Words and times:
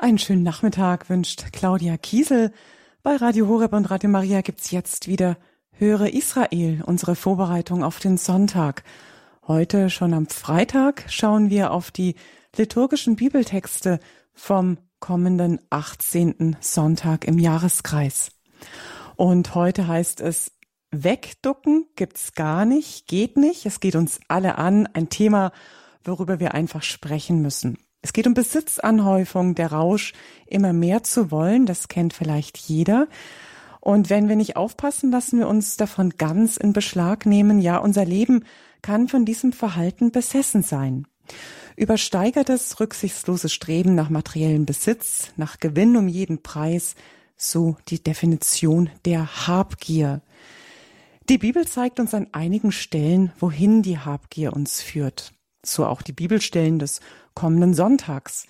Einen 0.00 0.16
schönen 0.16 0.42
Nachmittag 0.42 1.10
wünscht 1.10 1.52
Claudia 1.52 1.98
Kiesel. 1.98 2.54
Bei 3.02 3.16
Radio 3.16 3.48
Horeb 3.48 3.74
und 3.74 3.90
Radio 3.90 4.08
Maria 4.08 4.40
gibt's 4.40 4.70
jetzt 4.70 5.08
wieder 5.08 5.36
Höre 5.72 6.14
Israel, 6.14 6.82
unsere 6.86 7.14
Vorbereitung 7.14 7.84
auf 7.84 7.98
den 7.98 8.16
Sonntag. 8.16 8.82
Heute 9.46 9.90
schon 9.90 10.14
am 10.14 10.26
Freitag 10.26 11.04
schauen 11.08 11.50
wir 11.50 11.70
auf 11.70 11.90
die 11.90 12.14
liturgischen 12.56 13.16
Bibeltexte 13.16 14.00
vom 14.32 14.78
kommenden 15.00 15.60
18. 15.68 16.56
Sonntag 16.60 17.26
im 17.26 17.38
Jahreskreis. 17.38 18.30
Und 19.16 19.54
heute 19.54 19.86
heißt 19.86 20.22
es 20.22 20.52
Wegducken 20.90 21.84
gibt's 21.94 22.32
gar 22.32 22.64
nicht, 22.64 23.06
geht 23.06 23.36
nicht. 23.36 23.66
Es 23.66 23.80
geht 23.80 23.96
uns 23.96 24.18
alle 24.28 24.56
an. 24.56 24.88
Ein 24.94 25.10
Thema, 25.10 25.52
worüber 26.04 26.40
wir 26.40 26.54
einfach 26.54 26.82
sprechen 26.82 27.42
müssen. 27.42 27.76
Es 28.02 28.12
geht 28.12 28.26
um 28.26 28.34
Besitzanhäufung, 28.34 29.54
der 29.54 29.72
Rausch, 29.72 30.12
immer 30.46 30.72
mehr 30.72 31.02
zu 31.02 31.30
wollen, 31.30 31.66
das 31.66 31.88
kennt 31.88 32.12
vielleicht 32.14 32.56
jeder. 32.56 33.08
Und 33.80 34.10
wenn 34.10 34.28
wir 34.28 34.36
nicht 34.36 34.56
aufpassen, 34.56 35.10
lassen 35.10 35.38
wir 35.38 35.48
uns 35.48 35.76
davon 35.76 36.10
ganz 36.16 36.56
in 36.56 36.72
Beschlag 36.72 37.26
nehmen. 37.26 37.60
Ja, 37.60 37.78
unser 37.78 38.04
Leben 38.04 38.44
kann 38.82 39.08
von 39.08 39.24
diesem 39.24 39.52
Verhalten 39.52 40.12
besessen 40.12 40.62
sein. 40.62 41.06
Übersteigertes, 41.76 42.80
rücksichtsloses 42.80 43.52
Streben 43.52 43.94
nach 43.94 44.10
materiellem 44.10 44.66
Besitz, 44.66 45.32
nach 45.36 45.60
Gewinn 45.60 45.96
um 45.96 46.08
jeden 46.08 46.42
Preis, 46.42 46.94
so 47.36 47.76
die 47.88 48.02
Definition 48.02 48.90
der 49.06 49.46
Habgier. 49.46 50.20
Die 51.30 51.38
Bibel 51.38 51.66
zeigt 51.66 52.00
uns 52.00 52.12
an 52.12 52.26
einigen 52.32 52.72
Stellen, 52.72 53.32
wohin 53.38 53.82
die 53.82 53.98
Habgier 53.98 54.52
uns 54.52 54.82
führt. 54.82 55.32
So 55.64 55.86
auch 55.86 56.02
die 56.02 56.12
Bibelstellen 56.12 56.78
des 56.78 57.00
kommenden 57.34 57.74
Sonntags. 57.74 58.46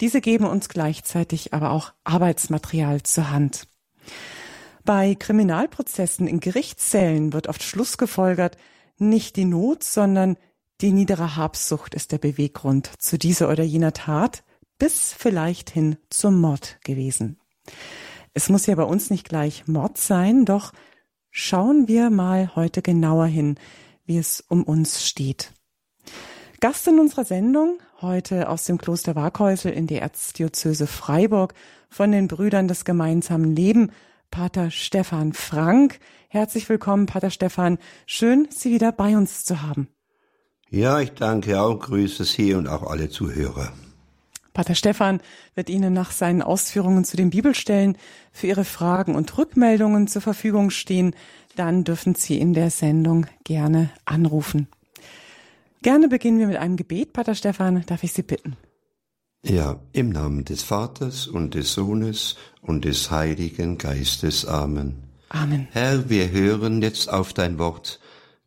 Diese 0.00 0.20
geben 0.20 0.46
uns 0.46 0.68
gleichzeitig 0.68 1.52
aber 1.52 1.70
auch 1.70 1.92
Arbeitsmaterial 2.04 3.02
zur 3.02 3.30
Hand. 3.30 3.68
Bei 4.84 5.14
Kriminalprozessen 5.14 6.26
in 6.26 6.40
Gerichtssälen 6.40 7.32
wird 7.32 7.48
oft 7.48 7.62
Schluss 7.62 7.98
gefolgert, 7.98 8.56
nicht 8.98 9.36
die 9.36 9.44
Not, 9.44 9.84
sondern 9.84 10.36
die 10.80 10.92
niedere 10.92 11.36
Habsucht 11.36 11.94
ist 11.94 12.12
der 12.12 12.18
Beweggrund 12.18 12.90
zu 12.98 13.18
dieser 13.18 13.50
oder 13.50 13.62
jener 13.62 13.92
Tat, 13.92 14.42
bis 14.78 15.12
vielleicht 15.12 15.70
hin 15.70 15.96
zum 16.08 16.40
Mord 16.40 16.78
gewesen. 16.82 17.38
Es 18.32 18.48
muss 18.48 18.66
ja 18.66 18.74
bei 18.74 18.84
uns 18.84 19.10
nicht 19.10 19.28
gleich 19.28 19.66
Mord 19.66 19.98
sein, 19.98 20.44
doch 20.46 20.72
schauen 21.30 21.86
wir 21.88 22.08
mal 22.08 22.54
heute 22.56 22.80
genauer 22.80 23.26
hin, 23.26 23.56
wie 24.06 24.18
es 24.18 24.42
um 24.48 24.62
uns 24.62 25.06
steht. 25.06 25.52
Gast 26.60 26.86
in 26.88 27.00
unserer 27.00 27.24
Sendung 27.24 27.78
heute 28.02 28.50
aus 28.50 28.64
dem 28.64 28.76
Kloster 28.76 29.16
Waghäusel 29.16 29.72
in 29.72 29.86
der 29.86 30.02
Erzdiözese 30.02 30.86
Freiburg 30.86 31.54
von 31.88 32.12
den 32.12 32.28
Brüdern 32.28 32.68
des 32.68 32.84
gemeinsamen 32.84 33.56
Leben, 33.56 33.92
Pater 34.30 34.70
Stefan 34.70 35.32
Frank. 35.32 35.98
Herzlich 36.28 36.68
willkommen, 36.68 37.06
Pater 37.06 37.30
Stefan. 37.30 37.78
Schön, 38.04 38.46
Sie 38.50 38.70
wieder 38.70 38.92
bei 38.92 39.16
uns 39.16 39.46
zu 39.46 39.62
haben. 39.62 39.88
Ja, 40.68 41.00
ich 41.00 41.12
danke 41.12 41.62
auch, 41.62 41.78
grüße 41.78 42.24
Sie 42.24 42.52
und 42.52 42.68
auch 42.68 42.82
alle 42.82 43.08
Zuhörer. 43.08 43.72
Pater 44.52 44.74
Stefan 44.74 45.22
wird 45.54 45.70
Ihnen 45.70 45.94
nach 45.94 46.10
seinen 46.10 46.42
Ausführungen 46.42 47.06
zu 47.06 47.16
den 47.16 47.30
Bibelstellen 47.30 47.96
für 48.32 48.48
Ihre 48.48 48.66
Fragen 48.66 49.14
und 49.14 49.38
Rückmeldungen 49.38 50.08
zur 50.08 50.20
Verfügung 50.20 50.68
stehen. 50.68 51.14
Dann 51.56 51.84
dürfen 51.84 52.16
Sie 52.16 52.38
in 52.38 52.52
der 52.52 52.68
Sendung 52.68 53.24
gerne 53.44 53.88
anrufen. 54.04 54.68
Gerne 55.82 56.08
beginnen 56.08 56.38
wir 56.38 56.46
mit 56.46 56.58
einem 56.58 56.76
Gebet. 56.76 57.14
Pater 57.14 57.34
Stefan, 57.34 57.82
darf 57.86 58.04
ich 58.04 58.12
Sie 58.12 58.22
bitten? 58.22 58.56
Ja, 59.42 59.80
im 59.92 60.10
Namen 60.10 60.44
des 60.44 60.62
Vaters 60.62 61.26
und 61.26 61.54
des 61.54 61.72
Sohnes 61.72 62.36
und 62.60 62.84
des 62.84 63.10
Heiligen 63.10 63.78
Geistes. 63.78 64.44
Amen. 64.44 65.04
Amen. 65.30 65.68
Herr, 65.70 66.10
wir 66.10 66.30
hören 66.30 66.82
jetzt 66.82 67.10
auf 67.10 67.32
dein 67.32 67.58
Wort, 67.58 67.98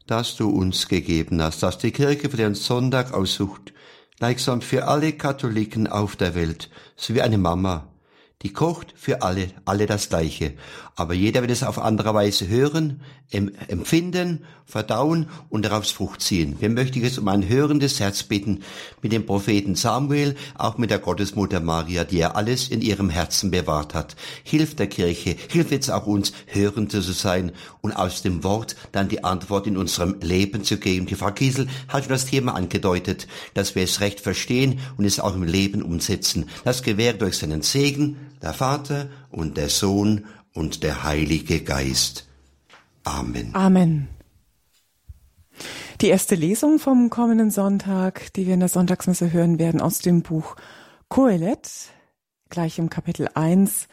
das 0.06 0.36
du 0.36 0.50
uns 0.50 0.88
gegeben 0.88 1.42
hast, 1.42 1.64
dass 1.64 1.80
die 1.80 1.92
Kirche 1.92 2.30
für 2.30 2.38
den 2.38 2.54
Sonntag 2.54 3.14
aussucht, 3.14 3.74
gleichsam 4.20 4.62
für 4.62 4.88
alle 4.88 5.14
Katholiken 5.14 5.88
auf 5.88 6.16
der 6.16 6.36
Welt, 6.36 6.70
so 6.96 7.16
wie 7.16 7.24
eine 7.24 7.40
Mama, 7.40 7.88
die 8.44 8.54
kocht 8.54 8.94
für 8.96 9.22
alle, 9.22 9.48
alle 9.66 9.86
das 9.86 10.10
Gleiche. 10.10 10.54
Aber 10.96 11.14
jeder 11.16 11.42
wird 11.42 11.52
es 11.52 11.64
auf 11.64 11.80
andere 11.80 12.14
Weise 12.14 12.48
hören, 12.48 13.02
empfinden, 13.32 14.44
verdauen 14.66 15.28
und 15.50 15.66
daraus 15.66 15.92
Frucht 15.92 16.22
ziehen. 16.22 16.58
Wir 16.60 16.70
möchten 16.70 17.02
jetzt 17.02 17.18
um 17.18 17.28
ein 17.28 17.48
hörendes 17.48 18.00
Herz 18.00 18.24
bitten 18.24 18.62
mit 19.02 19.12
dem 19.12 19.26
Propheten 19.26 19.76
Samuel, 19.76 20.36
auch 20.56 20.78
mit 20.78 20.92
der 20.92 21.00
Gottesmutter 21.00 21.60
Maria, 21.60 22.04
die 22.04 22.20
er 22.20 22.36
alles 22.36 22.70
in 22.70 22.82
ihrem 22.82 23.10
Herzen 23.10 23.50
bewahrt 23.50 23.94
hat. 23.96 24.16
Hilf 24.44 24.76
der 24.76 24.88
Kirche, 24.88 25.36
hilf 25.50 25.72
jetzt 25.72 25.90
auch 25.90 26.06
uns, 26.06 26.32
Hörende 26.46 27.02
zu 27.02 27.14
sein 27.14 27.54
und 27.82 27.94
aus 27.94 28.22
dem 28.22 28.44
Wort 28.44 28.76
dann 28.92 29.10
die 29.10 29.24
Antwort 29.24 29.66
in 29.66 29.78
unserem 29.78 30.20
Leben 30.22 30.64
zu 30.64 30.78
geben. 30.78 31.08
Die 31.08 31.16
Frau 31.16 31.32
Kiesel 31.32 31.68
hat 31.88 32.04
schon 32.04 32.14
das 32.14 32.26
Thema 32.26 32.54
angedeutet, 32.54 33.28
dass 33.56 33.74
wir 33.74 33.84
es 33.84 34.00
recht 34.00 34.20
verstehen 34.20 34.80
und 34.98 35.06
es 35.06 35.20
auch 35.20 35.36
im 35.36 35.44
Leben 35.44 35.82
umsetzen. 35.82 36.50
Das 36.64 36.84
gewährt 36.84 37.22
durch 37.22 37.38
seinen 37.38 37.64
Segen, 37.64 38.18
der 38.44 38.54
Vater 38.54 39.10
und 39.32 39.58
der 39.58 39.70
Sohn 39.70 40.26
und 40.54 40.84
der 40.84 41.04
Heilige 41.04 41.62
Geist. 41.62 42.28
Amen. 43.04 43.56
Amen. 43.56 44.10
Die 46.02 46.10
erste 46.10 46.36
Lesung 46.36 46.78
vom 46.78 47.10
kommenden 47.10 47.52
Sonntag, 47.52 48.34
die 48.34 48.46
wir 48.46 48.54
in 48.54 48.60
der 48.60 48.70
Sonntagsmesse 48.70 49.32
hören 49.32 49.60
werden, 49.60 49.80
aus 49.80 50.00
dem 50.00 50.22
Buch 50.22 50.58
Kohelet, 51.08 51.70
gleich 52.50 52.78
im 52.80 52.90
Kapitel 52.90 53.30
1 53.34 53.88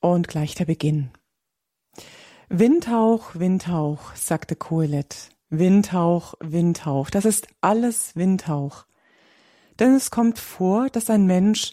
und 0.00 0.26
gleich 0.26 0.56
der 0.56 0.64
Beginn. 0.64 1.10
Windhauch, 2.48 3.34
Windhauch, 3.34 4.14
sagte 4.16 4.56
Kohelet. 4.56 5.30
Windhauch, 5.50 6.34
Windhauch, 6.40 7.10
das 7.10 7.24
ist 7.24 7.46
alles 7.60 8.16
Windhauch. 8.16 8.86
Denn 9.78 9.94
es 9.94 10.10
kommt 10.10 10.38
vor, 10.38 10.88
dass 10.90 11.10
ein 11.10 11.26
Mensch 11.26 11.72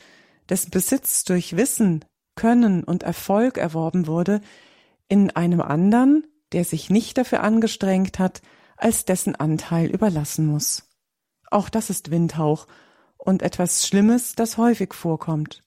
dessen 0.52 0.70
Besitz 0.70 1.24
durch 1.24 1.56
Wissen, 1.56 2.04
Können 2.36 2.84
und 2.84 3.04
Erfolg 3.04 3.58
erworben 3.58 4.06
wurde, 4.06 4.42
in 5.08 5.32
einem 5.32 5.62
anderen, 5.62 6.28
der 6.52 6.66
sich 6.66 6.90
nicht 6.90 7.18
dafür 7.18 7.42
angestrengt 7.42 8.20
hat, 8.20 8.42
als 8.76 9.06
dessen 9.06 9.34
Anteil 9.34 9.90
überlassen 9.90 10.46
muss. 10.46 10.90
Auch 11.50 11.70
das 11.70 11.90
ist 11.90 12.12
Windhauch 12.12 12.68
und 13.18 13.42
etwas 13.42 13.88
Schlimmes, 13.88 14.36
das 14.36 14.58
häufig 14.58 14.94
vorkommt. 14.94 15.64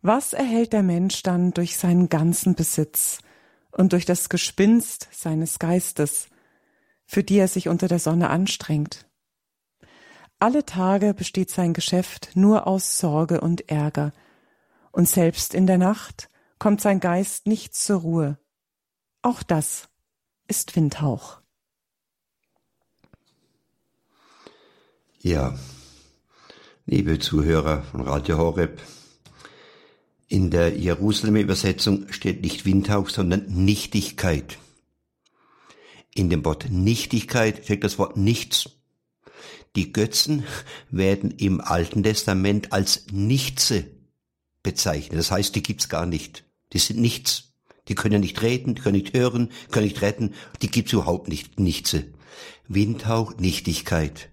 Was 0.00 0.32
erhält 0.32 0.72
der 0.72 0.82
Mensch 0.82 1.22
dann 1.22 1.52
durch 1.52 1.76
seinen 1.76 2.08
ganzen 2.08 2.54
Besitz 2.54 3.18
und 3.70 3.92
durch 3.92 4.06
das 4.06 4.30
Gespinst 4.30 5.08
seines 5.12 5.58
Geistes, 5.58 6.28
für 7.04 7.22
die 7.22 7.36
er 7.36 7.48
sich 7.48 7.68
unter 7.68 7.88
der 7.88 7.98
Sonne 7.98 8.30
anstrengt? 8.30 9.07
Alle 10.40 10.64
Tage 10.64 11.14
besteht 11.14 11.50
sein 11.50 11.74
Geschäft 11.74 12.30
nur 12.34 12.66
aus 12.66 12.98
Sorge 12.98 13.40
und 13.40 13.68
Ärger, 13.68 14.12
und 14.92 15.08
selbst 15.08 15.52
in 15.52 15.66
der 15.66 15.78
Nacht 15.78 16.28
kommt 16.58 16.80
sein 16.80 17.00
Geist 17.00 17.46
nicht 17.46 17.74
zur 17.74 18.00
Ruhe. 18.00 18.38
Auch 19.22 19.42
das 19.42 19.88
ist 20.46 20.76
Windhauch. 20.76 21.40
Ja, 25.20 25.58
liebe 26.86 27.18
Zuhörer 27.18 27.82
von 27.82 28.02
Radio 28.02 28.38
Horeb, 28.38 28.80
in 30.28 30.50
der 30.50 30.76
Jerusalemer 30.76 31.40
Übersetzung 31.40 32.12
steht 32.12 32.42
nicht 32.42 32.64
Windhauch, 32.64 33.08
sondern 33.08 33.46
Nichtigkeit. 33.46 34.58
In 36.14 36.30
dem 36.30 36.44
Wort 36.44 36.70
Nichtigkeit 36.70 37.64
steckt 37.64 37.82
das 37.82 37.98
Wort 37.98 38.16
nichts. 38.16 38.77
Die 39.78 39.92
Götzen 39.92 40.42
werden 40.90 41.30
im 41.30 41.60
Alten 41.60 42.02
Testament 42.02 42.72
als 42.72 43.06
Nichtse 43.12 43.84
bezeichnet. 44.64 45.16
Das 45.16 45.30
heißt, 45.30 45.54
die 45.54 45.62
gibt's 45.62 45.88
gar 45.88 46.04
nicht. 46.04 46.42
Die 46.72 46.80
sind 46.80 46.98
nichts. 46.98 47.52
Die 47.86 47.94
können 47.94 48.20
nicht 48.20 48.42
reden, 48.42 48.74
die 48.74 48.82
können 48.82 48.96
nicht 48.96 49.16
hören, 49.16 49.52
können 49.70 49.86
nicht 49.86 50.02
retten. 50.02 50.34
Die 50.62 50.68
gibt's 50.68 50.92
überhaupt 50.92 51.28
nicht. 51.28 51.60
Nichtse. 51.60 52.06
Windhauch, 52.66 53.36
Nichtigkeit. 53.38 54.30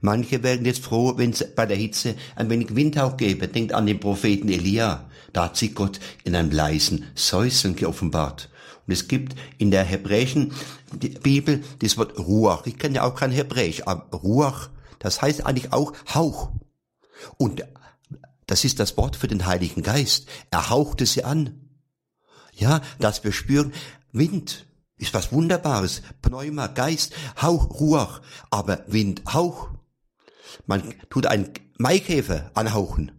Manche 0.00 0.42
werden 0.42 0.66
jetzt 0.66 0.82
froh, 0.82 1.12
wenn 1.18 1.30
es 1.30 1.54
bei 1.54 1.66
der 1.66 1.76
Hitze 1.76 2.16
ein 2.34 2.50
wenig 2.50 2.74
Windhauch 2.74 3.16
gäbe. 3.16 3.46
Denkt 3.46 3.72
an 3.72 3.86
den 3.86 4.00
Propheten 4.00 4.48
Elia. 4.48 5.08
Da 5.32 5.44
hat 5.44 5.56
sich 5.56 5.76
Gott 5.76 6.00
in 6.24 6.34
einem 6.34 6.50
leisen 6.50 7.04
Säuseln 7.14 7.76
geoffenbart. 7.76 8.50
Und 8.88 8.92
es 8.94 9.06
gibt 9.06 9.36
in 9.56 9.70
der 9.70 9.84
hebräischen 9.84 10.52
Bibel 11.22 11.62
das 11.78 11.96
Wort 11.96 12.18
Ruach. 12.18 12.66
Ich 12.66 12.76
kenne 12.76 12.96
ja 12.96 13.04
auch 13.04 13.14
kein 13.14 13.30
Hebräisch, 13.30 13.86
aber 13.86 14.18
Ruach, 14.18 14.68
das 15.00 15.20
heißt 15.20 15.44
eigentlich 15.44 15.72
auch 15.72 15.92
Hauch. 16.14 16.52
Und 17.36 17.64
das 18.46 18.64
ist 18.64 18.78
das 18.78 18.96
Wort 18.96 19.16
für 19.16 19.26
den 19.26 19.46
Heiligen 19.46 19.82
Geist. 19.82 20.28
Er 20.50 20.70
hauchte 20.70 21.06
sie 21.06 21.24
an. 21.24 21.68
Ja, 22.52 22.80
dass 22.98 23.24
wir 23.24 23.32
spüren, 23.32 23.72
Wind 24.12 24.66
ist 24.96 25.14
was 25.14 25.32
Wunderbares. 25.32 26.02
Pneuma, 26.22 26.68
Geist, 26.68 27.14
Hauch, 27.40 27.80
Ruach, 27.80 28.20
aber 28.50 28.84
Wind, 28.86 29.22
Hauch. 29.32 29.70
Man 30.66 30.94
tut 31.08 31.26
einen 31.26 31.52
Maikäfer 31.78 32.50
anhauchen 32.54 33.12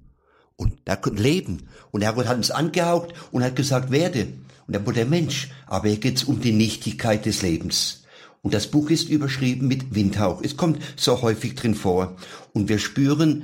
und 0.55 0.77
da 0.85 0.95
kommt 0.95 1.19
Leben. 1.19 1.69
Und 1.89 2.03
Herrgott 2.03 2.27
hat 2.27 2.37
uns 2.37 2.51
angehaucht 2.51 3.13
und 3.31 3.43
hat 3.43 3.55
gesagt, 3.55 3.89
werde. 3.89 4.27
Und 4.67 4.75
er 4.75 4.85
wurde 4.85 4.97
der 4.97 5.05
Mensch. 5.07 5.49
Aber 5.65 5.87
hier 5.87 5.97
geht's 5.97 6.23
um 6.23 6.39
die 6.39 6.51
Nichtigkeit 6.51 7.25
des 7.25 7.41
Lebens. 7.41 8.00
Und 8.41 8.53
das 8.53 8.67
Buch 8.67 8.89
ist 8.89 9.09
überschrieben 9.09 9.67
mit 9.67 9.93
Windhauch. 9.93 10.41
Es 10.43 10.57
kommt 10.57 10.81
so 10.95 11.21
häufig 11.21 11.55
drin 11.55 11.75
vor. 11.75 12.15
Und 12.53 12.69
wir 12.69 12.79
spüren 12.79 13.43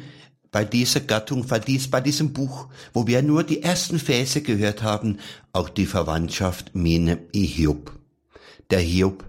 bei 0.52 0.66
dieser 0.66 1.02
Gattung, 1.02 1.46
bei, 1.46 1.60
dies, 1.60 1.90
bei 1.90 2.02
diesem 2.02 2.34
Buch, 2.34 2.68
wo 2.94 3.06
wir 3.06 3.22
nur 3.22 3.44
die 3.44 3.62
ersten 3.62 4.00
Verse 4.00 4.42
gehört 4.42 4.82
haben, 4.82 5.20
auch 5.54 5.70
die 5.70 5.86
Verwandtschaft 5.86 6.74
mit 6.74 7.20
Hiob. 7.34 7.92
Der 8.72 8.80
Hiob, 8.80 9.24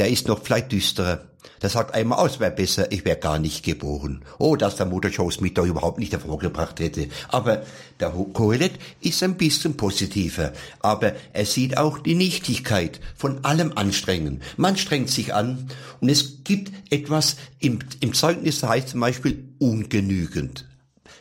der 0.00 0.08
ist 0.08 0.28
noch 0.28 0.42
vielleicht 0.42 0.72
düsterer. 0.72 1.26
Der 1.60 1.68
sagt 1.68 1.94
einmal 1.94 2.20
aus, 2.20 2.40
wäre 2.40 2.50
besser, 2.50 2.90
ich 2.90 3.04
wäre 3.04 3.18
gar 3.18 3.38
nicht 3.38 3.62
geboren. 3.62 4.24
Oh, 4.38 4.56
dass 4.56 4.76
der 4.76 4.86
Mutterschoß 4.86 5.42
mich 5.42 5.52
doch 5.52 5.66
überhaupt 5.66 5.98
nicht 5.98 6.12
hervorgebracht 6.12 6.80
hätte. 6.80 7.08
Aber 7.28 7.64
der 8.00 8.08
Kohelet 8.08 8.72
ist 9.02 9.22
ein 9.22 9.36
bisschen 9.36 9.76
positiver. 9.76 10.54
Aber 10.78 11.12
er 11.34 11.44
sieht 11.44 11.76
auch 11.76 11.98
die 11.98 12.14
Nichtigkeit 12.14 12.98
von 13.14 13.44
allem 13.44 13.72
Anstrengen. 13.74 14.40
Man 14.56 14.78
strengt 14.78 15.10
sich 15.10 15.34
an 15.34 15.68
und 16.00 16.08
es 16.08 16.44
gibt 16.44 16.72
etwas 16.90 17.36
im, 17.58 17.80
im 18.00 18.14
Zeugnis, 18.14 18.60
da 18.60 18.70
heißt 18.70 18.88
zum 18.88 19.00
Beispiel 19.00 19.50
ungenügend. 19.58 20.66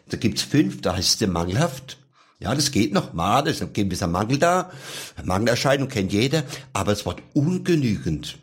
Da 0.08 0.16
gibt's 0.16 0.44
fünf, 0.44 0.80
da 0.80 0.96
heißt 0.96 1.22
es 1.22 1.28
mangelhaft. 1.28 1.98
Ja, 2.40 2.56
das 2.56 2.72
geht 2.72 2.94
noch 2.94 3.12
mal, 3.12 3.42
da 3.42 3.50
ist 3.50 3.62
ein 3.62 4.12
Mangel 4.12 4.38
da. 4.38 4.72
Mangelerscheinung 5.26 5.90
kennt 5.90 6.14
jeder, 6.14 6.44
aber 6.72 6.92
das 6.92 7.06
Wort 7.06 7.22
ungenügend 7.34 8.40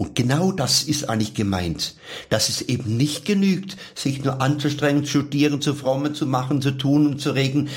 und 0.00 0.14
genau 0.14 0.52
das 0.52 0.84
ist 0.84 1.10
eigentlich 1.10 1.34
gemeint, 1.34 1.96
dass 2.30 2.48
es 2.48 2.62
eben 2.62 2.96
nicht 2.96 3.24
genügt, 3.24 3.76
sich 3.96 4.22
nur 4.22 4.40
anzustrengen, 4.40 5.04
zu 5.04 5.10
studieren, 5.10 5.60
zu 5.60 5.74
frommen, 5.74 6.14
zu 6.14 6.24
machen, 6.24 6.62
zu 6.62 6.70
tun 6.70 7.04
und 7.08 7.20
zu 7.20 7.32
regen. 7.32 7.68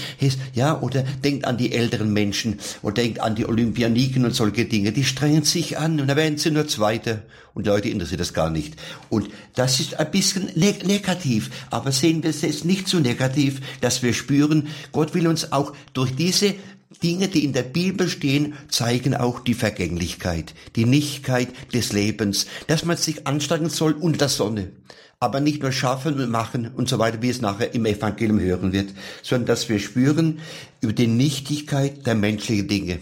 Ja, 0.53 0.79
oder 0.81 1.01
denkt 1.01 1.45
an 1.45 1.57
die 1.57 1.71
älteren 1.71 2.13
Menschen 2.13 2.59
oder 2.83 2.93
denkt 2.93 3.21
an 3.21 3.33
die 3.33 3.47
Olympianiken 3.47 4.23
und 4.23 4.35
solche 4.35 4.65
Dinge. 4.65 4.91
Die 4.91 5.03
strengen 5.03 5.45
sich 5.45 5.79
an 5.79 5.99
und 5.99 6.09
dann 6.09 6.15
werden 6.15 6.37
sie 6.37 6.51
nur 6.51 6.67
Zweite 6.67 7.23
und 7.55 7.65
Leute 7.65 7.89
interessiert 7.89 8.21
das 8.21 8.35
gar 8.35 8.51
nicht. 8.51 8.75
Und 9.09 9.29
das 9.55 9.79
ist 9.79 9.99
ein 9.99 10.11
bisschen 10.11 10.47
ne 10.53 10.75
negativ, 10.85 11.49
aber 11.71 11.91
sehen 11.91 12.21
wir 12.21 12.29
es 12.29 12.43
jetzt 12.43 12.65
nicht 12.65 12.87
so 12.87 12.99
negativ, 12.99 13.61
dass 13.81 14.03
wir 14.03 14.13
spüren, 14.13 14.67
Gott 14.91 15.15
will 15.15 15.27
uns 15.27 15.51
auch 15.51 15.73
durch 15.93 16.15
diese 16.15 16.53
Dinge, 17.01 17.27
die 17.27 17.43
in 17.43 17.53
der 17.53 17.63
Bibel 17.63 18.09
stehen, 18.09 18.53
zeigen 18.69 19.15
auch 19.15 19.39
die 19.39 19.53
Vergänglichkeit, 19.53 20.53
die 20.75 20.85
Nichtigkeit 20.85 21.49
des 21.73 21.93
Lebens, 21.93 22.47
dass 22.67 22.85
man 22.85 22.97
sich 22.97 23.27
anstrengen 23.27 23.69
soll 23.69 23.93
unter 23.93 24.19
der 24.19 24.29
Sonne, 24.29 24.71
aber 25.19 25.39
nicht 25.39 25.61
nur 25.61 25.71
schaffen 25.71 26.19
und 26.19 26.29
machen 26.29 26.71
und 26.73 26.89
so 26.89 26.99
weiter, 26.99 27.21
wie 27.21 27.29
es 27.29 27.41
nachher 27.41 27.73
im 27.73 27.85
Evangelium 27.85 28.39
hören 28.39 28.73
wird, 28.73 28.93
sondern 29.23 29.47
dass 29.47 29.69
wir 29.69 29.79
spüren 29.79 30.39
über 30.81 30.93
die 30.93 31.07
Nichtigkeit 31.07 32.05
der 32.05 32.15
menschlichen 32.15 32.67
Dinge. 32.67 32.99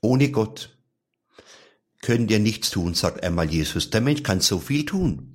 Ohne 0.00 0.30
Gott 0.30 0.76
können 2.00 2.28
wir 2.28 2.38
nichts 2.38 2.70
tun, 2.70 2.94
sagt 2.94 3.22
einmal 3.22 3.50
Jesus. 3.50 3.90
Der 3.90 4.00
Mensch 4.00 4.22
kann 4.22 4.40
so 4.40 4.58
viel 4.58 4.86
tun. 4.86 5.34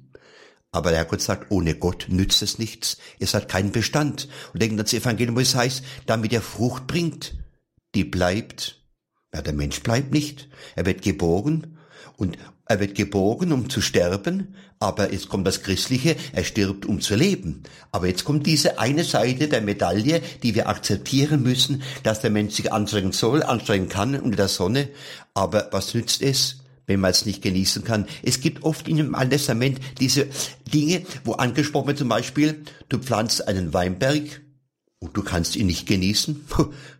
Aber 0.71 0.89
der 0.89 1.05
Gott 1.05 1.21
sagt, 1.21 1.51
ohne 1.51 1.75
Gott 1.75 2.07
nützt 2.09 2.41
es 2.41 2.57
nichts. 2.57 2.97
Es 3.19 3.35
hat 3.35 3.47
keinen 3.47 3.71
Bestand. 3.71 4.27
Und 4.53 4.61
denken 4.61 4.77
das 4.77 4.91
Evangelium, 4.93 5.35
wo 5.35 5.39
es 5.39 5.53
heißt, 5.53 5.83
damit 6.07 6.33
er 6.33 6.41
Frucht 6.41 6.87
bringt 6.87 7.35
die 7.95 8.03
bleibt. 8.03 8.81
Ja, 9.33 9.41
der 9.41 9.53
Mensch 9.53 9.81
bleibt 9.81 10.11
nicht. 10.11 10.49
Er 10.75 10.85
wird 10.85 11.01
geboren 11.01 11.77
und 12.17 12.37
er 12.65 12.79
wird 12.79 12.95
geboren, 12.95 13.51
um 13.51 13.69
zu 13.69 13.81
sterben, 13.81 14.55
aber 14.79 15.11
jetzt 15.11 15.27
kommt 15.27 15.45
das 15.45 15.63
Christliche, 15.63 16.15
er 16.31 16.43
stirbt, 16.43 16.85
um 16.85 17.01
zu 17.01 17.15
leben. 17.15 17.63
Aber 17.91 18.07
jetzt 18.07 18.23
kommt 18.23 18.47
diese 18.47 18.79
eine 18.79 19.03
Seite 19.03 19.47
der 19.47 19.61
Medaille, 19.61 20.21
die 20.43 20.55
wir 20.55 20.69
akzeptieren 20.69 21.43
müssen, 21.43 21.83
dass 22.03 22.21
der 22.21 22.31
Mensch 22.31 22.55
sich 22.55 22.71
anstrengen 22.71 23.11
soll, 23.11 23.43
anstrengen 23.43 23.89
kann 23.89 24.17
unter 24.19 24.37
der 24.37 24.47
Sonne. 24.47 24.89
Aber 25.33 25.69
was 25.71 25.93
nützt 25.93 26.21
es, 26.21 26.63
wenn 26.85 27.01
man 27.01 27.11
es 27.11 27.25
nicht 27.25 27.41
genießen 27.41 27.83
kann? 27.83 28.07
Es 28.23 28.39
gibt 28.39 28.63
oft 28.63 28.87
in 28.87 28.97
dem 28.97 29.13
Alten 29.13 29.31
Testament 29.31 29.79
diese 29.99 30.27
Dinge, 30.73 31.03
wo 31.25 31.33
angesprochen 31.33 31.87
wird, 31.87 31.97
zum 31.97 32.09
Beispiel, 32.09 32.63
du 32.87 32.97
pflanzt 32.97 33.47
einen 33.47 33.73
Weinberg, 33.73 34.41
und 35.03 35.17
du 35.17 35.21
kannst 35.21 35.57
ihn 35.57 35.67
nicht 35.67 35.85
genießen. 35.85 36.45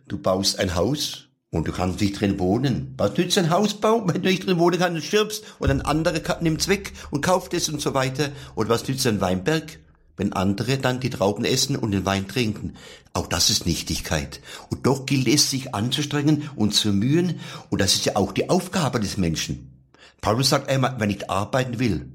Du 0.06 0.18
baust 0.18 0.58
ein 0.58 0.74
Haus 0.74 1.28
und 1.48 1.66
du 1.66 1.72
kannst 1.72 2.02
nicht 2.02 2.20
drin 2.20 2.38
wohnen. 2.38 2.92
Was 2.98 3.16
nützt 3.16 3.38
ein 3.38 3.48
Hausbau, 3.48 4.06
wenn 4.06 4.20
du 4.20 4.28
nicht 4.28 4.46
drin 4.46 4.58
wohnen 4.58 4.78
kannst 4.78 4.96
und 4.96 5.04
stirbst 5.04 5.44
und 5.58 5.70
ein 5.70 5.80
anderer 5.80 6.20
nimmt's 6.42 6.68
weg 6.68 6.92
und 7.10 7.22
kauft 7.22 7.54
es 7.54 7.70
und 7.70 7.80
so 7.80 7.94
weiter? 7.94 8.28
Oder 8.56 8.68
was 8.68 8.86
nützt 8.86 9.06
ein 9.06 9.22
Weinberg, 9.22 9.78
wenn 10.18 10.34
andere 10.34 10.76
dann 10.76 11.00
die 11.00 11.08
Trauben 11.08 11.46
essen 11.46 11.76
und 11.76 11.92
den 11.92 12.04
Wein 12.04 12.28
trinken? 12.28 12.74
Auch 13.14 13.26
das 13.26 13.48
ist 13.48 13.64
Nichtigkeit. 13.64 14.42
Und 14.68 14.86
doch 14.86 15.06
gilt 15.06 15.26
es, 15.26 15.48
sich 15.48 15.74
anzustrengen 15.74 16.50
und 16.56 16.74
zu 16.74 16.92
mühen. 16.92 17.40
Und 17.70 17.80
das 17.80 17.94
ist 17.94 18.04
ja 18.04 18.16
auch 18.16 18.32
die 18.32 18.50
Aufgabe 18.50 19.00
des 19.00 19.16
Menschen. 19.16 19.86
Paulus 20.20 20.50
sagt 20.50 20.68
einmal, 20.68 20.96
wenn 20.98 21.08
ich 21.08 21.30
arbeiten 21.30 21.78
will, 21.78 22.12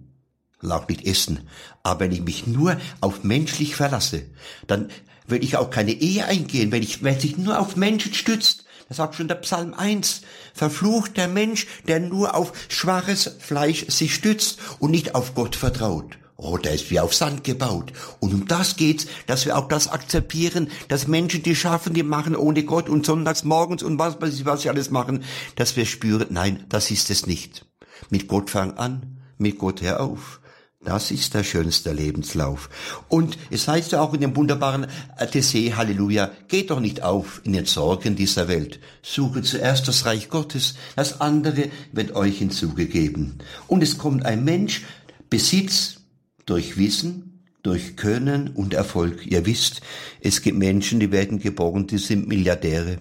lag 0.62 0.88
nicht 0.88 1.08
essen. 1.08 1.48
Aber 1.82 2.02
wenn 2.02 2.12
ich 2.12 2.22
mich 2.22 2.46
nur 2.46 2.78
auf 3.02 3.24
menschlich 3.24 3.76
verlasse, 3.76 4.28
dann 4.68 4.90
will 5.30 5.44
ich 5.44 5.58
auch 5.58 5.70
keine 5.70 5.92
Ehe 5.92 6.26
eingehen, 6.26 6.72
wenn 6.72 6.84
ich, 6.84 7.04
wenn 7.04 7.20
sich 7.20 7.38
nur 7.38 7.60
auf 7.60 7.76
Menschen 7.76 8.14
stützt. 8.14 8.66
Das 8.88 8.98
sagt 8.98 9.16
schon 9.16 9.28
der 9.28 9.36
Psalm 9.36 9.74
1. 9.76 10.22
Verflucht 10.54 11.16
der 11.16 11.28
Mensch, 11.28 11.68
der 11.88 12.00
nur 12.00 12.36
auf 12.36 12.54
schwaches 12.70 13.36
Fleisch 13.40 13.86
sich 13.88 14.16
stützt 14.16 14.60
und 14.80 14.92
nicht 14.92 15.14
auf 15.14 15.36
Gott 15.36 15.56
vertraut. 15.56 16.18
Oh, 16.42 16.58
der 16.58 16.74
ist 16.74 16.90
wie 16.90 17.02
auf 17.02 17.14
Sand 17.14 17.44
gebaut. 17.44 17.92
Und 18.22 18.34
um 18.34 18.48
das 18.48 18.78
geht's, 18.78 19.08
dass 19.28 19.46
wir 19.46 19.58
auch 19.58 19.68
das 19.68 19.90
akzeptieren, 19.90 20.72
dass 20.88 21.06
Menschen, 21.06 21.44
die 21.44 21.56
schaffen, 21.56 21.94
die 21.94 22.02
machen 22.02 22.34
ohne 22.34 22.64
Gott 22.64 22.88
und 22.88 23.06
sonntags 23.06 23.44
morgens 23.44 23.84
und 23.84 24.00
was, 24.00 24.22
was, 24.22 24.46
was 24.46 24.62
sie 24.62 24.70
alles 24.70 24.90
machen, 24.90 25.26
dass 25.56 25.76
wir 25.76 25.86
spüren, 25.86 26.28
nein, 26.30 26.64
das 26.70 26.92
ist 26.92 27.10
es 27.10 27.28
nicht. 27.28 27.66
Mit 28.10 28.30
Gott 28.30 28.50
fang 28.50 28.78
an, 28.78 29.20
mit 29.38 29.60
Gott 29.60 29.81
hör 29.81 30.00
auf. 30.00 30.40
Das 30.81 31.12
ist 31.12 31.34
der 31.34 31.44
schönste 31.44 31.92
Lebenslauf. 31.92 32.70
Und 33.10 33.38
es 33.52 33.68
heißt 33.68 33.92
ja 33.92 34.02
auch 34.02 34.14
in 34.14 34.22
dem 34.22 34.36
wunderbaren 34.38 34.88
Thesee, 35.30 35.74
Halleluja, 35.74 36.31
geht 36.48 36.72
doch 36.72 36.80
nicht 36.80 37.04
auf 37.04 37.42
in 37.44 37.52
den 37.52 37.66
Sorgen 37.66 38.16
dieser 38.16 38.48
Welt. 38.48 38.80
Suche 39.02 39.42
zuerst 39.42 39.90
das 39.90 40.06
Reich 40.06 40.30
Gottes, 40.30 40.76
das 40.96 41.20
andere 41.20 41.70
wird 41.92 42.16
euch 42.16 42.38
hinzugegeben. 42.38 43.40
Und 43.68 43.84
es 43.84 43.98
kommt 43.98 44.26
ein 44.26 44.46
Mensch, 44.46 44.84
Besitz 45.30 45.98
durch 46.46 46.78
Wissen, 46.78 47.44
durch 47.62 47.98
Können 47.98 48.48
und 48.48 48.74
Erfolg. 48.74 49.28
Ihr 49.28 49.46
wisst, 49.46 49.81
es 50.22 50.42
gibt 50.42 50.58
Menschen, 50.58 51.02
die 51.02 51.12
werden 51.12 51.40
geboren, 51.40 51.88
die 51.88 51.98
sind 51.98 52.30
Milliardäre. 52.30 53.00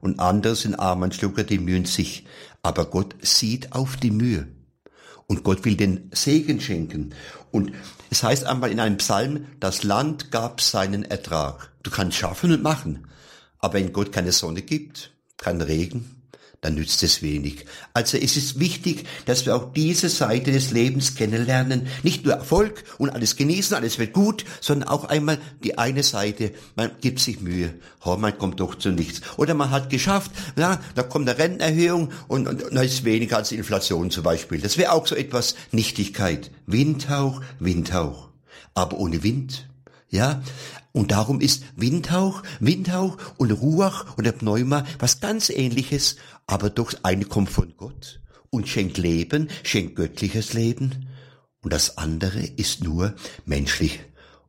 Und 0.00 0.18
andere 0.18 0.56
sind 0.56 0.76
Armenschlucker, 0.76 1.44
die 1.44 1.58
mühen 1.58 1.84
sich. 1.84 2.24
Aber 2.62 2.86
Gott 2.86 3.16
sieht 3.20 3.72
auf 3.72 3.96
die 3.96 4.12
Mühe. 4.12 4.48
Und 5.28 5.44
Gott 5.44 5.64
will 5.64 5.76
den 5.76 6.10
Segen 6.12 6.60
schenken. 6.60 7.14
Und 7.52 7.72
es 8.10 8.22
heißt 8.22 8.44
einmal 8.44 8.72
in 8.72 8.80
einem 8.80 8.96
Psalm, 8.96 9.46
das 9.60 9.84
Land 9.84 10.30
gab 10.30 10.60
seinen 10.60 11.04
Ertrag. 11.04 11.70
Du 11.82 11.90
kannst 11.90 12.16
schaffen 12.16 12.50
und 12.50 12.62
machen. 12.62 13.06
Aber 13.58 13.74
wenn 13.74 13.92
Gott 13.92 14.10
keine 14.10 14.32
Sonne 14.32 14.62
gibt, 14.62 15.12
kein 15.36 15.60
Regen, 15.60 16.17
dann 16.60 16.74
nützt 16.74 17.02
es 17.04 17.22
wenig. 17.22 17.66
Also 17.94 18.16
es 18.16 18.36
ist 18.36 18.58
wichtig, 18.58 19.06
dass 19.26 19.46
wir 19.46 19.54
auch 19.54 19.72
diese 19.72 20.08
Seite 20.08 20.50
des 20.50 20.72
Lebens 20.72 21.14
kennenlernen. 21.14 21.86
Nicht 22.02 22.24
nur 22.24 22.34
Erfolg 22.34 22.82
und 22.98 23.10
alles 23.10 23.36
genießen, 23.36 23.76
alles 23.76 23.98
wird 23.98 24.12
gut, 24.12 24.44
sondern 24.60 24.88
auch 24.88 25.04
einmal 25.04 25.38
die 25.62 25.78
eine 25.78 26.02
Seite. 26.02 26.52
Man 26.74 26.90
gibt 27.00 27.20
sich 27.20 27.40
Mühe. 27.40 27.74
Oh, 28.04 28.16
man 28.16 28.36
kommt 28.36 28.58
doch 28.58 28.74
zu 28.74 28.90
nichts. 28.90 29.20
Oder 29.36 29.54
man 29.54 29.70
hat 29.70 29.88
geschafft, 29.88 30.32
ja, 30.56 30.80
da 30.96 31.02
kommt 31.04 31.28
eine 31.28 31.38
Rentenerhöhung 31.38 32.10
und, 32.26 32.48
und, 32.48 32.62
und 32.64 32.74
da 32.74 32.82
ist 32.82 33.04
weniger 33.04 33.36
als 33.36 33.52
Inflation 33.52 34.10
zum 34.10 34.24
Beispiel. 34.24 34.60
Das 34.60 34.78
wäre 34.78 34.92
auch 34.92 35.06
so 35.06 35.14
etwas 35.14 35.54
Nichtigkeit. 35.70 36.50
Windhauch, 36.66 37.40
Windhauch. 37.60 38.30
Aber 38.74 38.98
ohne 38.98 39.22
Wind 39.22 39.68
ja, 40.10 40.42
und 40.98 41.12
darum 41.12 41.40
ist 41.40 41.62
Windhauch, 41.76 42.42
Windhauch 42.58 43.18
und 43.36 43.52
Ruach 43.52 44.18
oder 44.18 44.32
Pneuma 44.32 44.84
was 44.98 45.20
ganz 45.20 45.48
ähnliches, 45.48 46.16
aber 46.48 46.70
doch 46.70 46.92
eine 47.04 47.24
kommt 47.24 47.50
von 47.50 47.72
Gott 47.76 48.20
und 48.50 48.66
schenkt 48.66 48.98
Leben, 48.98 49.48
schenkt 49.62 49.94
göttliches 49.94 50.54
Leben. 50.54 51.06
Und 51.62 51.72
das 51.72 51.98
andere 51.98 52.40
ist 52.40 52.82
nur 52.82 53.14
menschlich. 53.46 54.00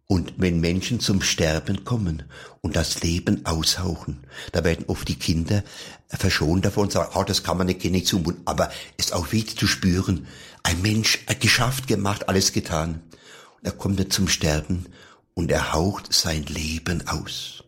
Und 0.07 0.33
wenn 0.37 0.59
Menschen 0.59 0.99
zum 0.99 1.21
Sterben 1.21 1.85
kommen 1.85 2.23
und 2.61 2.75
das 2.75 3.03
Leben 3.03 3.45
aushauchen, 3.45 4.25
da 4.51 4.63
werden 4.63 4.85
oft 4.87 5.07
die 5.07 5.19
Kinder 5.19 5.63
verschont 6.07 6.65
davon 6.65 6.85
und 6.85 6.91
sagen, 6.91 7.11
oh, 7.13 7.23
das 7.23 7.43
kann 7.43 7.59
man 7.59 7.67
nicht, 7.67 7.85
nicht 7.85 8.07
zumuten. 8.07 8.41
Aber 8.45 8.71
es 8.97 9.05
ist 9.05 9.13
auch 9.13 9.31
wichtig 9.31 9.59
zu 9.59 9.67
spüren, 9.67 10.25
ein 10.63 10.81
Mensch 10.81 11.19
hat 11.27 11.41
geschafft, 11.41 11.87
gemacht, 11.87 12.27
alles 12.27 12.53
getan. 12.53 13.03
Und 13.59 13.65
er 13.65 13.71
kommt 13.71 13.99
dann 13.99 14.09
zum 14.09 14.27
Sterben 14.27 14.87
und 15.39 15.49
er 15.53 15.71
haucht 15.71 16.11
sein 16.11 16.43
Leben 16.43 17.07
aus. 17.07 17.63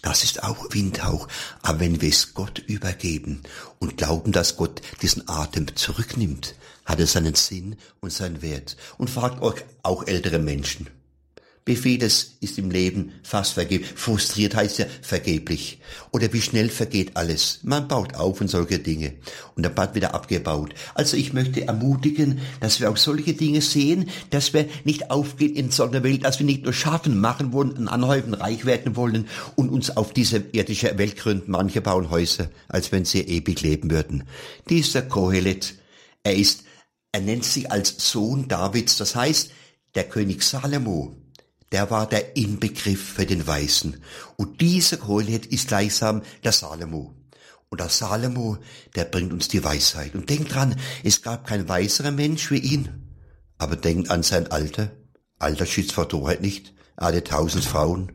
Das 0.00 0.24
ist 0.24 0.42
auch 0.42 0.72
Windhauch. 0.72 1.28
Aber 1.60 1.80
wenn 1.80 2.00
wir 2.00 2.08
es 2.08 2.32
Gott 2.32 2.60
übergeben 2.60 3.42
und 3.78 3.98
glauben, 3.98 4.32
dass 4.32 4.56
Gott 4.56 4.80
diesen 5.02 5.28
Atem 5.28 5.76
zurücknimmt, 5.76 6.54
hat 6.86 6.98
es 6.98 7.12
seinen 7.12 7.34
Sinn 7.34 7.76
und 8.00 8.10
seinen 8.10 8.40
Wert. 8.40 8.78
Und 8.96 9.10
fragt 9.10 9.42
euch 9.42 9.62
auch 9.82 10.06
ältere 10.06 10.38
Menschen. 10.38 10.88
Vieles 11.66 12.36
ist 12.40 12.58
im 12.58 12.70
Leben 12.70 13.12
fast 13.22 13.52
vergeblich. 13.52 13.90
Frustriert 13.94 14.54
heißt 14.56 14.78
ja 14.78 14.86
vergeblich. 15.02 15.80
Oder 16.10 16.32
wie 16.32 16.40
schnell 16.40 16.68
vergeht 16.68 17.16
alles. 17.16 17.60
Man 17.62 17.86
baut 17.86 18.14
auf 18.14 18.40
und 18.40 18.48
solche 18.48 18.78
Dinge. 18.78 19.12
Und 19.54 19.64
dann 19.64 19.76
wird 19.76 19.94
wieder 19.94 20.14
abgebaut. 20.14 20.74
Also 20.94 21.16
ich 21.16 21.32
möchte 21.32 21.66
ermutigen, 21.66 22.40
dass 22.60 22.80
wir 22.80 22.90
auch 22.90 22.96
solche 22.96 23.34
Dinge 23.34 23.60
sehen, 23.60 24.10
dass 24.30 24.52
wir 24.52 24.68
nicht 24.84 25.10
aufgehen 25.10 25.54
in 25.54 25.70
so 25.70 25.84
einer 25.84 26.02
Welt, 26.02 26.24
dass 26.24 26.38
wir 26.38 26.46
nicht 26.46 26.64
nur 26.64 26.72
schaffen, 26.72 27.20
machen 27.20 27.52
wollen, 27.52 27.88
anhäufen, 27.88 28.34
reich 28.34 28.64
werden 28.64 28.96
wollen 28.96 29.28
und 29.54 29.68
uns 29.68 29.96
auf 29.96 30.12
diese 30.12 30.38
irdische 30.52 30.98
Welt 30.98 31.16
gründen. 31.16 31.52
Manche 31.52 31.80
bauen 31.80 32.10
Häuser, 32.10 32.50
als 32.68 32.90
wenn 32.90 33.04
sie 33.04 33.20
ewig 33.20 33.62
leben 33.62 33.90
würden. 33.90 34.24
Dieser 34.68 35.02
Kohelet, 35.02 35.74
er 36.22 36.34
ist, 36.34 36.64
er 37.12 37.20
nennt 37.20 37.44
sich 37.44 37.70
als 37.70 37.94
Sohn 37.98 38.48
Davids. 38.48 38.96
Das 38.96 39.14
heißt, 39.14 39.50
der 39.94 40.04
König 40.04 40.42
Salomo, 40.42 41.19
der 41.72 41.90
war 41.90 42.08
der 42.08 42.36
Inbegriff 42.36 43.14
für 43.14 43.26
den 43.26 43.46
Weisen. 43.46 44.02
Und 44.36 44.60
dieser 44.60 44.96
Kohelet 44.96 45.46
ist 45.46 45.68
gleichsam 45.68 46.22
der 46.42 46.52
Salomo. 46.52 47.14
Und 47.68 47.80
der 47.80 47.88
Salomo, 47.88 48.58
der 48.96 49.04
bringt 49.04 49.32
uns 49.32 49.46
die 49.46 49.62
Weisheit. 49.62 50.14
Und 50.14 50.28
denkt 50.28 50.54
dran, 50.54 50.74
es 51.04 51.22
gab 51.22 51.46
kein 51.46 51.68
weiserer 51.68 52.10
Mensch 52.10 52.50
wie 52.50 52.58
ihn. 52.58 52.88
Aber 53.58 53.76
denkt 53.76 54.10
an 54.10 54.24
sein 54.24 54.50
Alter. 54.50 54.90
Alter 55.38 55.66
schützt 55.66 55.92
vor 55.92 56.08
Torheit 56.08 56.40
nicht. 56.40 56.74
Er 56.96 57.08
hatte 57.08 57.22
tausend 57.22 57.64
Frauen. 57.64 58.12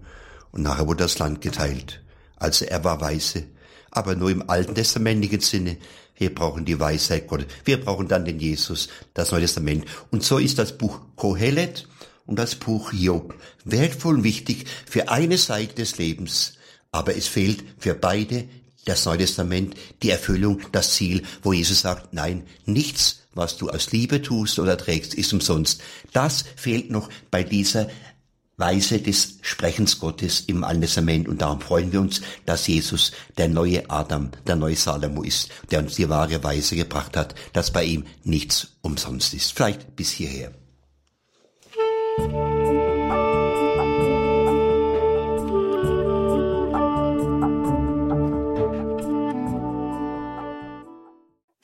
Und 0.52 0.64
nachher 0.64 0.88
wurde 0.88 1.04
das 1.04 1.20
Land 1.20 1.40
geteilt. 1.40 2.04
Also 2.36 2.66
er 2.66 2.84
war 2.84 3.00
weise. 3.00 3.44
Aber 3.92 4.16
nur 4.16 4.30
im 4.30 4.50
alten 4.50 4.76
testamentlichen 4.76 5.40
Sinne. 5.40 5.78
Wir 6.18 6.34
brauchen 6.34 6.66
die 6.66 6.80
Weisheit 6.80 7.28
Gottes. 7.28 7.48
Wir 7.64 7.80
brauchen 7.80 8.10
dann 8.10 8.26
den 8.26 8.40
Jesus, 8.40 8.90
das 9.14 9.32
Neue 9.32 9.42
Testament. 9.42 9.86
Und 10.12 10.24
so 10.24 10.38
ist 10.38 10.60
das 10.60 10.78
Buch 10.78 11.00
Kohelet 11.16 11.88
und 12.25 12.38
das 12.39 12.55
Buch 12.55 12.91
Job 12.94 13.36
wertvoll 13.63 14.15
und 14.15 14.24
wichtig 14.24 14.65
für 14.86 15.10
eine 15.10 15.38
Seite 15.38 15.75
des 15.75 15.98
Lebens, 15.98 16.53
aber 16.91 17.15
es 17.15 17.27
fehlt 17.27 17.63
für 17.77 17.94
beide 17.94 18.48
das 18.86 19.05
Neue 19.05 19.17
Testament, 19.20 19.75
die 20.03 20.12
Erfüllung, 20.12 20.62
das 20.72 20.94
Ziel, 20.94 21.24
wo 21.41 21.53
Jesus 21.53 21.82
sagt, 21.82 22.13
nein, 22.13 22.44
nichts, 22.65 23.24
was 23.34 23.58
du 23.58 23.70
aus 23.70 23.91
Liebe 23.91 24.22
tust 24.22 24.60
oder 24.60 24.77
trägst, 24.77 25.13
ist 25.15 25.34
umsonst. 25.34 25.82
Das 26.13 26.46
fehlt 26.55 26.91
noch 26.91 27.10
bei 27.32 27.44
dieser 27.44 27.89
Weise 28.58 29.00
des 29.00 29.39
Sprechens 29.41 30.00
Gottes 30.00 30.41
im 30.48 30.63
Alten 30.63 30.82
Testament 30.82 31.27
und 31.27 31.41
darum 31.41 31.60
freuen 31.60 31.91
wir 31.91 32.00
uns, 32.00 32.22
dass 32.46 32.67
Jesus 32.67 33.12
der 33.38 33.50
neue 33.50 33.89
Adam, 33.89 34.32
der 34.48 34.55
neue 34.55 34.77
Salomo 34.77 35.24
ist, 35.24 35.50
der 35.72 35.79
uns 35.79 35.96
die 35.96 36.08
wahre 36.08 36.41
Weise 36.44 36.77
gebracht 36.77 37.17
hat, 37.17 37.36
dass 37.51 37.72
bei 37.72 37.84
ihm 37.84 38.05
nichts 38.24 38.77
umsonst 38.82 39.34
ist. 39.34 39.51
Vielleicht 39.51 39.96
bis 39.98 40.12
hierher. 40.12 40.53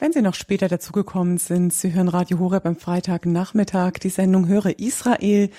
Wenn 0.01 0.13
Sie 0.13 0.23
noch 0.23 0.33
später 0.33 0.67
dazugekommen 0.67 1.37
sind, 1.37 1.71
Sie 1.73 1.93
hören 1.93 2.07
Radio 2.07 2.39
Horeb 2.39 2.65
am 2.65 2.75
Freitagnachmittag, 2.75 3.99
die 4.01 4.09
Sendung 4.09 4.47
Höre 4.47 4.79
Israel, 4.79 5.51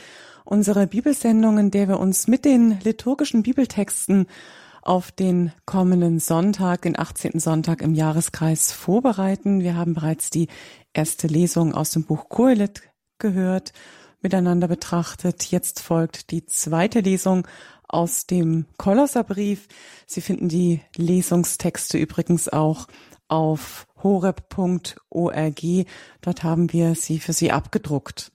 unsere 0.44 0.88
Bibelsendung, 0.88 1.58
in 1.58 1.70
der 1.70 1.86
wir 1.86 2.00
uns 2.00 2.26
mit 2.26 2.44
den 2.44 2.80
liturgischen 2.80 3.44
Bibeltexten 3.44 4.26
auf 4.82 5.12
den 5.12 5.52
kommenden 5.64 6.18
Sonntag, 6.18 6.82
den 6.82 6.98
18. 6.98 7.38
Sonntag 7.38 7.82
im 7.82 7.94
Jahreskreis 7.94 8.72
vorbereiten. 8.72 9.60
Wir 9.60 9.76
haben 9.76 9.94
bereits 9.94 10.28
die 10.28 10.48
erste 10.92 11.28
Lesung 11.28 11.72
aus 11.72 11.92
dem 11.92 12.02
Buch 12.02 12.28
Kohelet 12.28 12.82
gehört 13.18 13.72
miteinander 14.22 14.66
betrachtet. 14.66 15.44
Jetzt 15.52 15.78
folgt 15.78 16.32
die 16.32 16.46
zweite 16.46 16.98
Lesung 16.98 17.46
aus 17.86 18.26
dem 18.26 18.66
Kolosserbrief. 18.76 19.68
Sie 20.08 20.20
finden 20.20 20.48
die 20.48 20.80
Lesungstexte 20.96 21.96
übrigens 21.96 22.48
auch 22.48 22.88
auf 23.32 23.86
horeb.org. 24.02 25.62
Dort 26.20 26.42
haben 26.42 26.72
wir 26.72 26.94
sie 26.94 27.18
für 27.18 27.32
Sie 27.32 27.52
abgedruckt. 27.52 28.32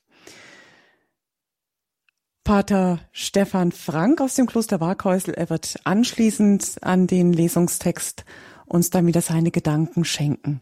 Pater 2.44 3.02
Stefan 3.12 3.74
Frank 3.74 4.22
aus 4.22 4.36
dem 4.36 4.46
Kloster 4.46 4.80
Waghäusel, 4.80 5.34
er 5.34 5.50
wird 5.50 5.82
anschließend 5.84 6.78
an 6.82 7.06
den 7.06 7.34
Lesungstext 7.34 8.24
uns 8.66 8.90
dann 8.90 9.06
wieder 9.06 9.22
seine 9.22 9.52
Gedanken 9.52 10.06
schenken. 10.06 10.62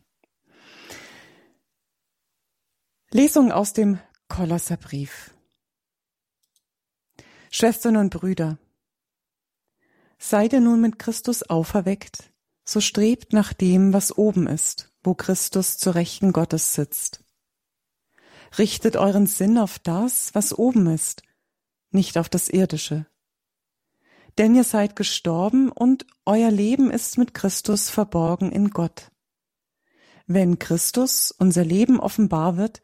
Lesung 3.12 3.52
aus 3.52 3.74
dem 3.74 4.00
Kolosserbrief. 4.30 5.36
Schwestern 7.52 7.98
und 7.98 8.10
Brüder, 8.10 8.58
seid 10.18 10.54
ihr 10.54 10.62
nun 10.62 10.82
mit 10.82 10.98
Christus 10.98 11.44
auferweckt, 11.44 12.32
so 12.64 12.82
strebt 12.82 13.32
nach 13.32 13.54
dem, 13.54 13.94
was 13.94 14.18
oben 14.18 14.48
ist, 14.48 14.92
wo 15.06 15.14
Christus 15.14 15.78
zu 15.78 15.92
Rechten 15.92 16.34
Gottes 16.34 16.74
sitzt. 16.74 17.24
Richtet 18.58 18.96
euren 18.96 19.28
Sinn 19.28 19.58
auf 19.58 19.80
das, 19.80 20.34
was 20.34 20.58
oben 20.58 20.88
ist, 20.88 21.24
nicht 21.92 22.18
auf 22.18 22.30
das 22.30 22.50
Irdische. 22.50 23.06
Denn 24.38 24.56
ihr 24.56 24.64
seid 24.64 24.96
gestorben 24.96 25.72
und 25.72 26.06
euer 26.26 26.52
Leben 26.52 26.92
ist 26.92 27.18
mit 27.18 27.34
Christus 27.34 27.90
verborgen 27.90 28.52
in 28.52 28.70
Gott. 28.70 29.12
Wenn 30.28 30.60
Christus, 30.60 31.32
unser 31.32 31.64
Leben, 31.64 32.00
offenbar 32.00 32.58
wird, 32.58 32.82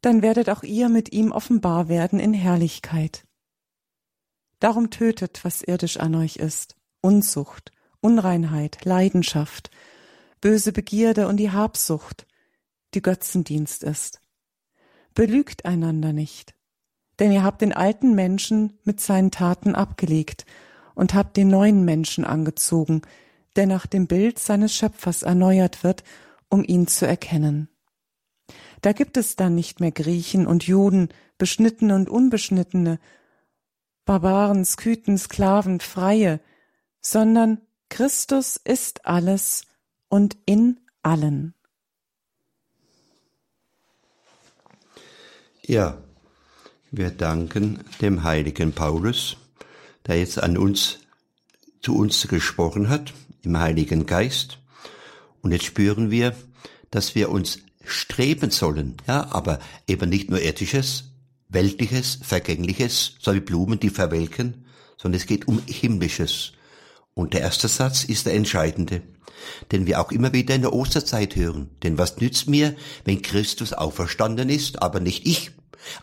dann 0.00 0.22
werdet 0.22 0.50
auch 0.50 0.62
ihr 0.62 0.88
mit 0.88 1.12
ihm 1.12 1.30
offenbar 1.30 1.88
werden 1.88 2.18
in 2.18 2.34
Herrlichkeit. 2.34 3.24
Darum 4.58 4.90
tötet, 4.90 5.44
was 5.44 5.62
irdisch 5.62 5.98
an 5.98 6.14
euch 6.14 6.36
ist, 6.36 6.76
Unzucht, 7.00 7.72
Unreinheit, 8.00 8.84
Leidenschaft, 8.84 9.70
böse 10.42 10.72
Begierde 10.72 11.28
und 11.28 11.38
die 11.38 11.50
Habsucht, 11.50 12.26
die 12.92 13.00
Götzendienst 13.00 13.82
ist. 13.82 14.20
Belügt 15.14 15.64
einander 15.64 16.12
nicht, 16.12 16.54
denn 17.18 17.32
ihr 17.32 17.42
habt 17.42 17.62
den 17.62 17.72
alten 17.72 18.14
Menschen 18.14 18.78
mit 18.84 19.00
seinen 19.00 19.30
Taten 19.30 19.74
abgelegt 19.74 20.44
und 20.94 21.14
habt 21.14 21.38
den 21.38 21.48
neuen 21.48 21.86
Menschen 21.86 22.26
angezogen, 22.26 23.00
der 23.56 23.66
nach 23.66 23.86
dem 23.86 24.06
Bild 24.06 24.38
seines 24.38 24.74
Schöpfers 24.74 25.22
erneuert 25.22 25.84
wird, 25.84 26.04
um 26.50 26.64
ihn 26.64 26.86
zu 26.86 27.06
erkennen. 27.06 27.68
Da 28.82 28.92
gibt 28.92 29.16
es 29.16 29.36
dann 29.36 29.54
nicht 29.54 29.80
mehr 29.80 29.92
Griechen 29.92 30.46
und 30.46 30.66
Juden, 30.66 31.08
Beschnittene 31.38 31.94
und 31.94 32.10
Unbeschnittene, 32.10 32.98
Barbaren, 34.04 34.64
Skythen, 34.64 35.16
Sklaven, 35.16 35.78
Freie, 35.80 36.40
sondern 37.00 37.60
Christus 37.88 38.56
ist 38.56 39.06
alles 39.06 39.66
und 40.12 40.36
in 40.44 40.78
allen. 41.02 41.54
Ja, 45.62 45.96
wir 46.90 47.08
danken 47.08 47.80
dem 48.02 48.22
heiligen 48.22 48.74
Paulus, 48.74 49.38
der 50.06 50.18
jetzt 50.18 50.38
an 50.38 50.58
uns, 50.58 50.98
zu 51.80 51.96
uns 51.96 52.28
gesprochen 52.28 52.90
hat, 52.90 53.14
im 53.40 53.58
Heiligen 53.58 54.04
Geist. 54.04 54.58
Und 55.40 55.52
jetzt 55.52 55.64
spüren 55.64 56.10
wir, 56.10 56.36
dass 56.90 57.14
wir 57.14 57.30
uns 57.30 57.60
streben 57.82 58.50
sollen, 58.50 58.98
ja, 59.06 59.32
aber 59.32 59.60
eben 59.88 60.10
nicht 60.10 60.28
nur 60.28 60.42
irdisches, 60.42 61.04
weltliches, 61.48 62.18
vergängliches, 62.22 63.16
so 63.18 63.32
wie 63.34 63.40
Blumen, 63.40 63.80
die 63.80 63.88
verwelken, 63.88 64.66
sondern 64.98 65.18
es 65.18 65.26
geht 65.26 65.48
um 65.48 65.62
himmlisches. 65.66 66.52
Und 67.14 67.34
der 67.34 67.42
erste 67.42 67.68
Satz 67.68 68.04
ist 68.04 68.26
der 68.26 68.34
entscheidende, 68.34 69.02
den 69.70 69.86
wir 69.86 70.00
auch 70.00 70.12
immer 70.12 70.32
wieder 70.32 70.54
in 70.54 70.62
der 70.62 70.72
Osterzeit 70.72 71.36
hören. 71.36 71.70
Denn 71.82 71.98
was 71.98 72.18
nützt 72.18 72.48
mir, 72.48 72.74
wenn 73.04 73.22
Christus 73.22 73.72
auferstanden 73.72 74.48
ist, 74.48 74.82
aber 74.82 75.00
nicht 75.00 75.26
ich? 75.26 75.50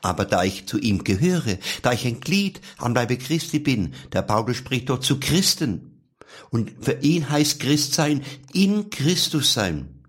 Aber 0.02 0.26
da 0.26 0.44
ich 0.44 0.68
zu 0.68 0.78
ihm 0.78 1.04
gehöre, 1.04 1.58
da 1.82 1.94
ich 1.94 2.06
ein 2.06 2.20
Glied 2.20 2.62
am 2.78 2.94
Leibe 2.94 3.18
Christi 3.18 3.60
bin, 3.60 3.94
der 4.12 4.22
Paulus 4.22 4.58
spricht 4.58 4.90
dort 4.90 5.04
zu 5.04 5.20
Christen. 5.20 6.04
Und 6.52 6.74
für 6.82 7.00
ihn 7.02 7.30
heißt 7.30 7.60
Christ 7.60 7.94
sein, 7.94 8.24
in 8.54 8.90
Christus 8.90 9.54
sein. 9.54 10.04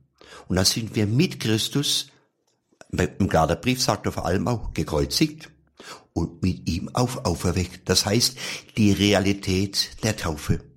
Und 0.48 0.56
dann 0.56 0.64
sind 0.64 0.96
wir 0.96 1.06
mit 1.06 1.40
Christus, 1.40 2.08
im 2.90 3.28
Galaterbrief 3.28 3.80
sagt 3.80 4.06
er 4.06 4.12
vor 4.12 4.26
allem 4.26 4.48
auch, 4.48 4.74
gekreuzigt 4.74 5.50
und 6.12 6.42
mit 6.42 6.68
ihm 6.68 6.90
auf 6.92 7.24
auferweckt. 7.24 7.88
Das 7.88 8.04
heißt, 8.04 8.36
die 8.76 8.92
Realität 8.92 9.90
der 10.02 10.16
Taufe. 10.16 10.69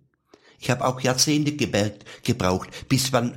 Ich 0.63 0.70
habe 0.70 0.86
auch 0.86 1.01
Jahrzehnte 1.01 1.58
gemerkt, 1.58 2.05
gebraucht, 2.24 2.70
bis 2.88 3.12
man 3.12 3.34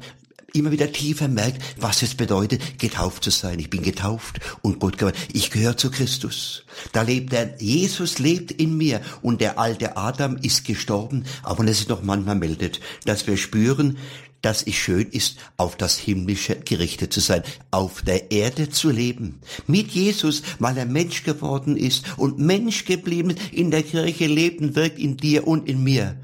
immer 0.54 0.70
wieder 0.70 0.92
tiefer 0.92 1.26
merkt, 1.26 1.60
was 1.76 2.02
es 2.02 2.14
bedeutet, 2.14 2.78
getauft 2.78 3.24
zu 3.24 3.30
sein. 3.30 3.58
Ich 3.58 3.68
bin 3.68 3.82
getauft 3.82 4.38
und 4.62 4.78
Gott 4.78 4.96
geweiht. 4.96 5.16
Ich 5.32 5.50
gehöre 5.50 5.76
zu 5.76 5.90
Christus. 5.90 6.64
Da 6.92 7.02
lebt 7.02 7.32
der, 7.32 7.56
Jesus 7.58 8.20
lebt 8.20 8.52
in 8.52 8.76
mir 8.76 9.00
und 9.22 9.40
der 9.40 9.58
alte 9.58 9.96
Adam 9.96 10.36
ist 10.36 10.64
gestorben, 10.64 11.24
auch 11.42 11.58
wenn 11.58 11.66
er 11.66 11.74
sich 11.74 11.88
noch 11.88 12.04
manchmal 12.04 12.36
meldet, 12.36 12.78
dass 13.04 13.26
wir 13.26 13.36
spüren, 13.36 13.98
dass 14.40 14.62
es 14.62 14.76
schön 14.76 15.08
ist, 15.10 15.38
auf 15.56 15.74
das 15.74 15.98
Himmlische 15.98 16.54
gerichtet 16.54 17.12
zu 17.12 17.18
sein, 17.18 17.42
auf 17.72 18.02
der 18.02 18.30
Erde 18.30 18.70
zu 18.70 18.90
leben. 18.90 19.40
Mit 19.66 19.90
Jesus, 19.90 20.42
weil 20.60 20.78
er 20.78 20.86
Mensch 20.86 21.24
geworden 21.24 21.76
ist 21.76 22.04
und 22.16 22.38
Mensch 22.38 22.84
geblieben 22.84 23.34
in 23.50 23.72
der 23.72 23.82
Kirche 23.82 24.28
lebt 24.28 24.60
und 24.60 24.76
wirkt 24.76 25.00
in 25.00 25.16
dir 25.16 25.48
und 25.48 25.68
in 25.68 25.82
mir 25.82 26.16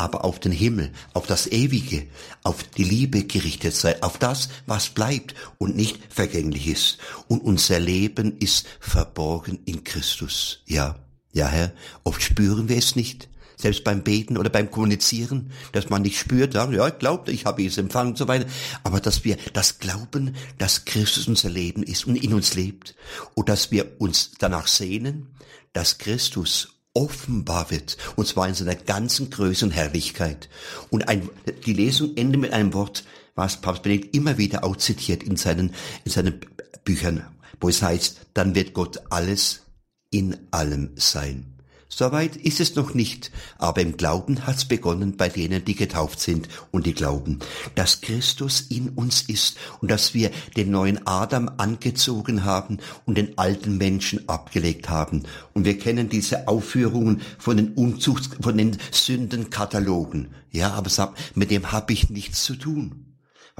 aber 0.00 0.24
auf 0.24 0.40
den 0.40 0.50
Himmel, 0.50 0.92
auf 1.12 1.26
das 1.26 1.46
Ewige, 1.46 2.06
auf 2.42 2.62
die 2.62 2.84
Liebe 2.84 3.24
gerichtet 3.24 3.74
sein, 3.74 4.02
auf 4.02 4.16
das, 4.16 4.48
was 4.66 4.88
bleibt 4.88 5.34
und 5.58 5.76
nicht 5.76 5.98
vergänglich 6.08 6.68
ist. 6.68 6.98
Und 7.28 7.44
unser 7.44 7.78
Leben 7.78 8.38
ist 8.38 8.66
verborgen 8.80 9.58
in 9.66 9.84
Christus. 9.84 10.62
Ja, 10.64 10.96
ja, 11.34 11.48
Herr, 11.48 11.72
oft 12.02 12.22
spüren 12.22 12.70
wir 12.70 12.78
es 12.78 12.96
nicht. 12.96 13.28
Selbst 13.58 13.84
beim 13.84 14.02
Beten 14.02 14.38
oder 14.38 14.48
beim 14.48 14.70
Kommunizieren, 14.70 15.52
dass 15.72 15.90
man 15.90 16.00
nicht 16.00 16.18
spürt, 16.18 16.54
sagen, 16.54 16.72
ja, 16.72 16.88
ich 16.88 16.98
glaube, 16.98 17.30
ich 17.30 17.44
habe 17.44 17.62
es 17.66 17.76
empfangen 17.76 18.12
und 18.12 18.18
so 18.18 18.26
weiter. 18.26 18.46
Aber 18.84 19.00
dass 19.00 19.22
wir 19.24 19.36
das 19.52 19.80
glauben, 19.80 20.34
dass 20.56 20.86
Christus 20.86 21.28
unser 21.28 21.50
Leben 21.50 21.82
ist 21.82 22.06
und 22.06 22.16
in 22.16 22.32
uns 22.32 22.54
lebt. 22.54 22.94
Und 23.34 23.50
dass 23.50 23.70
wir 23.70 24.00
uns 24.00 24.30
danach 24.38 24.66
sehnen, 24.66 25.26
dass 25.74 25.98
Christus 25.98 26.79
offenbar 26.94 27.70
wird, 27.70 27.96
und 28.16 28.26
zwar 28.26 28.48
in 28.48 28.54
seiner 28.54 28.74
ganzen 28.74 29.30
Größe 29.30 29.64
und 29.64 29.70
Herrlichkeit. 29.70 30.48
Und 30.90 31.08
ein, 31.08 31.28
die 31.66 31.72
Lesung 31.72 32.16
endet 32.16 32.40
mit 32.40 32.52
einem 32.52 32.74
Wort, 32.74 33.04
was 33.34 33.60
Papst 33.60 33.82
Benedikt 33.82 34.14
immer 34.14 34.38
wieder 34.38 34.64
auch 34.64 34.76
zitiert 34.76 35.22
in 35.22 35.36
seinen, 35.36 35.74
in 36.04 36.10
seinen 36.10 36.40
Büchern, 36.84 37.26
wo 37.60 37.68
es 37.68 37.82
heißt, 37.82 38.26
dann 38.34 38.54
wird 38.54 38.74
Gott 38.74 39.00
alles 39.10 39.62
in 40.10 40.36
allem 40.50 40.90
sein. 40.96 41.59
Soweit 41.92 42.36
ist 42.36 42.60
es 42.60 42.76
noch 42.76 42.94
nicht, 42.94 43.32
aber 43.58 43.80
im 43.82 43.96
Glauben 43.96 44.46
hat's 44.46 44.64
begonnen 44.64 45.16
bei 45.16 45.28
denen, 45.28 45.64
die 45.64 45.74
getauft 45.74 46.20
sind 46.20 46.48
und 46.70 46.86
die 46.86 46.94
glauben, 46.94 47.40
dass 47.74 48.00
Christus 48.00 48.60
in 48.60 48.90
uns 48.90 49.22
ist 49.22 49.56
und 49.80 49.90
dass 49.90 50.14
wir 50.14 50.30
den 50.56 50.70
neuen 50.70 51.04
Adam 51.06 51.50
angezogen 51.58 52.44
haben 52.44 52.78
und 53.06 53.18
den 53.18 53.36
alten 53.38 53.76
Menschen 53.76 54.28
abgelegt 54.28 54.88
haben. 54.88 55.24
Und 55.52 55.64
wir 55.64 55.78
kennen 55.78 56.08
diese 56.08 56.46
Aufführungen 56.46 57.22
von 57.38 57.56
den 57.56 57.74
Unzucht, 57.74 58.38
von 58.40 58.56
den 58.56 58.78
Sündenkatalogen. 58.92 60.28
Ja, 60.52 60.70
aber 60.70 60.90
sagt, 60.90 61.36
mit 61.36 61.50
dem 61.50 61.72
habe 61.72 61.92
ich 61.92 62.08
nichts 62.08 62.44
zu 62.44 62.54
tun. 62.54 63.09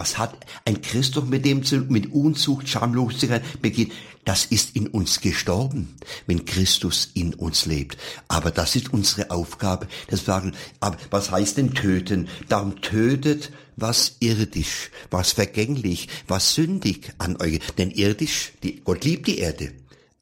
Was 0.00 0.16
hat 0.16 0.46
ein 0.64 0.80
Christus 0.80 1.26
mit 1.26 1.44
dem 1.44 1.62
zu, 1.62 1.80
mit 1.80 2.10
Unzucht, 2.10 2.66
Schamlosigkeit 2.66 3.60
beginnt? 3.60 3.92
Das 4.24 4.46
ist 4.46 4.74
in 4.74 4.86
uns 4.86 5.20
gestorben, 5.20 5.94
wenn 6.26 6.46
Christus 6.46 7.10
in 7.12 7.34
uns 7.34 7.66
lebt. 7.66 7.98
Aber 8.26 8.50
das 8.50 8.76
ist 8.76 8.94
unsere 8.94 9.30
Aufgabe. 9.30 9.88
Das 10.08 10.24
sagen, 10.24 10.52
aber 10.80 10.96
was 11.10 11.30
heißt 11.30 11.58
denn 11.58 11.74
töten? 11.74 12.28
Darum 12.48 12.80
tötet 12.80 13.52
was 13.76 14.16
irdisch, 14.20 14.90
was 15.10 15.32
vergänglich, 15.32 16.08
was 16.26 16.54
sündig 16.54 17.12
an 17.18 17.36
euch. 17.36 17.60
Denn 17.76 17.90
irdisch, 17.90 18.52
die, 18.62 18.80
Gott 18.80 19.04
liebt 19.04 19.26
die 19.26 19.36
Erde, 19.36 19.70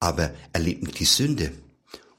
aber 0.01 0.33
er 0.53 0.61
liebt 0.61 0.83
nicht 0.83 0.99
die 0.99 1.05
Sünde. 1.05 1.53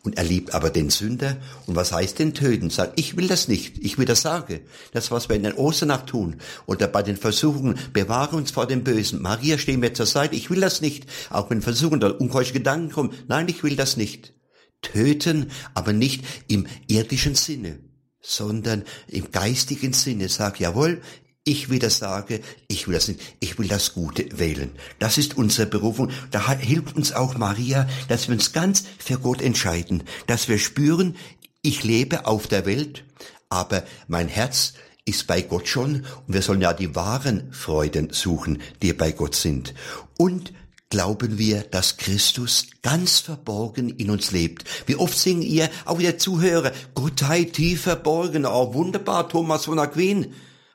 Und 0.03 0.17
er 0.17 0.23
liebt 0.23 0.53
aber 0.53 0.69
den 0.69 0.89
Sünder. 0.89 1.37
Und 1.65 1.75
was 1.75 1.91
heißt 1.91 2.19
den 2.19 2.33
töten? 2.33 2.69
Sagt, 2.69 2.99
ich 2.99 3.17
will 3.17 3.27
das 3.27 3.47
nicht. 3.47 3.77
Ich 3.79 3.97
will 3.97 4.05
das 4.05 4.21
sagen. 4.21 4.61
Das, 4.93 5.11
was 5.11 5.27
wir 5.27 5.35
in 5.35 5.43
der 5.43 5.59
Osternacht 5.59 6.07
tun. 6.07 6.37
Oder 6.67 6.87
bei 6.87 7.03
den 7.03 7.17
Versuchen, 7.17 7.77
bewahre 7.91 8.37
uns 8.37 8.51
vor 8.51 8.65
dem 8.65 8.83
Bösen. 8.83 9.21
Maria, 9.21 9.57
stehen 9.57 9.81
wir 9.81 9.93
zur 9.93 10.05
Seite. 10.05 10.35
Ich 10.35 10.49
will 10.49 10.61
das 10.61 10.79
nicht. 10.79 11.05
Auch 11.29 11.49
wenn 11.49 11.61
Versuchen 11.61 11.95
oder 11.95 12.19
unkeuche 12.19 12.53
Gedanken 12.53 12.91
kommen. 12.91 13.13
Nein, 13.27 13.49
ich 13.49 13.61
will 13.63 13.75
das 13.75 13.97
nicht. 13.97 14.33
Töten, 14.81 15.51
aber 15.73 15.91
nicht 15.91 16.23
im 16.47 16.65
irdischen 16.87 17.35
Sinne 17.35 17.79
sondern 18.21 18.83
im 19.07 19.31
geistigen 19.31 19.93
Sinne. 19.93 20.29
Sag, 20.29 20.59
jawohl, 20.59 21.01
ich 21.49 21.71
wieder 21.71 21.89
sage, 21.89 22.41
ich 22.67 22.87
will 22.87 22.93
das 22.93 23.07
nicht, 23.07 23.21
ich 23.39 23.57
will 23.57 23.67
das 23.67 23.93
Gute 23.93 24.37
wählen. 24.37 24.69
Das 24.99 25.17
ist 25.17 25.35
unsere 25.35 25.65
Berufung. 25.65 26.11
Da 26.29 26.51
hilft 26.51 26.95
uns 26.95 27.11
auch 27.11 27.37
Maria, 27.37 27.89
dass 28.07 28.27
wir 28.27 28.35
uns 28.35 28.53
ganz 28.53 28.83
für 28.99 29.17
Gott 29.17 29.41
entscheiden, 29.41 30.03
dass 30.27 30.47
wir 30.47 30.59
spüren, 30.59 31.15
ich 31.63 31.83
lebe 31.83 32.27
auf 32.27 32.45
der 32.45 32.67
Welt, 32.67 33.03
aber 33.49 33.83
mein 34.07 34.27
Herz 34.27 34.73
ist 35.05 35.25
bei 35.25 35.41
Gott 35.41 35.67
schon 35.67 36.05
und 36.27 36.33
wir 36.33 36.43
sollen 36.43 36.61
ja 36.61 36.71
die 36.71 36.95
wahren 36.95 37.51
Freuden 37.51 38.09
suchen, 38.11 38.61
die 38.83 38.93
bei 38.93 39.11
Gott 39.11 39.33
sind. 39.33 39.73
Und 40.17 40.53
glauben 40.91 41.39
wir, 41.39 41.63
dass 41.63 41.97
Christus 41.97 42.67
ganz 42.83 43.19
verborgen 43.19 43.89
in 43.89 44.11
uns 44.11 44.31
lebt. 44.31 44.65
Wie 44.85 44.95
oft 44.95 45.17
singen 45.17 45.41
ihr, 45.41 45.67
auch 45.85 45.99
ihr 45.99 46.19
Zuhörer, 46.19 46.71
Gottheit 46.93 47.53
tief 47.53 47.81
verborgen, 47.81 48.45
oh 48.45 48.75
wunderbar, 48.75 49.27
Thomas 49.27 49.65
von 49.65 49.79
Aquin. 49.79 50.27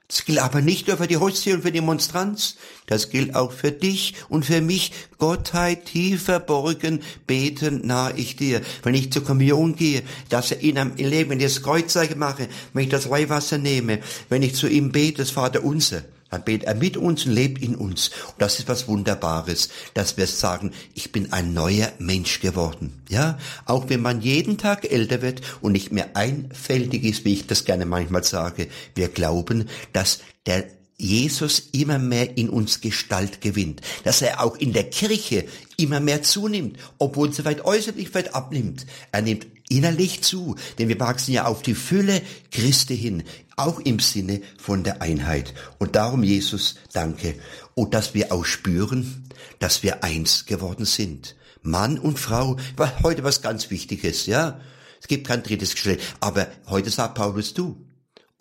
Das 0.08 0.26
gilt 0.26 0.38
aber 0.38 0.60
nicht 0.60 0.86
nur 0.86 0.98
für 0.98 1.06
die 1.06 1.16
Hostie 1.16 1.52
und 1.54 1.62
für 1.62 1.72
die 1.72 1.80
Monstranz, 1.80 2.56
das 2.86 3.08
gilt 3.08 3.34
auch 3.34 3.52
für 3.52 3.72
dich 3.72 4.14
und 4.28 4.44
für 4.44 4.60
mich. 4.60 4.92
Gottheit 5.16 5.86
tief 5.86 6.24
verborgen, 6.24 7.00
beten 7.26 7.86
nahe 7.86 8.12
ich 8.16 8.36
dir. 8.36 8.60
Wenn 8.82 8.94
ich 8.94 9.10
zur 9.10 9.24
Kommunion 9.24 9.74
gehe, 9.74 10.02
dass 10.28 10.50
er 10.50 10.60
in 10.60 10.76
einem 10.76 10.94
Leben, 10.96 11.30
wenn 11.30 11.40
ich 11.40 11.46
das 11.46 11.62
Kreuzzeichen 11.62 12.18
mache, 12.18 12.48
wenn 12.74 12.84
ich 12.84 12.90
das 12.90 13.08
Weihwasser 13.08 13.56
nehme, 13.56 14.00
wenn 14.28 14.42
ich 14.42 14.54
zu 14.54 14.68
ihm 14.68 14.92
bete, 14.92 15.22
das 15.22 15.30
Vater 15.30 15.64
unser, 15.64 16.02
dann 16.34 16.44
betet 16.44 16.66
er 16.66 16.74
mit 16.74 16.96
uns 16.96 17.26
und 17.26 17.32
lebt 17.32 17.62
in 17.62 17.76
uns. 17.76 18.08
Und 18.08 18.34
das 18.38 18.58
ist 18.58 18.68
was 18.68 18.88
Wunderbares, 18.88 19.68
dass 19.94 20.16
wir 20.16 20.26
sagen, 20.26 20.72
ich 20.94 21.12
bin 21.12 21.32
ein 21.32 21.54
neuer 21.54 21.92
Mensch 21.98 22.40
geworden. 22.40 23.02
Ja, 23.08 23.38
auch 23.66 23.88
wenn 23.88 24.02
man 24.02 24.20
jeden 24.20 24.58
Tag 24.58 24.90
älter 24.90 25.22
wird 25.22 25.42
und 25.60 25.72
nicht 25.72 25.92
mehr 25.92 26.16
einfältig 26.16 27.04
ist, 27.04 27.24
wie 27.24 27.34
ich 27.34 27.46
das 27.46 27.64
gerne 27.64 27.86
manchmal 27.86 28.24
sage. 28.24 28.66
Wir 28.96 29.08
glauben, 29.08 29.68
dass 29.92 30.20
der 30.46 30.64
Jesus 30.96 31.68
immer 31.72 31.98
mehr 31.98 32.36
in 32.36 32.48
uns 32.48 32.80
Gestalt 32.80 33.40
gewinnt, 33.40 33.80
dass 34.04 34.22
er 34.22 34.42
auch 34.42 34.56
in 34.56 34.72
der 34.72 34.90
Kirche 34.90 35.44
immer 35.76 36.00
mehr 36.00 36.22
zunimmt, 36.22 36.78
obwohl 36.98 37.28
es 37.28 37.44
weit 37.44 37.64
äußerlich 37.64 38.14
weit 38.14 38.34
abnimmt. 38.34 38.86
Er 39.12 39.22
nimmt 39.22 39.46
innerlich 39.68 40.22
zu, 40.22 40.56
denn 40.78 40.88
wir 40.88 41.00
wachsen 41.00 41.32
ja 41.32 41.46
auf 41.46 41.62
die 41.62 41.74
Fülle 41.74 42.22
Christi 42.50 42.96
hin, 42.96 43.22
auch 43.56 43.80
im 43.80 43.98
Sinne 43.98 44.40
von 44.58 44.84
der 44.84 45.02
Einheit. 45.02 45.54
Und 45.78 45.96
darum, 45.96 46.22
Jesus, 46.22 46.76
danke. 46.92 47.34
Und 47.74 47.94
dass 47.94 48.14
wir 48.14 48.32
auch 48.32 48.44
spüren, 48.44 49.28
dass 49.58 49.82
wir 49.82 50.04
eins 50.04 50.46
geworden 50.46 50.84
sind. 50.84 51.36
Mann 51.62 51.98
und 51.98 52.18
Frau, 52.18 52.56
heute 53.02 53.24
was 53.24 53.42
ganz 53.42 53.70
Wichtiges, 53.70 54.26
ja. 54.26 54.60
Es 55.00 55.08
gibt 55.08 55.26
kein 55.26 55.42
drittes 55.42 55.72
Geschlecht, 55.74 56.02
aber 56.20 56.46
heute 56.66 56.90
sagt 56.90 57.14
Paulus 57.14 57.54
du. 57.54 57.83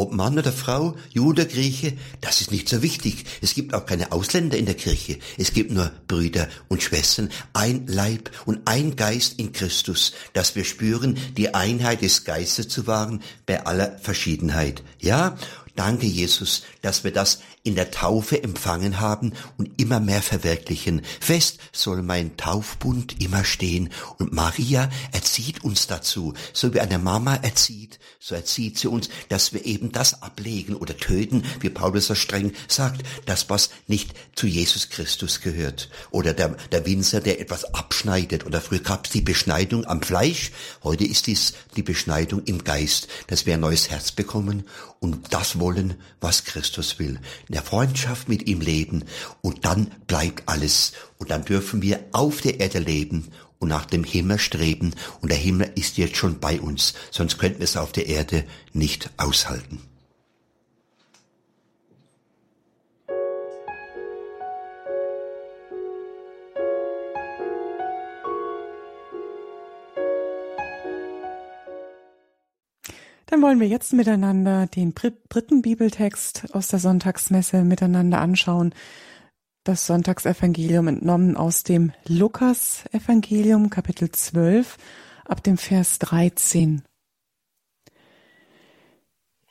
Ob 0.03 0.11
Mann 0.11 0.37
oder 0.37 0.51
Frau, 0.51 0.97
Jude, 1.11 1.47
Grieche, 1.47 1.93
das 2.19 2.41
ist 2.41 2.51
nicht 2.51 2.67
so 2.67 2.81
wichtig. 2.81 3.23
Es 3.39 3.53
gibt 3.53 3.73
auch 3.73 3.85
keine 3.85 4.11
Ausländer 4.11 4.57
in 4.57 4.65
der 4.65 4.75
Kirche. 4.75 5.17
Es 5.37 5.53
gibt 5.53 5.71
nur 5.71 5.93
Brüder 6.09 6.49
und 6.67 6.83
Schwestern, 6.83 7.29
ein 7.53 7.87
Leib 7.87 8.29
und 8.45 8.59
ein 8.65 8.97
Geist 8.97 9.39
in 9.39 9.53
Christus, 9.53 10.11
dass 10.33 10.57
wir 10.57 10.65
spüren, 10.65 11.17
die 11.37 11.53
Einheit 11.53 12.01
des 12.01 12.25
Geistes 12.25 12.67
zu 12.67 12.85
wahren 12.85 13.23
bei 13.45 13.65
aller 13.65 13.97
Verschiedenheit. 13.97 14.83
Ja, 14.99 15.37
danke 15.77 16.05
Jesus, 16.05 16.63
dass 16.81 17.05
wir 17.05 17.13
das 17.13 17.39
in 17.63 17.75
der 17.75 17.91
Taufe 17.91 18.43
empfangen 18.43 18.99
haben 18.99 19.31
und 19.57 19.79
immer 19.79 20.01
mehr 20.01 20.21
verwirklichen. 20.21 21.01
Fest 21.21 21.59
soll 21.71 22.01
mein 22.01 22.35
Taufbund 22.35 23.21
immer 23.21 23.45
stehen. 23.45 23.89
Und 24.19 24.33
Maria 24.33 24.89
erzieht 25.13 25.63
uns 25.63 25.87
dazu, 25.87 26.33
so 26.51 26.73
wie 26.73 26.81
eine 26.81 26.99
Mama 26.99 27.35
erzieht, 27.35 27.99
so 28.19 28.35
erzieht 28.35 28.77
sie 28.77 28.89
uns, 28.89 29.09
dass 29.29 29.53
wir 29.53 29.65
eben 29.65 29.93
das 29.93 30.21
ablegen 30.21 30.75
oder 30.75 30.97
töten, 30.97 31.43
wie 31.61 31.69
Paulus 31.69 32.07
so 32.07 32.15
streng 32.15 32.51
sagt, 32.67 33.03
das 33.25 33.49
was 33.49 33.69
nicht 33.87 34.13
zu 34.35 34.45
Jesus 34.45 34.89
Christus 34.89 35.39
gehört. 35.39 35.89
Oder 36.11 36.33
der, 36.33 36.49
der 36.71 36.85
Winzer, 36.85 37.21
der 37.21 37.39
etwas 37.39 37.73
abschneidet. 37.73 38.45
Oder 38.45 38.59
früher 38.59 38.79
gab 38.79 39.05
es 39.05 39.13
die 39.13 39.21
Beschneidung 39.21 39.85
am 39.85 40.01
Fleisch, 40.01 40.51
heute 40.83 41.05
ist 41.05 41.27
dies 41.27 41.53
die 41.77 41.83
Beschneidung 41.83 42.43
im 42.43 42.65
Geist, 42.65 43.07
dass 43.27 43.45
wir 43.45 43.53
ein 43.53 43.61
neues 43.61 43.89
Herz 43.89 44.11
bekommen 44.11 44.65
und 44.99 45.33
das 45.33 45.59
wollen, 45.59 45.95
was 46.19 46.43
Christus 46.43 46.99
will 46.99 47.19
der 47.53 47.63
Freundschaft 47.63 48.29
mit 48.29 48.47
ihm 48.47 48.61
leben 48.61 49.03
und 49.41 49.65
dann 49.65 49.91
bleibt 50.07 50.47
alles 50.47 50.93
und 51.17 51.31
dann 51.31 51.45
dürfen 51.45 51.81
wir 51.81 51.99
auf 52.11 52.41
der 52.41 52.59
Erde 52.59 52.79
leben 52.79 53.29
und 53.59 53.69
nach 53.69 53.85
dem 53.85 54.03
Himmel 54.03 54.39
streben 54.39 54.93
und 55.21 55.31
der 55.31 55.37
Himmel 55.37 55.71
ist 55.75 55.97
jetzt 55.97 56.17
schon 56.17 56.39
bei 56.39 56.59
uns, 56.59 56.93
sonst 57.11 57.37
könnten 57.37 57.59
wir 57.59 57.65
es 57.65 57.77
auf 57.77 57.91
der 57.91 58.07
Erde 58.07 58.45
nicht 58.73 59.09
aushalten. 59.17 59.92
Dann 73.33 73.41
wollen 73.41 73.59
wir 73.59 73.67
jetzt 73.67 73.93
miteinander 73.93 74.67
den 74.67 74.93
dritten 74.93 75.63
Bibeltext 75.63 76.53
aus 76.53 76.67
der 76.67 76.77
Sonntagsmesse 76.77 77.63
miteinander 77.63 78.21
anschauen. 78.21 78.75
Das 79.63 79.87
Sonntagsevangelium 79.87 80.87
entnommen 80.87 81.35
aus 81.35 81.63
dem 81.63 81.93
Lukas-Evangelium, 82.07 83.71
Kapitel 83.71 84.11
12, 84.11 84.77
ab 85.25 85.41
dem 85.41 85.57
Vers 85.57 85.97
13. 85.97 86.83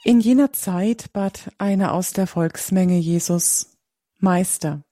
In 0.04 0.20
jener 0.20 0.52
Zeit 0.52 1.12
bat 1.12 1.50
einer 1.58 1.92
aus 1.92 2.12
der 2.12 2.28
Volksmenge 2.28 2.98
Jesus, 2.98 3.76
Meister, 4.20 4.84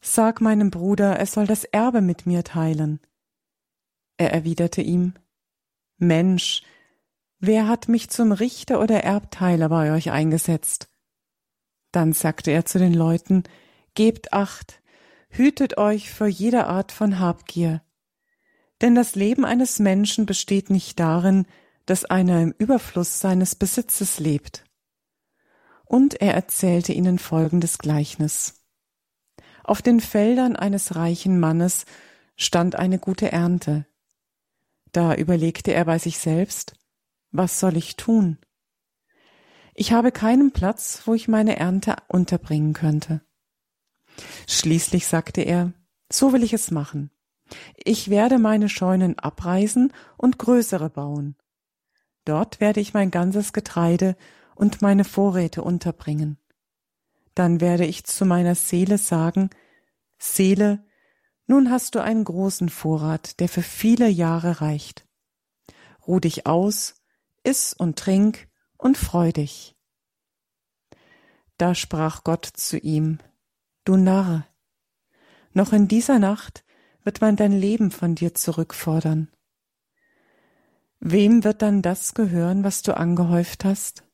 sag 0.00 0.40
meinem 0.40 0.70
Bruder, 0.70 1.16
er 1.16 1.26
soll 1.26 1.48
das 1.48 1.64
Erbe 1.64 2.00
mit 2.00 2.26
mir 2.26 2.44
teilen. 2.44 3.00
Er 4.18 4.32
erwiderte 4.32 4.82
ihm, 4.82 5.14
Mensch, 5.98 6.62
wer 7.38 7.68
hat 7.68 7.88
mich 7.88 8.10
zum 8.10 8.32
Richter 8.32 8.80
oder 8.80 9.02
Erbteiler 9.02 9.68
bei 9.68 9.92
euch 9.92 10.10
eingesetzt? 10.10 10.88
Dann 11.92 12.12
sagte 12.12 12.50
er 12.50 12.64
zu 12.64 12.78
den 12.78 12.94
Leuten, 12.94 13.44
Gebt 13.94 14.32
acht, 14.32 14.82
hütet 15.28 15.78
euch 15.78 16.10
vor 16.10 16.26
jeder 16.26 16.66
Art 16.66 16.90
von 16.90 17.20
Habgier. 17.20 17.82
Denn 18.80 18.94
das 18.94 19.14
Leben 19.14 19.44
eines 19.44 19.78
Menschen 19.78 20.26
besteht 20.26 20.70
nicht 20.70 20.98
darin, 20.98 21.46
dass 21.86 22.04
einer 22.04 22.42
im 22.42 22.54
Überfluss 22.58 23.20
seines 23.20 23.54
Besitzes 23.54 24.18
lebt. 24.18 24.64
Und 25.84 26.20
er 26.20 26.34
erzählte 26.34 26.92
ihnen 26.92 27.18
folgendes 27.18 27.78
Gleichnis. 27.78 28.64
Auf 29.62 29.80
den 29.80 30.00
Feldern 30.00 30.56
eines 30.56 30.96
reichen 30.96 31.38
Mannes 31.38 31.84
stand 32.36 32.76
eine 32.76 32.98
gute 32.98 33.30
Ernte. 33.30 33.86
Da 34.92 35.14
überlegte 35.14 35.72
er 35.72 35.84
bei 35.84 35.98
sich 35.98 36.18
selbst, 36.18 36.74
was 37.34 37.58
soll 37.58 37.76
ich 37.76 37.96
tun? 37.96 38.38
Ich 39.74 39.92
habe 39.92 40.12
keinen 40.12 40.52
Platz, 40.52 41.02
wo 41.04 41.14
ich 41.14 41.26
meine 41.26 41.56
Ernte 41.56 41.96
unterbringen 42.06 42.74
könnte. 42.74 43.22
Schließlich 44.46 45.08
sagte 45.08 45.40
er, 45.40 45.72
so 46.10 46.32
will 46.32 46.44
ich 46.44 46.52
es 46.52 46.70
machen. 46.70 47.10
Ich 47.76 48.08
werde 48.08 48.38
meine 48.38 48.68
Scheunen 48.68 49.18
abreißen 49.18 49.92
und 50.16 50.38
größere 50.38 50.90
bauen. 50.90 51.36
Dort 52.24 52.60
werde 52.60 52.80
ich 52.80 52.94
mein 52.94 53.10
ganzes 53.10 53.52
Getreide 53.52 54.16
und 54.54 54.80
meine 54.80 55.04
Vorräte 55.04 55.62
unterbringen. 55.62 56.38
Dann 57.34 57.60
werde 57.60 57.84
ich 57.84 58.04
zu 58.04 58.24
meiner 58.24 58.54
Seele 58.54 58.96
sagen, 58.96 59.50
Seele, 60.18 60.86
nun 61.48 61.68
hast 61.68 61.96
du 61.96 61.98
einen 62.00 62.22
großen 62.22 62.68
Vorrat, 62.68 63.40
der 63.40 63.48
für 63.48 63.62
viele 63.62 64.08
Jahre 64.08 64.60
reicht. 64.60 65.04
Ruh 66.06 66.20
dich 66.20 66.46
aus, 66.46 67.03
iss 67.44 67.72
und 67.72 67.98
trink 67.98 68.48
und 68.76 68.98
freu 68.98 69.32
dich. 69.32 69.76
Da 71.56 71.74
sprach 71.74 72.24
Gott 72.24 72.44
zu 72.46 72.78
ihm, 72.78 73.18
Du 73.84 73.96
Narr, 73.96 74.46
noch 75.52 75.72
in 75.72 75.86
dieser 75.86 76.18
Nacht 76.18 76.64
wird 77.04 77.20
man 77.20 77.36
dein 77.36 77.52
Leben 77.52 77.90
von 77.90 78.14
dir 78.14 78.34
zurückfordern. 78.34 79.30
Wem 81.00 81.44
wird 81.44 81.62
dann 81.62 81.82
das 81.82 82.14
gehören, 82.14 82.64
was 82.64 82.82
du 82.82 82.96
angehäuft 82.96 83.64
hast? 83.64 84.04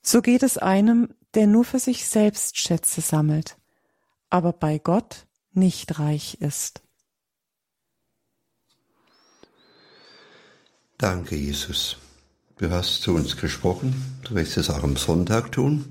So 0.00 0.22
geht 0.22 0.42
es 0.42 0.56
einem, 0.58 1.14
der 1.34 1.46
nur 1.46 1.64
für 1.64 1.80
sich 1.80 2.06
selbst 2.06 2.56
Schätze 2.56 3.00
sammelt, 3.00 3.58
aber 4.30 4.52
bei 4.52 4.78
Gott 4.78 5.26
nicht 5.50 5.98
reich 5.98 6.40
ist. 6.40 6.82
Danke, 11.00 11.36
Jesus. 11.36 11.96
Du 12.58 12.70
hast 12.70 13.02
zu 13.02 13.14
uns 13.14 13.36
gesprochen. 13.36 14.18
Du 14.24 14.34
wirst 14.34 14.56
es 14.56 14.68
auch 14.68 14.82
am 14.82 14.96
Sonntag 14.96 15.52
tun, 15.52 15.84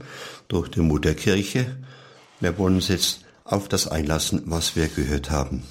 durch 0.50 0.68
die 0.68 0.82
Mutterkirche. 0.82 1.78
Wir 2.42 2.58
wollen 2.58 2.76
uns 2.76 2.90
jetzt 2.90 3.22
auf 3.46 3.70
das 3.70 3.88
einlassen, 3.88 4.44
was 4.48 4.76
wir 4.76 4.90
gehört 4.90 5.32
haben. 5.32 5.64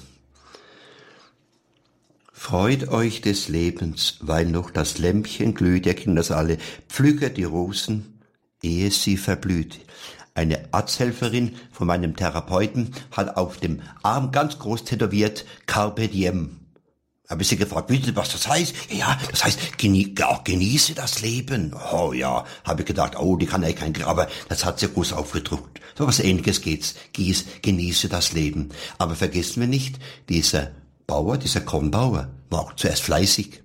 Freut 2.33 2.87
euch 2.87 3.21
des 3.21 3.47
Lebens, 3.47 4.17
weil 4.21 4.47
noch 4.47 4.71
das 4.71 4.97
Lämpchen 4.97 5.53
glüht, 5.53 5.85
ihr 5.85 5.93
Kinder 5.93 6.23
alle, 6.35 6.57
pflücket 6.89 7.37
die 7.37 7.43
Rosen, 7.43 8.23
ehe 8.63 8.89
sie 8.89 9.17
verblüht. 9.17 9.81
Eine 10.33 10.67
Arzthelferin 10.71 11.57
von 11.71 11.85
meinem 11.85 12.15
Therapeuten 12.15 12.91
hat 13.11 13.37
auf 13.37 13.57
dem 13.57 13.83
Arm 14.01 14.31
ganz 14.31 14.57
groß 14.57 14.83
tätowiert 14.83 15.45
Carpe 15.67 16.07
Diem. 16.07 16.56
Habe 17.29 17.41
ich 17.41 17.49
sie 17.49 17.57
gefragt, 17.57 17.91
ihr, 17.91 18.15
was 18.15 18.31
das 18.31 18.47
heißt? 18.47 18.73
Ja, 18.89 19.19
das 19.29 19.43
heißt, 19.43 19.77
genie 19.77 20.15
auch 20.23 20.45
genieße 20.45 20.93
das 20.93 21.21
Leben. 21.21 21.75
Oh 21.91 22.13
ja, 22.13 22.45
habe 22.63 22.81
ich 22.81 22.87
gedacht, 22.87 23.19
oh, 23.19 23.35
die 23.35 23.45
kann 23.45 23.63
ja 23.63 23.73
kein, 23.73 24.01
aber 24.03 24.27
das 24.47 24.63
hat 24.63 24.79
sie 24.79 24.87
groß 24.87 25.11
aufgedruckt. 25.11 25.81
So 25.97 26.07
was 26.07 26.21
ähnliches 26.21 26.61
geht's. 26.61 26.95
Gieß, 27.11 27.45
genieße 27.61 28.07
das 28.07 28.31
Leben. 28.31 28.69
Aber 28.97 29.15
vergessen 29.15 29.59
wir 29.59 29.67
nicht, 29.67 29.99
dieser 30.29 30.71
Bauer, 31.05 31.37
dieser 31.37 31.61
Kornbauer, 31.61 32.29
war 32.49 32.61
auch 32.61 32.73
zuerst 32.73 33.01
fleißig. 33.01 33.61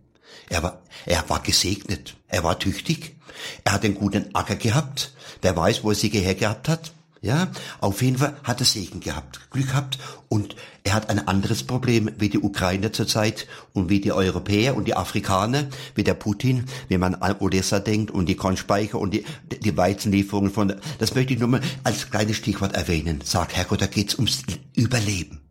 Er 0.48 0.64
war, 0.64 0.82
er 1.06 1.28
war 1.28 1.40
gesegnet. 1.40 2.16
Er 2.26 2.42
war 2.42 2.58
tüchtig. 2.58 3.16
Er 3.62 3.74
hat 3.74 3.84
einen 3.84 3.94
guten 3.94 4.34
Acker 4.34 4.56
gehabt. 4.56 5.12
Wer 5.40 5.56
weiß, 5.56 5.84
wo 5.84 5.90
er 5.90 5.94
sie 5.94 6.10
gehabt 6.10 6.68
hat. 6.68 6.92
Ja, 7.22 7.52
auf 7.78 8.02
jeden 8.02 8.18
Fall 8.18 8.36
hat 8.42 8.58
er 8.58 8.66
Segen 8.66 8.98
gehabt, 8.98 9.48
Glück 9.52 9.68
gehabt 9.68 9.96
und 10.28 10.56
er 10.82 10.94
hat 10.94 11.08
ein 11.08 11.28
anderes 11.28 11.62
Problem 11.62 12.10
wie 12.18 12.28
die 12.28 12.40
Ukrainer 12.40 12.92
zurzeit 12.92 13.46
und 13.72 13.88
wie 13.88 14.00
die 14.00 14.10
Europäer 14.10 14.74
und 14.74 14.88
die 14.88 14.96
Afrikaner, 14.96 15.68
wie 15.94 16.02
der 16.02 16.14
Putin, 16.14 16.64
wenn 16.88 16.98
man 16.98 17.14
an 17.14 17.36
Odessa 17.38 17.78
denkt 17.78 18.10
und 18.10 18.26
die 18.26 18.34
Kornspeicher 18.34 18.98
und 18.98 19.14
die, 19.14 19.24
die 19.64 19.76
Weizenlieferungen 19.76 20.50
von, 20.50 20.74
das 20.98 21.14
möchte 21.14 21.34
ich 21.34 21.38
nur 21.38 21.48
mal 21.48 21.60
als 21.84 22.10
kleines 22.10 22.38
Stichwort 22.38 22.74
erwähnen. 22.74 23.20
Sag, 23.22 23.54
Herrgott, 23.54 23.82
da 23.82 23.86
geht's 23.86 24.16
ums 24.16 24.42
Überleben. 24.74 25.42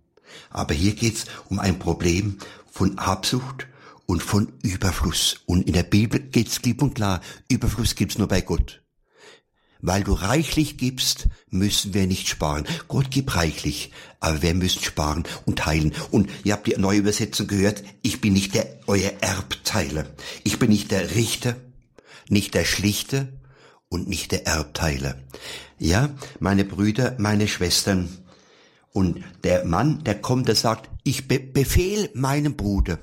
Aber 0.49 0.73
hier 0.73 0.93
geht's 0.93 1.23
um 1.47 1.59
ein 1.59 1.79
Problem 1.79 2.37
von 2.69 2.97
Habsucht 2.97 3.67
und 4.07 4.21
von 4.21 4.51
Überfluss. 4.61 5.39
Und 5.45 5.67
in 5.67 5.73
der 5.73 5.83
Bibel 5.83 6.19
geht's 6.19 6.61
klipp 6.61 6.81
und 6.81 6.95
klar, 6.95 7.21
Überfluss 7.49 7.95
gibt's 7.95 8.17
nur 8.17 8.27
bei 8.27 8.41
Gott. 8.41 8.80
Weil 9.81 10.03
du 10.03 10.13
reichlich 10.13 10.77
gibst, 10.77 11.27
müssen 11.49 11.93
wir 11.93 12.05
nicht 12.05 12.27
sparen. 12.27 12.65
Gott 12.87 13.09
gibt 13.09 13.35
reichlich, 13.35 13.91
aber 14.19 14.41
wir 14.41 14.53
müssen 14.53 14.83
sparen 14.83 15.23
und 15.45 15.59
teilen. 15.59 15.93
Und 16.11 16.29
ihr 16.43 16.53
habt 16.53 16.67
die 16.67 16.77
neue 16.77 16.99
Übersetzung 16.99 17.47
gehört, 17.47 17.83
ich 18.03 18.21
bin 18.21 18.33
nicht 18.33 18.53
der 18.53 18.79
euer 18.87 19.11
Erbteiler. 19.21 20.05
Ich 20.43 20.59
bin 20.59 20.69
nicht 20.69 20.91
der 20.91 21.15
Richter, 21.15 21.55
nicht 22.29 22.53
der 22.53 22.65
Schlichte 22.65 23.39
und 23.89 24.07
nicht 24.07 24.31
der 24.31 24.45
Erbteiler. 24.45 25.15
Ja, 25.79 26.09
meine 26.39 26.63
Brüder, 26.63 27.15
meine 27.17 27.47
Schwestern. 27.47 28.09
Und 28.93 29.23
der 29.43 29.65
Mann, 29.65 30.03
der 30.03 30.21
kommt, 30.21 30.47
der 30.47 30.55
sagt, 30.55 30.89
ich 31.03 31.27
be 31.27 31.39
befehl 31.39 32.09
meinem 32.13 32.55
Bruder. 32.55 32.99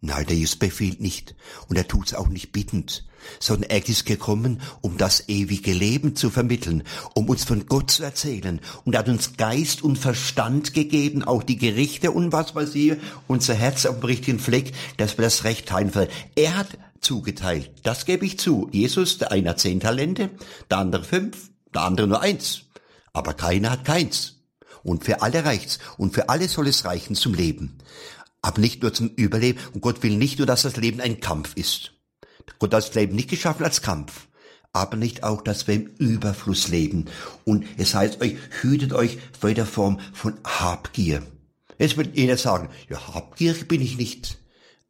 Nein, 0.00 0.26
der 0.26 0.36
Jesus 0.36 0.56
befiehlt 0.56 1.00
nicht. 1.00 1.34
Und 1.68 1.76
er 1.76 1.88
tut's 1.88 2.14
auch 2.14 2.28
nicht 2.28 2.52
bittend 2.52 3.06
sondern 3.40 3.70
er 3.70 3.86
ist 3.88 4.06
gekommen, 4.06 4.60
um 4.80 4.96
das 4.96 5.28
ewige 5.28 5.72
Leben 5.72 6.16
zu 6.16 6.30
vermitteln, 6.30 6.82
um 7.14 7.28
uns 7.28 7.44
von 7.44 7.66
Gott 7.66 7.90
zu 7.90 8.02
erzählen. 8.02 8.60
Und 8.84 8.94
er 8.94 9.00
hat 9.00 9.08
uns 9.08 9.36
Geist 9.36 9.82
und 9.82 9.96
Verstand 9.96 10.74
gegeben, 10.74 11.22
auch 11.22 11.42
die 11.42 11.58
Gerichte 11.58 12.10
und 12.10 12.32
was 12.32 12.54
weiß 12.54 12.74
ich, 12.74 12.94
unser 13.26 13.54
Herz 13.54 13.86
auf 13.86 14.00
dem 14.00 14.06
richtigen 14.06 14.38
Fleck, 14.38 14.72
dass 14.96 15.18
wir 15.18 15.24
das 15.24 15.44
Recht 15.44 15.66
teilen. 15.68 15.92
Er 16.34 16.56
hat 16.56 16.68
zugeteilt, 17.00 17.70
das 17.82 18.06
gebe 18.06 18.24
ich 18.24 18.38
zu. 18.38 18.68
Jesus, 18.72 19.18
der 19.18 19.32
eine 19.32 19.50
hat 19.50 19.60
zehn 19.60 19.80
Talente, 19.80 20.30
der 20.70 20.78
andere 20.78 21.04
fünf, 21.04 21.50
der 21.74 21.82
andere 21.82 22.06
nur 22.06 22.22
eins. 22.22 22.62
Aber 23.12 23.34
keiner 23.34 23.70
hat 23.70 23.84
keins. 23.84 24.34
Und 24.82 25.04
für 25.04 25.22
alle 25.22 25.44
reicht's. 25.44 25.78
Und 25.96 26.14
für 26.14 26.28
alle 26.28 26.48
soll 26.48 26.68
es 26.68 26.84
reichen 26.84 27.16
zum 27.16 27.32
Leben. 27.34 27.78
Aber 28.42 28.60
nicht 28.60 28.82
nur 28.82 28.92
zum 28.92 29.08
Überleben. 29.08 29.58
Und 29.72 29.80
Gott 29.80 30.02
will 30.02 30.16
nicht 30.16 30.38
nur, 30.38 30.46
dass 30.46 30.62
das 30.62 30.76
Leben 30.76 31.00
ein 31.00 31.20
Kampf 31.20 31.56
ist. 31.56 31.93
Gott 32.58 32.74
hat 32.74 32.84
das 32.84 32.94
Leben 32.94 33.14
nicht 33.14 33.30
geschaffen 33.30 33.64
als 33.64 33.82
Kampf, 33.82 34.28
aber 34.72 34.96
nicht 34.96 35.22
auch, 35.22 35.42
dass 35.42 35.66
wir 35.66 35.74
im 35.74 35.86
Überfluss 35.98 36.68
leben. 36.68 37.06
Und 37.44 37.64
es 37.76 37.94
heißt 37.94 38.20
euch, 38.20 38.36
hütet 38.60 38.92
euch 38.92 39.18
vor 39.38 39.50
jeder 39.50 39.66
Form 39.66 40.00
von 40.12 40.34
Habgier. 40.44 41.22
Jetzt 41.78 41.96
wird 41.96 42.16
jeder 42.16 42.36
sagen, 42.36 42.68
ja, 42.88 43.14
habgierig 43.14 43.68
bin 43.68 43.80
ich 43.80 43.96
nicht. 43.96 44.38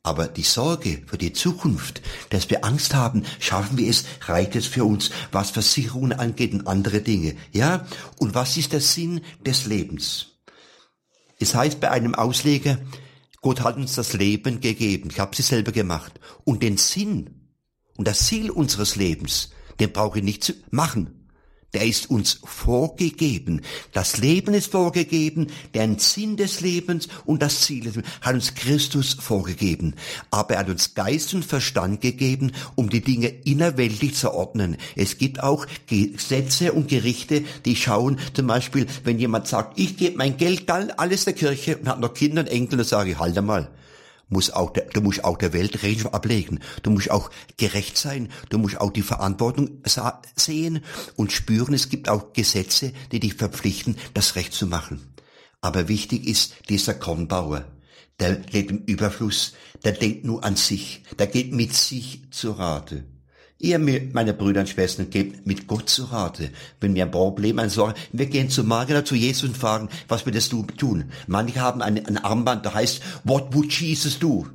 Aber 0.03 0.29
die 0.29 0.43
Sorge 0.43 1.03
für 1.07 1.17
die 1.17 1.33
Zukunft, 1.33 2.03
dass 2.29 2.51
wir 2.51 2.63
Angst 2.65 2.95
haben, 2.95 3.25
schaffen 3.41 3.79
wir 3.79 3.89
es, 3.89 4.05
reicht 4.27 4.55
es 4.55 4.67
für 4.67 4.85
uns, 4.85 5.11
was 5.33 5.51
Versicherungen 5.51 6.13
angeht 6.13 6.53
und 6.53 6.67
andere 6.67 7.01
Dinge. 7.01 7.37
Ja? 7.53 7.87
Und 8.19 8.35
was 8.35 8.59
ist 8.59 8.75
der 8.75 8.83
Sinn 8.83 9.23
des 9.47 9.65
Lebens? 9.65 10.27
Es 11.39 11.55
heißt 11.55 11.81
bei 11.81 11.91
einem 11.91 12.15
Ausleger, 12.15 12.79
Gott 13.41 13.63
hat 13.63 13.77
uns 13.77 13.95
das 13.95 14.13
Leben 14.13 14.61
gegeben. 14.61 15.09
Ich 15.11 15.21
habe 15.21 15.35
sie 15.35 15.43
selber 15.43 15.73
gemacht. 15.73 16.13
Und 16.45 16.63
den 16.63 16.77
Sinn 16.77 17.44
und 17.97 18.09
das 18.09 18.27
Ziel 18.27 18.51
unseres 18.51 18.97
Lebens, 18.97 19.51
den 19.81 19.93
brauche 19.93 20.19
ich 20.19 20.25
nicht 20.25 20.45
zu 20.45 20.53
machen. 20.71 21.25
Der 21.75 21.85
ist 21.85 22.09
uns 22.09 22.41
vorgegeben. 22.45 23.63
Das 23.93 24.19
Leben 24.19 24.55
ist 24.55 24.71
vorgegeben, 24.71 25.49
der 25.75 25.99
Sinn 25.99 26.37
des 26.37 26.61
Lebens 26.61 27.09
und 27.25 27.43
das 27.43 27.63
Ziel 27.63 27.93
hat 28.21 28.35
uns 28.35 28.55
Christus 28.55 29.15
vorgegeben. 29.15 29.97
Aber 30.31 30.55
er 30.55 30.61
hat 30.61 30.69
uns 30.69 30.95
Geist 30.95 31.35
und 31.35 31.45
Verstand 31.45 32.01
gegeben, 32.01 32.53
um 32.77 32.91
die 32.91 33.01
Dinge 33.01 33.27
innerweltlich 33.27 34.15
zu 34.15 34.33
ordnen. 34.33 34.77
Es 34.95 35.19
gibt 35.19 35.43
auch 35.43 35.67
Gesetze 35.89 36.73
und 36.73 36.87
Gerichte, 36.87 37.43
die 37.65 37.75
schauen, 37.75 38.21
zum 38.35 38.47
Beispiel, 38.47 38.87
wenn 39.03 39.19
jemand 39.19 39.49
sagt, 39.49 39.77
ich 39.77 39.97
gebe 39.97 40.17
mein 40.17 40.37
Geld 40.37 40.71
alles 40.71 41.25
der 41.25 41.33
Kirche 41.33 41.77
und 41.77 41.89
hat 41.89 41.99
noch 41.99 42.15
Kinder 42.15 42.43
und 42.43 42.49
Enkel, 42.49 42.77
dann 42.77 42.87
sage 42.87 43.11
ich, 43.11 43.19
halt 43.19 43.37
einmal 43.37 43.69
musst 44.35 44.55
auch 44.55 44.73
der, 44.73 44.85
du 44.87 45.01
musst 45.01 45.25
auch 45.25 45.39
der 45.39 45.53
Welt 45.53 45.83
Rechenschaft 45.83 46.15
ablegen. 46.15 46.61
Du 46.83 46.91
musst 46.91 47.11
auch 47.11 47.31
gerecht 47.57 47.97
sein. 47.97 48.29
Du 48.51 48.59
musst 48.59 48.81
auch 48.81 48.91
die 48.91 49.03
Verantwortung 49.03 49.83
sehen 50.37 50.85
und 51.17 51.33
spüren. 51.33 51.73
Es 51.73 51.89
gibt 51.89 52.09
auch 52.09 52.33
Gesetze, 52.35 52.93
die 53.13 53.21
dich 53.21 53.35
verpflichten, 53.35 53.97
das 54.13 54.37
Recht 54.37 54.53
zu 54.53 54.67
machen. 54.67 55.01
Aber 55.63 55.89
wichtig 55.89 56.27
ist 56.27 56.55
dieser 56.69 56.95
Kornbauer. 56.95 57.65
Der 58.21 58.41
lebt 58.51 58.71
im 58.71 58.79
Überfluss. 58.85 59.55
Der 59.85 59.93
denkt 59.93 60.25
nur 60.25 60.45
an 60.45 60.57
sich. 60.57 61.03
Der 61.19 61.27
geht 61.27 61.53
mit 61.53 61.73
sich 61.73 62.23
zu 62.31 62.53
Rate. 62.53 63.05
Ihr, 63.65 63.79
meine 63.79 64.35
Brüder 64.35 64.61
und 64.61 64.69
Schwestern, 64.69 65.09
gebt 65.09 65.47
mit 65.47 65.67
Gott 65.67 65.89
zu 65.89 66.05
Rate. 66.05 66.51
Wenn 66.81 66.95
wir 66.95 67.05
ein 67.05 67.11
Problem, 67.11 67.59
eine 67.59 67.71
Sorge, 67.71 67.95
wir 68.13 68.27
gehen 68.27 68.51
zu 68.51 68.63
Maria, 68.63 69.07
zu 69.07 69.15
Jesus 69.15 69.49
und 69.49 69.57
fragen, 69.57 69.89
was 70.07 70.27
würdest 70.27 70.53
du 70.53 70.65
tun? 70.65 71.07
Manche 71.27 71.63
haben 71.63 71.81
ein, 71.81 72.05
ein 72.05 72.19
Armband, 72.19 72.67
da 72.67 72.75
heißt, 72.75 73.01
what 73.25 73.55
would 73.55 73.73
Jesus 73.73 74.19
do? 74.19 74.47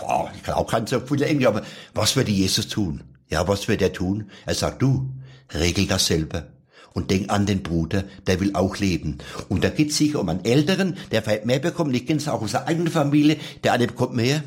Boah, 0.00 0.32
ich 0.34 0.42
kann 0.42 0.54
auch 0.54 0.66
kein 0.66 0.86
so 0.86 0.98
viel 1.00 1.20
Englisch, 1.20 1.46
aber 1.46 1.62
was 1.92 2.16
würde 2.16 2.32
Jesus 2.32 2.68
tun? 2.68 3.02
Ja, 3.28 3.46
was 3.46 3.68
würde 3.68 3.84
er 3.84 3.92
tun? 3.92 4.30
Er 4.46 4.54
sagt, 4.54 4.80
du, 4.80 5.10
regel 5.52 5.86
das 5.86 6.06
selber. 6.06 6.46
Und 6.94 7.10
denk 7.10 7.30
an 7.30 7.44
den 7.44 7.62
Bruder, 7.62 8.04
der 8.26 8.40
will 8.40 8.54
auch 8.54 8.78
leben. 8.78 9.18
Und 9.50 9.62
da 9.62 9.68
geht 9.68 9.90
es 9.90 9.98
sicher 9.98 10.20
um 10.20 10.28
einen 10.30 10.44
Älteren, 10.44 10.96
der 11.10 11.22
vielleicht 11.22 11.44
mehr 11.44 11.58
bekommt. 11.58 11.94
Ich 11.94 12.06
kenne 12.06 12.18
es 12.18 12.28
auch 12.28 12.40
aus 12.40 12.52
der 12.52 12.66
eigenen 12.66 12.90
Familie. 12.90 13.36
Der 13.62 13.74
eine 13.74 13.88
bekommt 13.88 14.14
mehr, 14.14 14.42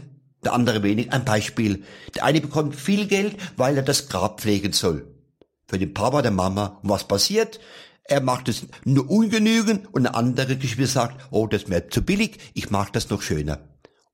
der 0.48 0.54
andere 0.54 0.82
wenig. 0.82 1.12
Ein 1.12 1.26
Beispiel. 1.26 1.84
Der 2.16 2.24
eine 2.24 2.40
bekommt 2.40 2.74
viel 2.76 3.08
Geld, 3.08 3.36
weil 3.58 3.76
er 3.76 3.84
das 3.84 4.08
Grab 4.08 4.40
pflegen 4.40 4.72
soll. 4.72 5.06
Für 5.68 5.78
den 5.78 5.94
Papa, 5.94 6.22
der 6.22 6.32
Mama. 6.32 6.80
Und 6.82 6.90
was 6.90 7.06
passiert? 7.06 7.60
Er 8.06 8.22
macht 8.22 8.48
es 8.48 8.66
nur 8.86 9.10
ungenügend 9.10 9.94
und 9.94 10.08
eine 10.08 10.16
andere 10.16 10.56
Geschwister 10.56 11.02
sagt, 11.02 11.28
oh, 11.32 11.48
das 11.48 11.64
ist 11.64 11.68
mir 11.68 11.90
zu 11.90 12.02
billig, 12.02 12.38
ich 12.54 12.70
mache 12.70 12.94
das 12.94 13.10
noch 13.10 13.22
schöner. 13.22 13.60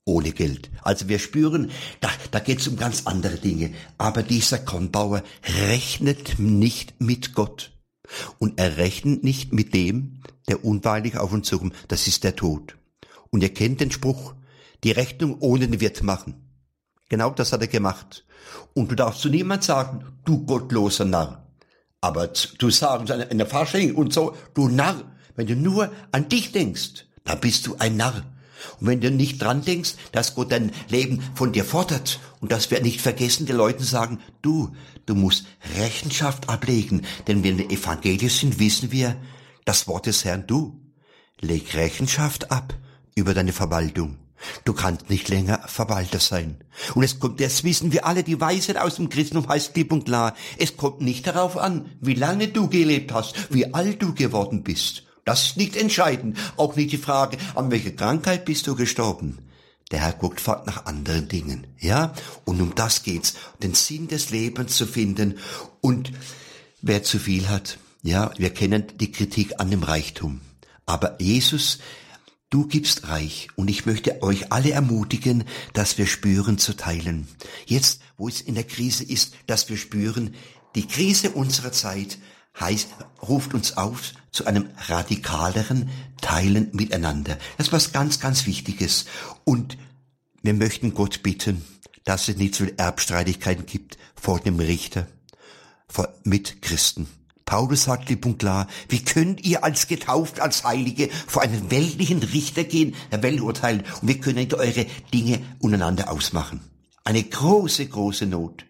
Ohne 0.06 0.32
Geld. 0.32 0.72
Also 0.82 1.08
wir 1.08 1.19
spüren, 1.19 1.69
da, 2.02 2.10
da 2.32 2.39
geht 2.39 2.60
es 2.60 2.67
um 2.67 2.76
ganz 2.76 3.04
andere 3.06 3.38
Dinge. 3.38 3.72
Aber 4.00 4.24
dieser 4.24 4.58
Kornbauer 4.58 5.22
rechnet 5.67 6.39
nicht 6.39 7.00
mit 7.00 7.36
Gott. 7.36 7.72
Und 8.39 8.60
er 8.60 8.78
rechnet 8.78 9.24
nicht 9.24 9.54
mit 9.54 9.76
dem, 9.76 10.24
der 10.50 10.65
unweilig 10.65 11.17
auf 11.17 11.32
uns 11.32 11.48
zukommt. 11.48 11.76
Das 11.89 12.08
ist 12.08 12.24
der 12.24 12.36
Tod. 12.36 12.76
Und 13.30 13.43
ihr 13.43 13.54
kennt 13.54 13.80
den 13.80 13.91
Spruch, 13.91 14.34
die 14.84 14.91
Rechnung 14.91 15.38
ohne 15.39 15.67
den 15.67 15.80
Wirt 15.80 16.04
machen. 16.04 16.36
Genau 17.10 17.30
das 17.30 17.52
hat 17.52 17.62
er 17.62 17.67
gemacht. 17.67 18.26
Und 18.74 18.91
du 18.91 18.96
darfst 18.96 19.22
zu 19.22 19.30
niemand 19.30 19.63
sagen, 19.63 20.06
du 20.26 20.46
gottloser 20.46 21.06
Narr. 21.06 21.48
Aber 22.02 22.28
du 22.58 22.69
sagst 22.69 23.10
in 23.10 23.38
der 23.38 23.48
Fasching 23.48 23.96
und 23.96 24.13
so, 24.13 24.36
du 24.54 24.67
Narr. 24.67 25.04
Wenn 25.36 25.48
du 25.48 25.56
nur 25.56 25.91
an 26.12 26.30
dich 26.30 26.52
denkst, 26.52 27.06
dann 27.24 27.39
bist 27.39 27.65
du 27.65 27.76
ein 27.80 27.98
Narr. 27.98 28.24
Und 28.80 28.88
wenn 28.88 29.02
du 29.02 29.12
nicht 29.12 29.41
dran 29.41 29.63
denkst, 29.63 29.96
dass 30.12 30.36
Gott 30.36 30.52
dein 30.52 30.72
Leben 30.89 31.22
von 31.36 31.52
dir 31.52 31.65
fordert 31.65 32.19
und 32.39 32.52
dass 32.52 32.72
wir 32.72 32.82
nicht 32.82 33.02
vergessen, 33.02 33.46
die 33.46 33.52
Leuten 33.54 33.84
sagen, 33.84 34.19
du, 34.41 34.76
du 35.06 35.15
musst 35.15 35.46
Rechenschaft 35.78 36.50
ablegen, 36.50 37.06
denn 37.28 37.43
wenn 37.43 37.58
wir 37.58 37.72
evangelisch 37.72 38.39
sind, 38.39 38.60
wissen 38.60 38.91
wir, 38.91 39.15
das 39.65 39.88
Wort 39.88 40.06
des 40.06 40.26
Herrn, 40.26 40.48
du, 40.48 40.80
leg 41.39 41.74
Rechenschaft 41.74 42.52
ab 42.52 42.74
über 43.15 43.34
deine 43.34 43.54
Verwaltung. 43.54 44.17
Du 44.65 44.73
kannst 44.73 45.10
nicht 45.10 45.29
länger 45.29 45.60
Verwalter 45.67 46.19
sein. 46.19 46.58
Und 46.95 47.03
es 47.03 47.19
kommt, 47.19 47.39
das 47.39 47.63
wissen 47.63 47.91
wir 47.91 48.06
alle, 48.06 48.23
die 48.23 48.39
Weisheit 48.39 48.77
aus 48.77 48.95
dem 48.95 49.10
Christentum 49.10 49.47
heißt 49.47 49.73
klipp 49.73 49.91
und 49.91 50.06
klar, 50.06 50.36
es 50.58 50.77
kommt 50.77 51.01
nicht 51.01 51.27
darauf 51.27 51.58
an, 51.58 51.89
wie 52.01 52.15
lange 52.15 52.47
du 52.47 52.67
gelebt 52.67 53.13
hast, 53.13 53.53
wie 53.53 53.73
alt 53.73 54.01
du 54.01 54.13
geworden 54.13 54.63
bist. 54.63 55.03
Das 55.25 55.45
ist 55.45 55.58
nicht 55.58 55.75
entscheidend. 55.75 56.38
Auch 56.58 56.75
nicht 56.75 56.91
die 56.91 56.97
Frage, 56.97 57.38
an 57.56 57.71
welche 57.71 57.95
Krankheit 57.95 58.45
bist 58.45 58.67
du 58.67 58.75
gestorben. 58.75 59.39
Der 59.91 60.01
Herr 60.01 60.13
guckt 60.13 60.41
fort 60.41 60.65
nach 60.65 60.86
anderen 60.86 61.27
Dingen, 61.27 61.67
ja? 61.79 62.13
Und 62.45 62.62
um 62.62 62.73
das 62.75 63.03
geht's, 63.03 63.36
den 63.62 63.73
Sinn 63.73 64.08
des 64.08 64.32
Lebens 64.32 64.75
zu 64.75 64.88
finden. 64.88 65.38
Und 65.82 66.12
wer 66.82 67.03
zu 67.03 67.19
viel 67.19 67.47
hat, 67.47 67.77
ja, 68.01 68.32
wir 68.38 68.49
kennen 68.49 68.86
die 68.99 69.12
Kritik 69.12 69.60
an 69.60 69.69
dem 69.69 69.84
Reichtum. 69.84 70.41
Aber 70.86 71.21
Jesus 71.21 71.79
Du 72.54 72.68
gibst 72.68 73.08
reich 73.08 73.48
und 73.56 73.68
ich 73.68 73.88
möchte 73.88 74.22
euch 74.22 74.52
alle 74.52 74.74
ermutigen, 74.74 75.46
dass 75.74 75.98
wir 75.98 76.06
spüren 76.06 76.60
zu 76.60 76.76
teilen. 76.76 77.28
Jetzt, 77.66 78.02
wo 78.16 78.28
es 78.28 78.42
in 78.42 78.54
der 78.54 78.63
Krise 78.63 79.04
ist, 79.04 79.34
dass 79.48 79.70
wir 79.70 79.78
spüren, 79.78 80.36
die 80.76 80.86
Krise 80.86 81.32
unserer 81.32 81.72
Zeit 81.72 82.20
heißt, 82.60 82.89
ruft 83.24 83.56
uns 83.56 83.76
auf 83.76 84.12
zu 84.32 84.46
einem 84.46 84.70
radikaleren 84.88 85.89
Teilen 86.22 86.70
miteinander. 86.74 87.39
Das 87.58 87.70
ist 87.70 87.74
was 87.74 87.92
ganz, 87.92 88.20
ganz 88.20 88.46
Wichtiges. 88.46 89.06
Und 89.46 89.80
wir 90.44 90.54
möchten 90.54 90.94
Gott 90.94 91.24
bitten, 91.24 91.66
dass 92.04 92.28
es 92.28 92.38
nicht 92.38 92.54
so 92.54 92.66
Erbstreitigkeiten 92.78 93.66
gibt 93.66 93.98
vor 94.13 94.39
dem 94.39 94.60
Richter, 94.60 95.08
vor, 95.88 96.13
mit 96.24 96.62
Christen. 96.62 97.08
Paulus 97.45 97.84
sagt 97.84 98.06
klipp 98.08 98.25
und 98.25 98.39
klar, 98.39 98.67
wie 98.89 99.03
könnt 99.03 99.45
ihr 99.45 99.63
als 99.63 99.88
getauft, 99.88 100.39
als 100.39 100.63
Heilige 100.63 101.10
vor 101.27 101.41
einen 101.41 101.69
weltlichen 101.71 102.23
Richter 102.23 102.63
gehen, 102.63 102.95
der 103.12 103.21
Welt 103.21 103.41
urteilen, 103.41 103.84
und 104.01 104.08
wie 104.08 104.19
könnt 104.19 104.39
ihr 104.39 104.58
eure 104.58 104.86
Dinge 105.13 105.39
untereinander 105.60 106.12
ausmachen? 106.12 106.62
Eine 107.03 107.23
große, 107.23 107.88
große 107.88 108.25
Not. 108.25 108.65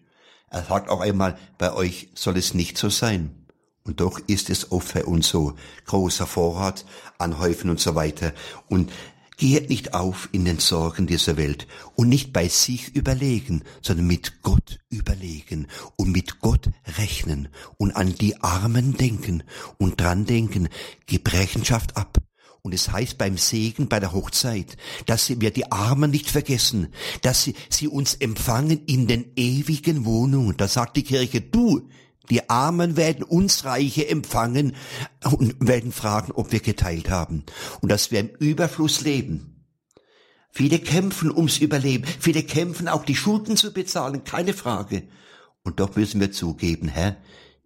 Er 0.50 0.64
sagt 0.64 0.88
auch 0.88 1.00
einmal, 1.00 1.38
bei 1.58 1.72
euch 1.72 2.08
soll 2.14 2.36
es 2.36 2.54
nicht 2.54 2.78
so 2.78 2.88
sein. 2.88 3.44
Und 3.84 4.00
doch 4.00 4.18
ist 4.26 4.50
es 4.50 4.72
oft 4.72 4.94
bei 4.94 5.04
uns 5.04 5.28
so. 5.28 5.54
Großer 5.84 6.26
Vorrat, 6.26 6.84
Anhäufen 7.18 7.70
und 7.70 7.80
so 7.80 7.94
weiter. 7.94 8.32
Und 8.68 8.90
Geht 9.36 9.68
nicht 9.68 9.94
auf 9.94 10.28
in 10.32 10.44
den 10.44 10.58
Sorgen 10.58 11.06
dieser 11.06 11.36
Welt 11.36 11.66
und 11.96 12.08
nicht 12.08 12.32
bei 12.32 12.48
sich 12.48 12.94
überlegen, 12.94 13.62
sondern 13.82 14.06
mit 14.06 14.42
Gott 14.42 14.80
überlegen 14.90 15.66
und 15.96 16.12
mit 16.12 16.40
Gott 16.40 16.70
rechnen 16.98 17.48
und 17.76 17.96
an 17.96 18.14
die 18.14 18.40
Armen 18.42 18.96
denken 18.96 19.42
und 19.78 20.00
dran 20.00 20.24
denken, 20.24 20.68
gib 21.06 21.32
Rechenschaft 21.32 21.96
ab. 21.96 22.18
Und 22.62 22.72
es 22.72 22.90
heißt 22.90 23.18
beim 23.18 23.36
Segen, 23.36 23.88
bei 23.88 24.00
der 24.00 24.14
Hochzeit, 24.14 24.78
dass 25.04 25.28
wir 25.28 25.50
die 25.50 25.70
Armen 25.70 26.10
nicht 26.10 26.30
vergessen, 26.30 26.88
dass 27.20 27.42
sie, 27.42 27.54
sie 27.68 27.88
uns 27.88 28.14
empfangen 28.14 28.86
in 28.86 29.06
den 29.06 29.26
ewigen 29.36 30.06
Wohnungen. 30.06 30.56
Da 30.56 30.66
sagt 30.66 30.96
die 30.96 31.02
Kirche, 31.02 31.42
du, 31.42 31.88
die 32.30 32.48
Armen 32.48 32.96
werden 32.96 33.22
uns 33.22 33.64
Reiche 33.64 34.08
empfangen 34.08 34.74
und 35.24 35.56
werden 35.60 35.92
fragen, 35.92 36.32
ob 36.32 36.52
wir 36.52 36.60
geteilt 36.60 37.10
haben 37.10 37.44
und 37.80 37.90
dass 37.90 38.10
wir 38.10 38.20
im 38.20 38.30
Überfluss 38.38 39.02
leben. 39.02 39.54
Viele 40.50 40.78
kämpfen 40.78 41.32
ums 41.32 41.58
Überleben, 41.58 42.06
viele 42.20 42.44
kämpfen 42.44 42.88
auch 42.88 43.04
die 43.04 43.16
Schulden 43.16 43.56
zu 43.56 43.72
bezahlen, 43.72 44.22
keine 44.24 44.54
Frage. 44.54 45.02
Und 45.64 45.80
doch 45.80 45.96
müssen 45.96 46.20
wir 46.20 46.30
zugeben, 46.30 46.88
Herr, 46.88 47.16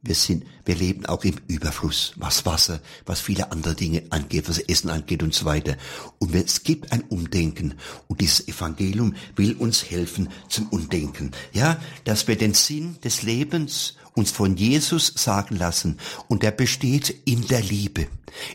wir 0.01 0.14
sind, 0.14 0.44
wir 0.64 0.77
leben 0.77 1.07
auch 1.07 1.25
im 1.25 1.35
Überfluss, 1.49 2.12
was 2.16 2.47
Wasser, 2.47 2.81
was 3.05 3.21
viele 3.21 3.51
andere 3.51 3.75
Dinge 3.75 4.05
angeht, 4.11 4.49
was 4.49 4.61
Essen 4.61 4.90
angeht 4.90 5.25
und 5.25 5.35
so 5.35 5.44
weiter. 5.44 5.77
Und 6.18 6.35
es 6.37 6.62
gibt 6.62 6.92
ein 6.92 7.03
Umdenken. 7.03 7.75
Und 8.07 8.21
dieses 8.21 8.47
Evangelium 8.47 9.16
will 9.35 9.55
uns 9.55 9.90
helfen 9.90 10.29
zum 10.49 10.68
Umdenken. 10.68 11.33
Ja, 11.53 11.81
dass 12.05 12.29
wir 12.29 12.37
den 12.37 12.55
Sinn 12.55 12.97
des 13.03 13.23
Lebens 13.23 13.97
uns 14.14 14.31
von 14.31 14.57
Jesus 14.57 15.12
sagen 15.16 15.57
lassen. 15.57 15.99
Und 16.29 16.42
der 16.42 16.51
besteht 16.51 17.11
in 17.25 17.47
der 17.47 17.62
Liebe. 17.62 18.09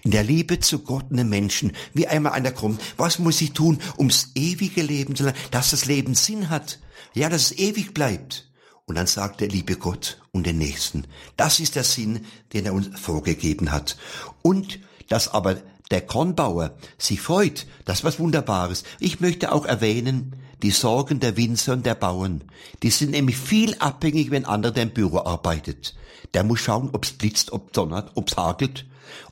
In 0.03 0.11
der 0.11 0.23
Liebe 0.23 0.59
zu 0.59 0.79
Gott 0.79 1.05
und 1.09 1.17
den 1.17 1.29
Menschen. 1.29 1.73
Wie 1.93 2.07
einmal 2.07 2.33
einer 2.33 2.51
kommt, 2.51 2.81
was 2.97 3.19
muss 3.19 3.41
ich 3.41 3.53
tun, 3.53 3.79
ums 3.97 4.31
ewige 4.35 4.81
Leben 4.81 5.15
zu 5.15 5.23
lernen, 5.23 5.39
dass 5.51 5.71
das 5.71 5.85
Leben 5.85 6.15
Sinn 6.15 6.49
hat. 6.49 6.79
Ja, 7.13 7.29
dass 7.29 7.51
es 7.51 7.57
ewig 7.57 7.93
bleibt. 7.93 8.49
Und 8.85 8.95
dann 8.95 9.07
sagt 9.07 9.41
er, 9.41 9.47
liebe 9.47 9.77
Gott 9.77 10.21
und 10.31 10.45
den 10.45 10.57
Nächsten. 10.57 11.05
Das 11.37 11.59
ist 11.59 11.75
der 11.75 11.83
Sinn, 11.83 12.25
den 12.51 12.65
er 12.65 12.73
uns 12.73 12.89
vorgegeben 12.99 13.71
hat. 13.71 13.97
Und 14.41 14.79
dass 15.07 15.29
aber 15.29 15.61
der 15.91 16.01
Kornbauer 16.01 16.75
sich 16.97 17.21
freut, 17.21 17.67
das 17.85 17.99
ist 17.99 18.03
was 18.03 18.19
Wunderbares. 18.19 18.83
Ich 18.99 19.19
möchte 19.19 19.51
auch 19.51 19.65
erwähnen, 19.65 20.35
die 20.63 20.71
Sorgen 20.71 21.19
der 21.19 21.37
Winzer 21.37 21.73
und 21.73 21.85
der 21.85 21.95
Bauern. 21.95 22.43
Die 22.81 22.89
sind 22.89 23.11
nämlich 23.11 23.37
viel 23.37 23.75
abhängig, 23.75 24.31
wenn 24.31 24.45
anderer 24.45 24.77
im 24.77 24.89
Büro 24.89 25.19
arbeitet. 25.19 25.95
Der 26.33 26.43
muss 26.43 26.61
schauen, 26.61 26.89
ob's 26.93 27.11
blitzt, 27.11 27.51
ob 27.51 27.73
donnert, 27.73 28.11
ob's 28.15 28.35
hagelt 28.37 28.85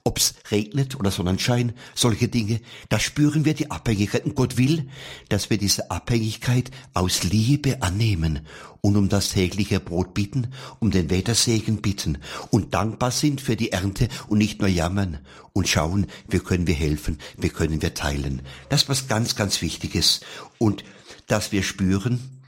ob 0.04 0.18
es 0.18 0.34
regnet 0.50 1.00
oder 1.00 1.12
Sonnenschein, 1.12 1.74
solche 1.96 2.28
Dinge, 2.28 2.62
da 2.90 3.00
spüren 3.00 3.46
wir 3.46 3.54
die 3.54 3.72
Abhängigkeit. 3.72 4.26
Und 4.26 4.36
Gott 4.36 4.58
will, 4.58 4.88
dass 5.30 5.50
wir 5.50 5.58
diese 5.58 5.92
Abhängigkeit 5.92 6.72
aus 6.94 7.24
Liebe 7.24 7.82
annehmen 7.82 8.42
und 8.82 8.98
um 8.98 9.10
das 9.10 9.30
tägliche 9.30 9.80
Brot 9.80 10.14
bitten, 10.14 10.48
um 10.80 10.92
den 10.92 11.10
Wettersegen 11.10 11.82
bitten 11.82 12.18
und 12.50 12.74
dankbar 12.74 13.12
sind 13.12 13.42
für 13.42 13.56
die 13.56 13.72
Ernte 13.72 14.08
und 14.28 14.40
nicht 14.40 14.60
nur 14.60 14.70
jammern 14.70 15.20
und 15.54 15.68
schauen, 15.68 16.08
wie 16.28 16.40
können 16.40 16.68
wir 16.68 16.76
helfen, 16.76 17.20
wie 17.38 17.50
können 17.50 17.82
wir 17.82 17.94
teilen. 17.94 18.42
Das 18.70 18.84
ist 18.84 18.90
was 18.90 19.08
ganz, 19.08 19.36
ganz 19.36 19.62
Wichtiges. 19.62 20.22
Und 20.58 20.84
dass 21.32 21.52
wir 21.54 21.64
spüren, 21.64 22.42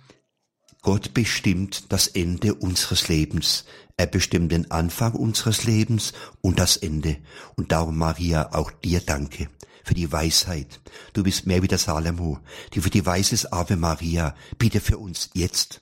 Gott 0.82 1.14
bestimmt 1.14 1.94
das 1.94 2.08
Ende 2.08 2.54
unseres 2.54 3.08
Lebens. 3.08 3.64
Er 3.96 4.08
bestimmt 4.08 4.52
den 4.52 4.70
Anfang 4.72 5.14
unseres 5.14 5.64
Lebens 5.64 6.12
und 6.42 6.60
das 6.60 6.76
Ende. 6.76 7.18
Und 7.56 7.72
darum, 7.72 7.98
Maria, 7.98 8.54
auch 8.54 8.72
dir 8.72 9.00
danke 9.00 9.50
für 9.86 9.94
die 9.94 10.12
Weisheit. 10.12 10.82
Du 11.14 11.24
bist 11.24 11.48
mehr 11.48 11.64
wie 11.64 11.70
der 11.70 11.78
Salomo, 11.78 12.40
die 12.74 12.82
für 12.82 12.90
die 12.90 13.06
Weises 13.06 13.52
Ave 13.54 13.78
Maria, 13.78 14.36
bitte 14.58 14.82
für 14.82 14.98
uns 14.98 15.30
jetzt 15.34 15.82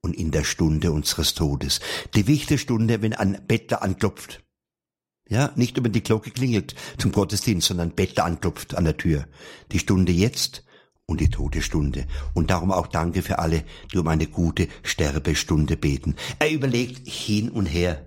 und 0.00 0.14
in 0.14 0.30
der 0.30 0.44
Stunde 0.44 0.92
unseres 0.92 1.34
Todes. 1.34 1.80
Die 2.14 2.28
wichtige 2.28 2.58
Stunde, 2.58 3.02
wenn 3.02 3.14
ein 3.14 3.44
Bettler 3.48 3.82
anklopft. 3.82 4.44
Ja, 5.28 5.50
nicht 5.56 5.78
über 5.78 5.88
die 5.88 6.02
Glocke 6.02 6.30
klingelt 6.30 6.76
zum 6.98 7.10
Gottesdienst, 7.10 7.66
sondern 7.66 7.96
Bettler 7.96 8.24
anklopft 8.24 8.76
an 8.76 8.84
der 8.84 8.96
Tür. 8.96 9.26
Die 9.72 9.80
Stunde 9.80 10.12
jetzt 10.12 10.64
und 11.06 11.20
die 11.20 11.30
Todesstunde. 11.30 12.06
Und 12.32 12.50
darum 12.50 12.72
auch 12.72 12.86
danke 12.86 13.22
für 13.22 13.38
alle, 13.38 13.64
die 13.92 13.98
um 13.98 14.08
eine 14.08 14.26
gute 14.26 14.68
Sterbestunde 14.82 15.76
beten. 15.76 16.16
Er 16.38 16.50
überlegt 16.50 17.08
hin 17.08 17.50
und 17.50 17.66
her 17.66 18.04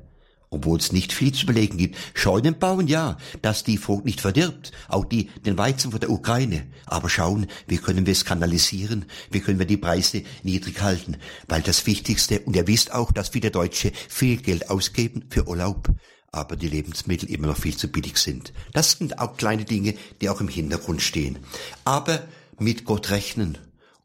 obwohl 0.50 0.80
es 0.80 0.92
nicht 0.92 1.12
viel 1.12 1.34
zu 1.34 1.44
überlegen 1.44 1.78
gibt. 1.78 1.98
Scheunen 2.14 2.58
bauen, 2.58 2.88
ja, 2.88 3.18
dass 3.42 3.64
die 3.64 3.78
Frucht 3.78 4.06
nicht 4.06 4.22
verdirbt, 4.22 4.72
auch 4.88 5.06
die, 5.06 5.30
den 5.46 5.58
Weizen 5.58 5.92
von 5.92 6.00
der 6.00 6.10
Ukraine. 6.10 6.68
Aber 6.86 7.10
schauen, 7.10 7.48
wie 7.68 7.78
können 7.78 8.06
wir 8.06 8.14
es 8.14 8.26
kanalisieren, 8.26 9.06
wie 9.30 9.42
können 9.42 9.60
wir 9.60 9.66
die 9.66 9.78
Preise 9.78 10.24
niedrig 10.44 10.82
halten, 10.82 11.18
weil 11.48 11.62
das 11.62 11.86
Wichtigste, 11.86 12.40
und 12.42 12.56
ihr 12.56 12.68
wisst 12.68 12.94
auch, 12.94 13.12
dass 13.12 13.30
viele 13.30 13.52
Deutsche 13.52 13.92
viel 14.08 14.38
Geld 14.38 14.70
ausgeben 14.70 15.26
für 15.30 15.48
Urlaub, 15.48 15.90
aber 16.32 16.56
die 16.56 16.70
Lebensmittel 16.70 17.30
immer 17.30 17.48
noch 17.48 17.58
viel 17.58 17.76
zu 17.76 17.90
billig 17.90 18.18
sind. 18.18 18.54
Das 18.74 18.92
sind 18.92 19.20
auch 19.20 19.38
kleine 19.38 19.66
Dinge, 19.66 19.96
die 20.22 20.30
auch 20.30 20.40
im 20.40 20.48
Hintergrund 20.48 21.02
stehen. 21.02 21.40
Aber 21.84 22.22
mit 22.60 22.86
Gott 22.86 23.10
rechnen 23.10 23.58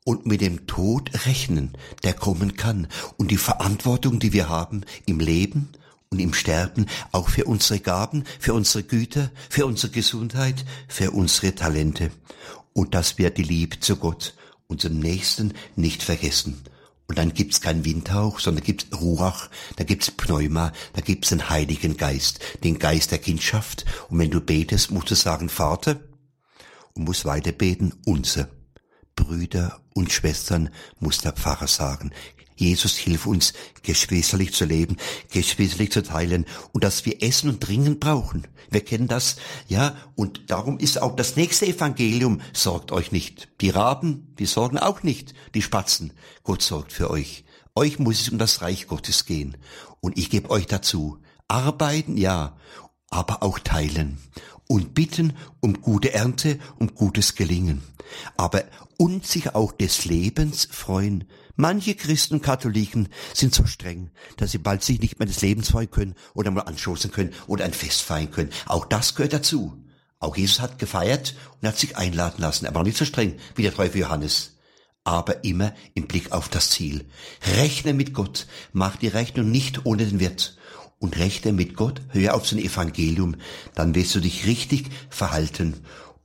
und 0.04 0.26
mit 0.26 0.40
dem 0.40 0.66
Tod 0.66 1.10
rechnen, 1.26 1.76
der 2.02 2.14
kommen 2.14 2.56
kann, 2.56 2.88
und 3.16 3.30
die 3.30 3.36
Verantwortung, 3.36 4.18
die 4.18 4.32
wir 4.32 4.48
haben 4.48 4.82
im 5.06 5.20
Leben, 5.20 5.68
und 6.12 6.18
im 6.18 6.34
Sterben 6.34 6.86
auch 7.10 7.30
für 7.30 7.46
unsere 7.46 7.80
Gaben, 7.80 8.24
für 8.38 8.52
unsere 8.52 8.84
Güter, 8.84 9.30
für 9.48 9.64
unsere 9.64 9.90
Gesundheit, 9.90 10.64
für 10.86 11.10
unsere 11.10 11.54
Talente. 11.54 12.10
Und 12.74 12.94
dass 12.94 13.18
wir 13.18 13.30
die 13.30 13.42
Liebe 13.42 13.80
zu 13.80 13.96
Gott, 13.96 14.34
unserem 14.66 14.98
Nächsten, 14.98 15.54
nicht 15.74 16.02
vergessen. 16.02 16.60
Und 17.08 17.18
dann 17.18 17.34
gibt's 17.34 17.60
keinen 17.60 17.84
Windhauch, 17.84 18.40
sondern 18.40 18.64
gibt's 18.64 18.86
Ruach, 18.98 19.48
da 19.76 19.84
gibt's 19.84 20.10
Pneuma, 20.10 20.72
da 20.92 21.00
gibt's 21.00 21.30
den 21.30 21.48
Heiligen 21.48 21.96
Geist, 21.96 22.40
den 22.62 22.78
Geist 22.78 23.10
der 23.10 23.18
Kindschaft. 23.18 23.84
Und 24.08 24.18
wenn 24.18 24.30
du 24.30 24.40
betest, 24.40 24.90
musst 24.90 25.10
du 25.10 25.14
sagen, 25.14 25.48
Vater, 25.48 25.98
und 26.94 27.04
musst 27.04 27.24
weiter 27.24 27.52
beten, 27.52 27.92
unser. 28.06 28.48
Brüder 29.14 29.80
und 29.94 30.10
Schwestern, 30.10 30.70
muss 30.98 31.18
der 31.18 31.32
Pfarrer 31.32 31.68
sagen. 31.68 32.12
Jesus, 32.56 32.96
hilf 32.96 33.26
uns, 33.26 33.54
geschwisterlich 33.82 34.54
zu 34.54 34.64
leben, 34.64 34.96
geschwisterlich 35.30 35.90
zu 35.90 36.02
teilen 36.02 36.46
und 36.72 36.84
dass 36.84 37.04
wir 37.04 37.22
Essen 37.22 37.48
und 37.48 37.60
Trinken 37.60 37.98
brauchen. 37.98 38.46
Wir 38.70 38.84
kennen 38.84 39.08
das, 39.08 39.36
ja, 39.68 39.96
und 40.14 40.50
darum 40.50 40.78
ist 40.78 41.00
auch 41.00 41.16
das 41.16 41.36
nächste 41.36 41.66
Evangelium, 41.66 42.40
sorgt 42.52 42.92
euch 42.92 43.10
nicht. 43.10 43.48
Die 43.60 43.70
Raben, 43.70 44.34
die 44.38 44.46
sorgen 44.46 44.78
auch 44.78 45.02
nicht, 45.02 45.34
die 45.54 45.62
Spatzen. 45.62 46.12
Gott 46.42 46.62
sorgt 46.62 46.92
für 46.92 47.10
euch. 47.10 47.44
Euch 47.74 47.98
muss 47.98 48.20
es 48.20 48.28
um 48.28 48.38
das 48.38 48.62
Reich 48.62 48.86
Gottes 48.86 49.24
gehen. 49.24 49.56
Und 50.00 50.18
ich 50.18 50.30
gebe 50.30 50.50
euch 50.50 50.66
dazu. 50.66 51.18
Arbeiten, 51.48 52.16
ja, 52.16 52.56
aber 53.08 53.42
auch 53.42 53.58
teilen. 53.58 54.18
Und 54.68 54.94
bitten 54.94 55.34
um 55.60 55.80
gute 55.80 56.14
Ernte, 56.14 56.58
um 56.78 56.94
gutes 56.94 57.34
Gelingen. 57.34 57.82
Aber 58.36 58.64
und 58.96 59.26
sich 59.26 59.54
auch 59.54 59.72
des 59.72 60.04
Lebens 60.04 60.68
freuen, 60.70 61.24
Manche 61.54 61.94
Christen 61.94 62.34
und 62.34 62.42
Katholiken 62.42 63.08
sind 63.34 63.54
so 63.54 63.66
streng, 63.66 64.10
dass 64.38 64.52
sie 64.52 64.58
bald 64.58 64.82
sich 64.82 65.00
nicht 65.00 65.18
mehr 65.18 65.26
des 65.26 65.42
Lebens 65.42 65.70
freuen 65.70 65.90
können 65.90 66.14
oder 66.34 66.50
mal 66.50 66.62
anstoßen 66.62 67.10
können 67.10 67.34
oder 67.46 67.66
ein 67.66 67.74
Fest 67.74 68.02
feiern 68.02 68.30
können. 68.30 68.50
Auch 68.66 68.86
das 68.86 69.14
gehört 69.14 69.34
dazu. 69.34 69.76
Auch 70.18 70.36
Jesus 70.36 70.60
hat 70.60 70.78
gefeiert 70.78 71.34
und 71.60 71.68
hat 71.68 71.76
sich 71.76 71.96
einladen 71.96 72.40
lassen. 72.40 72.64
Er 72.64 72.74
war 72.74 72.84
nicht 72.84 72.96
so 72.96 73.04
streng 73.04 73.36
wie 73.54 73.62
der 73.62 73.74
Teufel 73.74 74.00
Johannes. 74.00 74.56
Aber 75.04 75.44
immer 75.44 75.74
im 75.94 76.06
Blick 76.06 76.32
auf 76.32 76.48
das 76.48 76.70
Ziel. 76.70 77.06
Rechne 77.56 77.92
mit 77.92 78.14
Gott. 78.14 78.46
Mach 78.72 78.96
die 78.96 79.08
Rechnung 79.08 79.50
nicht 79.50 79.84
ohne 79.84 80.06
den 80.06 80.20
Wirt. 80.20 80.56
Und 81.02 81.18
rechne 81.18 81.52
mit 81.52 81.74
Gott. 81.74 82.00
Hör 82.10 82.34
auf 82.34 82.46
sein 82.46 82.60
Evangelium. 82.60 83.34
Dann 83.74 83.96
wirst 83.96 84.14
du 84.14 84.20
dich 84.20 84.46
richtig 84.46 84.86
verhalten. 85.10 85.74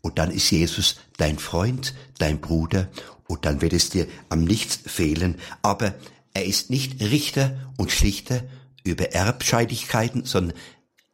Und 0.01 0.19
dann 0.19 0.29
ist 0.29 0.51
Jesus 0.51 0.97
dein 1.17 1.39
Freund, 1.39 1.95
dein 2.19 2.39
Bruder 2.39 2.87
und 3.27 3.45
dann 3.45 3.61
wird 3.61 3.73
es 3.73 3.89
dir 3.89 4.07
am 4.29 4.43
nichts 4.43 4.79
fehlen. 4.85 5.35
Aber 5.61 5.95
er 6.33 6.45
ist 6.45 6.69
nicht 6.69 7.01
Richter 7.01 7.73
und 7.77 7.91
Schlichter 7.91 8.43
über 8.83 9.11
Erbscheidigkeiten, 9.11 10.25
sondern 10.25 10.55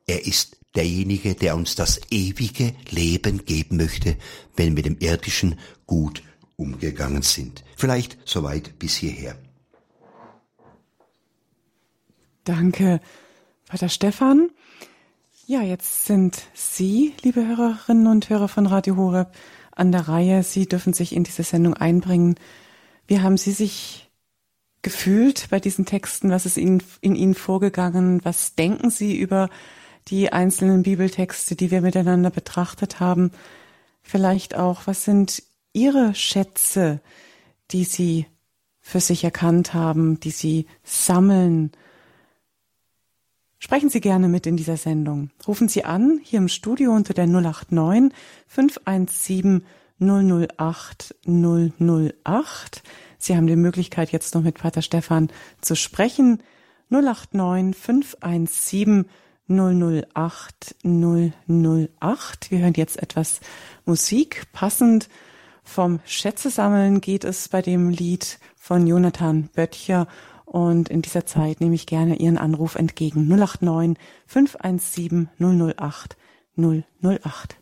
er 0.06 0.26
ist 0.26 0.58
derjenige, 0.76 1.36
der 1.36 1.56
uns 1.56 1.76
das 1.76 2.02
ewige 2.12 2.76
Leben 2.90 3.46
geben 3.46 3.78
möchte, 3.78 4.18
wenn 4.56 4.76
wir 4.76 4.84
dem 4.84 4.98
irdischen 5.00 5.60
gut 5.86 6.24
umgegangen 6.56 7.22
sind. 7.22 7.64
Vielleicht 7.76 8.18
soweit 8.26 8.78
bis 8.80 8.96
hierher. 8.96 9.38
Danke, 12.44 13.00
Vater 13.74 13.90
Stefan. 13.90 14.52
Ja, 15.48 15.64
jetzt 15.64 16.06
sind 16.06 16.44
Sie, 16.54 17.16
liebe 17.24 17.44
Hörerinnen 17.44 18.06
und 18.06 18.30
Hörer 18.30 18.48
von 18.48 18.68
Radio 18.68 18.98
Horeb, 18.98 19.34
an 19.72 19.92
der 19.92 20.08
Reihe. 20.08 20.44
Sie 20.44 20.68
dürfen 20.68 20.94
sich 20.94 21.16
in 21.16 21.24
diese 21.24 21.42
Sendung 21.42 21.74
einbringen. 21.74 22.36
Wie 23.08 23.22
haben 23.22 23.36
Sie 23.36 23.52
sich 23.52 24.12
gefühlt 24.84 25.48
bei 25.50 25.60
diesen 25.60 25.88
Texten? 25.88 26.30
Was 26.30 26.46
ist 26.46 26.58
Ihnen, 26.58 26.84
in 27.02 27.16
Ihnen 27.16 27.34
vorgegangen? 27.34 28.24
Was 28.24 28.54
denken 28.54 28.92
Sie 28.92 29.18
über 29.18 29.50
die 30.08 30.32
einzelnen 30.32 30.84
Bibeltexte, 30.84 31.56
die 31.56 31.72
wir 31.72 31.82
miteinander 31.82 32.30
betrachtet 32.30 33.00
haben? 33.00 33.32
Vielleicht 34.04 34.54
auch, 34.56 34.86
was 34.86 35.04
sind 35.04 35.42
Ihre 35.74 36.14
Schätze, 36.14 37.02
die 37.72 37.86
Sie 37.86 38.28
für 38.82 39.00
sich 39.00 39.24
erkannt 39.24 39.74
haben, 39.74 40.20
die 40.20 40.30
Sie 40.30 40.68
sammeln? 40.84 41.72
Sprechen 43.64 43.90
Sie 43.90 44.02
gerne 44.02 44.28
mit 44.28 44.46
in 44.46 44.58
dieser 44.58 44.76
Sendung. 44.76 45.30
Rufen 45.48 45.70
Sie 45.70 45.86
an, 45.86 46.20
hier 46.22 46.40
im 46.40 46.50
Studio 46.50 46.92
unter 46.92 47.14
der 47.14 47.28
089 47.28 48.12
517 48.46 49.64
008 50.02 51.16
008. 51.26 52.84
Sie 53.20 53.38
haben 53.38 53.48
die 53.48 53.56
Möglichkeit, 53.56 54.12
jetzt 54.12 54.36
noch 54.36 54.42
mit 54.42 54.58
Pater 54.58 54.82
Stefan 54.82 55.30
zu 55.62 55.78
sprechen. 55.78 56.44
089 56.90 57.74
517 57.74 59.06
008 59.48 60.76
008. 60.84 62.52
Wir 62.52 62.60
hören 62.60 62.74
jetzt 62.76 63.02
etwas 63.02 63.40
Musik. 63.86 64.44
Passend 64.52 65.08
vom 65.64 66.02
Schätze 66.04 66.50
sammeln 66.50 67.00
geht 67.00 67.24
es 67.24 67.48
bei 67.48 67.62
dem 67.62 67.88
Lied 67.90 68.40
von 68.58 68.88
Jonathan 68.88 69.48
Böttcher 69.56 70.10
und 70.54 70.88
in 70.90 71.02
dieser 71.02 71.26
Zeit 71.26 71.62
nehme 71.62 71.74
ich 71.74 71.88
gerne 71.88 72.18
Ihren 72.18 72.38
Anruf 72.38 72.76
entgegen. 72.76 73.28
089 73.28 73.98
517 74.28 75.30
008 75.40 76.16
008. 76.56 77.58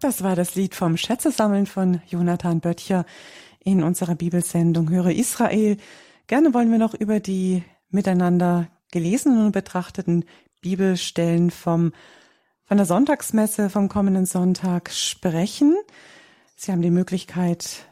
Das 0.00 0.24
war 0.24 0.34
das 0.34 0.56
Lied 0.56 0.74
vom 0.74 0.96
Schätzesammeln 0.96 1.66
von 1.66 2.00
Jonathan 2.08 2.58
Böttcher 2.58 3.06
in 3.60 3.84
unserer 3.84 4.16
Bibelsendung 4.16 4.90
Höre 4.90 5.12
Israel. 5.12 5.76
Gerne 6.26 6.52
wollen 6.52 6.72
wir 6.72 6.78
noch 6.78 6.94
über 6.94 7.20
die 7.20 7.62
miteinander 7.90 8.66
gelesenen 8.90 9.46
und 9.46 9.52
betrachteten 9.52 10.24
Bibelstellen 10.62 11.52
vom 11.52 11.92
von 12.66 12.76
der 12.76 12.86
Sonntagsmesse 12.86 13.70
vom 13.70 13.88
kommenden 13.88 14.26
Sonntag 14.26 14.90
sprechen. 14.90 15.76
Sie 16.56 16.72
haben 16.72 16.82
die 16.82 16.90
Möglichkeit, 16.90 17.86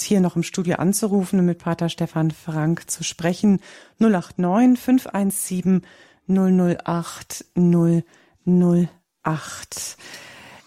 hier 0.00 0.20
noch 0.20 0.36
im 0.36 0.42
Studio 0.42 0.76
anzurufen 0.76 1.38
und 1.38 1.46
mit 1.46 1.58
Pater 1.58 1.88
Stefan 1.88 2.30
Frank 2.30 2.90
zu 2.90 3.04
sprechen. 3.04 3.60
089 3.98 4.78
517 4.78 5.82
008 6.28 7.46
008. 7.56 9.96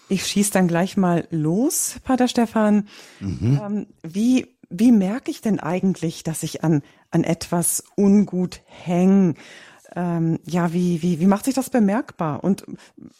Ich 0.08 0.26
schieße 0.26 0.52
dann 0.52 0.68
gleich 0.68 0.96
mal 0.96 1.26
los, 1.30 1.96
Pater 2.04 2.28
Stefan. 2.28 2.88
Mhm. 3.20 3.60
Ähm, 3.62 3.86
wie, 4.02 4.56
wie 4.70 4.92
merke 4.92 5.30
ich 5.30 5.40
denn 5.40 5.60
eigentlich, 5.60 6.22
dass 6.22 6.42
ich 6.42 6.64
an, 6.64 6.82
an 7.10 7.24
etwas 7.24 7.84
ungut 7.96 8.60
hänge? 8.64 9.34
Ähm, 9.96 10.38
ja, 10.44 10.74
wie, 10.74 11.00
wie, 11.02 11.20
wie 11.20 11.26
macht 11.26 11.46
sich 11.46 11.54
das 11.54 11.70
bemerkbar? 11.70 12.44
Und 12.44 12.64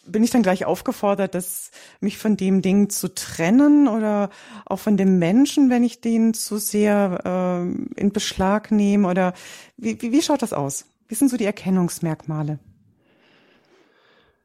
bin 0.07 0.23
ich 0.23 0.31
dann 0.31 0.43
gleich 0.43 0.67
aufgefordert, 0.67 1.35
dass 1.35 1.71
mich 2.01 2.19
von 2.19 2.37
dem 2.37 2.61
Ding 2.61 2.91
zu 2.91 3.13
trennen 3.15 3.89
oder 3.89 4.29
auch 4.67 4.79
von 4.79 4.99
dem 4.99 5.19
Menschen, 5.19 5.71
wenn 5.71 5.83
ich 5.83 6.03
den 6.03 6.35
zu 6.35 6.59
sehr 6.59 7.65
äh, 7.97 8.01
in 8.01 8.13
Beschlag 8.13 8.71
nehme? 8.71 9.09
Oder 9.09 9.33
wie, 9.79 10.01
wie, 10.03 10.13
wie 10.13 10.21
schaut 10.21 10.43
das 10.43 10.53
aus? 10.53 10.85
Wie 11.09 11.15
sind 11.15 11.31
so 11.31 11.39
die 11.39 11.47
Erkennungsmerkmale? 11.47 12.59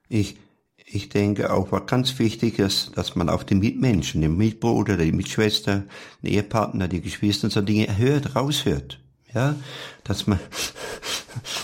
Ich, 0.08 0.38
ich 0.86 1.10
denke 1.10 1.52
auch, 1.52 1.74
was 1.74 1.86
ganz 1.86 2.18
wichtig 2.18 2.60
ist, 2.60 2.98
dass 2.98 3.16
man 3.16 3.28
auf 3.28 3.44
die 3.44 3.56
Mitmenschen, 3.56 4.22
den 4.22 4.38
Mitbruder, 4.38 4.96
die 4.96 5.12
Mitschwester, 5.12 5.84
den 6.24 6.32
Ehepartner, 6.32 6.88
die 6.88 7.02
Geschwister 7.02 7.46
und 7.46 7.52
so 7.52 7.62
Dinge 7.62 7.98
hört, 7.98 8.38
raushört. 8.38 9.02
Ja, 9.34 9.56
dass 10.04 10.28
man 10.28 10.40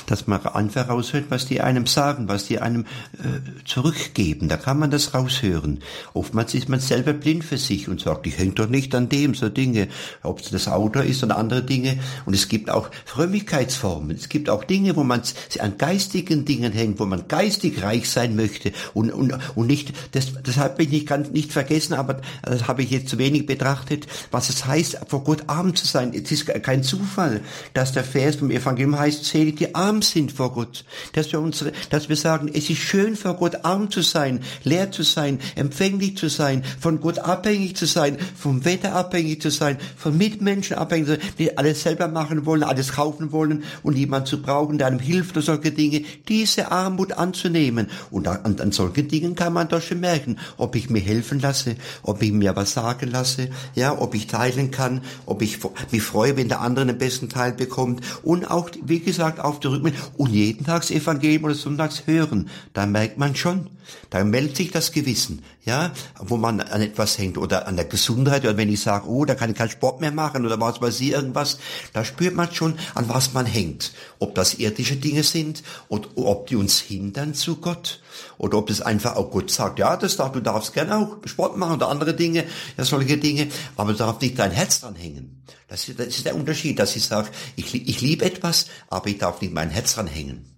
dass 0.05 0.27
man 0.27 0.45
einfach 0.45 0.89
raushört, 0.89 1.25
was 1.29 1.45
die 1.45 1.61
einem 1.61 1.85
sagen, 1.85 2.27
was 2.27 2.45
die 2.45 2.59
einem 2.59 2.85
äh, 3.13 3.65
zurückgeben. 3.65 4.49
Da 4.49 4.57
kann 4.57 4.79
man 4.79 4.91
das 4.91 5.13
raushören. 5.13 5.79
Oftmals 6.13 6.53
ist 6.53 6.69
man 6.69 6.79
selber 6.79 7.13
blind 7.13 7.43
für 7.43 7.57
sich 7.57 7.89
und 7.89 8.01
sagt, 8.01 8.27
ich 8.27 8.37
hänge 8.37 8.53
doch 8.53 8.69
nicht 8.69 8.93
an 8.95 9.09
dem, 9.09 9.35
so 9.35 9.49
Dinge, 9.49 9.87
ob 10.23 10.39
es 10.39 10.49
das 10.49 10.67
Auto 10.67 10.99
ist 10.99 11.23
oder 11.23 11.37
andere 11.37 11.63
Dinge. 11.63 11.99
Und 12.25 12.33
es 12.33 12.47
gibt 12.47 12.69
auch 12.69 12.89
Frömmigkeitsformen. 13.05 14.15
Es 14.15 14.29
gibt 14.29 14.49
auch 14.49 14.63
Dinge, 14.63 14.95
wo 14.95 15.03
man 15.03 15.21
an 15.59 15.77
geistigen 15.77 16.45
Dingen 16.45 16.71
hängt, 16.71 16.99
wo 16.99 17.05
man 17.05 17.27
geistig 17.27 17.83
reich 17.83 18.09
sein 18.09 18.35
möchte 18.35 18.71
und, 18.93 19.11
und, 19.11 19.37
und 19.55 19.67
nicht, 19.67 19.93
das, 20.13 20.33
das 20.43 20.57
habe 20.57 20.83
ich 20.83 20.89
nicht, 20.89 21.07
ganz 21.07 21.29
nicht 21.29 21.51
vergessen, 21.51 21.93
aber 21.93 22.21
das 22.41 22.67
habe 22.67 22.83
ich 22.83 22.91
jetzt 22.91 23.09
zu 23.09 23.17
wenig 23.17 23.45
betrachtet, 23.45 24.07
was 24.31 24.49
es 24.49 24.65
heißt, 24.65 24.99
vor 25.07 25.23
Gott 25.23 25.43
arm 25.47 25.75
zu 25.75 25.85
sein. 25.85 26.13
Es 26.13 26.31
ist 26.31 26.45
kein 26.63 26.83
Zufall, 26.83 27.41
dass 27.73 27.91
der 27.91 28.03
Vers 28.03 28.37
vom 28.37 28.51
Evangelium 28.51 28.97
heißt, 28.97 29.25
selig 29.25 29.56
die 29.59 29.75
arm 29.75 30.01
sind 30.01 30.31
vor 30.31 30.53
Gott, 30.53 30.85
dass 31.13 31.31
wir 31.31 31.39
unsere, 31.39 31.71
dass 31.89 32.09
wir 32.09 32.15
sagen, 32.15 32.49
es 32.53 32.69
ist 32.69 32.79
schön 32.79 33.15
vor 33.15 33.35
Gott 33.35 33.65
arm 33.65 33.89
zu 33.91 34.01
sein, 34.01 34.41
leer 34.63 34.91
zu 34.91 35.03
sein, 35.03 35.39
empfänglich 35.55 36.17
zu 36.17 36.29
sein, 36.29 36.63
von 36.79 36.99
Gott 36.99 37.19
abhängig 37.19 37.75
zu 37.75 37.85
sein, 37.85 38.17
vom 38.35 38.65
Wetter 38.65 38.93
abhängig 38.93 39.41
zu 39.41 39.49
sein, 39.49 39.77
von 39.97 40.17
Mitmenschen 40.17 40.77
abhängig 40.77 41.07
zu 41.07 41.11
sein, 41.13 41.21
die 41.37 41.57
alles 41.57 41.83
selber 41.83 42.07
machen 42.07 42.45
wollen, 42.45 42.63
alles 42.63 42.93
kaufen 42.93 43.31
wollen 43.31 43.63
und 43.83 43.97
jemand 43.97 44.27
zu 44.27 44.41
brauchen, 44.41 44.77
der 44.77 44.87
einem 44.87 44.99
hilft 44.99 45.31
oder 45.31 45.41
solche 45.41 45.71
Dinge, 45.71 46.03
diese 46.27 46.71
Armut 46.71 47.13
anzunehmen. 47.13 47.87
Und 48.11 48.27
an, 48.27 48.59
an 48.59 48.71
solchen 48.71 49.07
Dingen 49.07 49.35
kann 49.35 49.53
man 49.53 49.67
doch 49.67 49.81
schon 49.81 49.99
merken, 49.99 50.37
ob 50.57 50.75
ich 50.75 50.89
mir 50.89 50.99
helfen 50.99 51.39
lasse, 51.39 51.75
ob 52.03 52.21
ich 52.21 52.31
mir 52.31 52.55
was 52.55 52.73
sagen 52.73 53.11
lasse, 53.11 53.49
ja, 53.75 53.97
ob 53.97 54.15
ich 54.15 54.27
teilen 54.27 54.71
kann, 54.71 55.01
ob 55.25 55.41
ich 55.41 55.59
mich 55.91 56.01
freue, 56.01 56.37
wenn 56.37 56.49
der 56.49 56.61
andere 56.61 56.85
den 56.85 56.97
besten 56.97 57.29
Teil 57.29 57.53
bekommt 57.53 58.01
und 58.23 58.49
auch, 58.49 58.69
wie 58.83 58.99
gesagt, 58.99 59.39
auf 59.47 59.59
die 59.59 59.67
Rückmeldung 59.67 60.01
und 60.17 60.31
jeden 60.31 60.65
Tags 60.65 60.91
Evangelium 60.91 61.45
oder 61.45 61.55
sonntags 61.55 62.03
hören, 62.05 62.49
da 62.73 62.85
merkt 62.85 63.17
man 63.17 63.35
schon, 63.35 63.69
da 64.09 64.23
meldet 64.23 64.57
sich 64.57 64.71
das 64.71 64.91
Gewissen, 64.91 65.43
ja, 65.65 65.91
wo 66.19 66.37
man 66.37 66.59
an 66.59 66.81
etwas 66.81 67.17
hängt 67.17 67.37
oder 67.37 67.67
an 67.67 67.75
der 67.75 67.85
Gesundheit 67.85 68.43
oder 68.43 68.57
wenn 68.57 68.71
ich 68.71 68.81
sage, 68.81 69.07
oh, 69.07 69.25
da 69.25 69.35
kann 69.35 69.51
ich 69.51 69.55
keinen 69.55 69.69
Sport 69.69 70.01
mehr 70.01 70.11
machen 70.11 70.45
oder 70.45 70.59
was 70.59 70.81
weiß 70.81 70.99
ich, 71.01 71.11
irgendwas, 71.11 71.59
da 71.93 72.03
spürt 72.03 72.35
man 72.35 72.51
schon, 72.51 72.77
an 72.95 73.09
was 73.09 73.33
man 73.33 73.45
hängt. 73.45 73.93
Ob 74.19 74.35
das 74.35 74.55
irdische 74.55 74.95
Dinge 74.95 75.23
sind 75.23 75.63
und 75.87 76.09
ob 76.15 76.47
die 76.47 76.55
uns 76.55 76.79
hindern 76.79 77.33
zu 77.33 77.57
Gott 77.57 78.01
oder 78.37 78.57
ob 78.57 78.67
das 78.67 78.81
einfach 78.81 79.15
auch 79.15 79.31
Gott 79.31 79.51
sagt, 79.51 79.79
ja, 79.79 79.97
das 79.97 80.17
darf, 80.17 80.31
du 80.31 80.41
darfst 80.41 80.73
gerne 80.73 80.97
auch 80.97 81.17
Sport 81.25 81.57
machen 81.57 81.75
oder 81.75 81.89
andere 81.89 82.15
Dinge, 82.15 82.45
ja, 82.77 82.83
solche 82.83 83.17
Dinge, 83.17 83.47
aber 83.75 83.91
du 83.91 83.97
darfst 83.97 84.21
nicht 84.21 84.37
dein 84.37 84.51
Herz 84.51 84.81
dran 84.81 84.95
hängen. 84.95 85.43
Das 85.67 85.87
ist, 85.87 85.99
das 85.99 86.07
ist 86.07 86.25
der 86.25 86.35
Unterschied, 86.35 86.79
dass 86.79 86.95
ich 86.95 87.05
sage, 87.05 87.29
ich, 87.55 87.73
ich 87.73 88.01
liebe 88.01 88.25
etwas, 88.25 88.67
aber 88.89 89.07
ich 89.07 89.17
darf 89.17 89.41
nicht 89.41 89.53
mein 89.53 89.69
Herz 89.69 89.95
dran 89.95 90.07
hängen. 90.07 90.57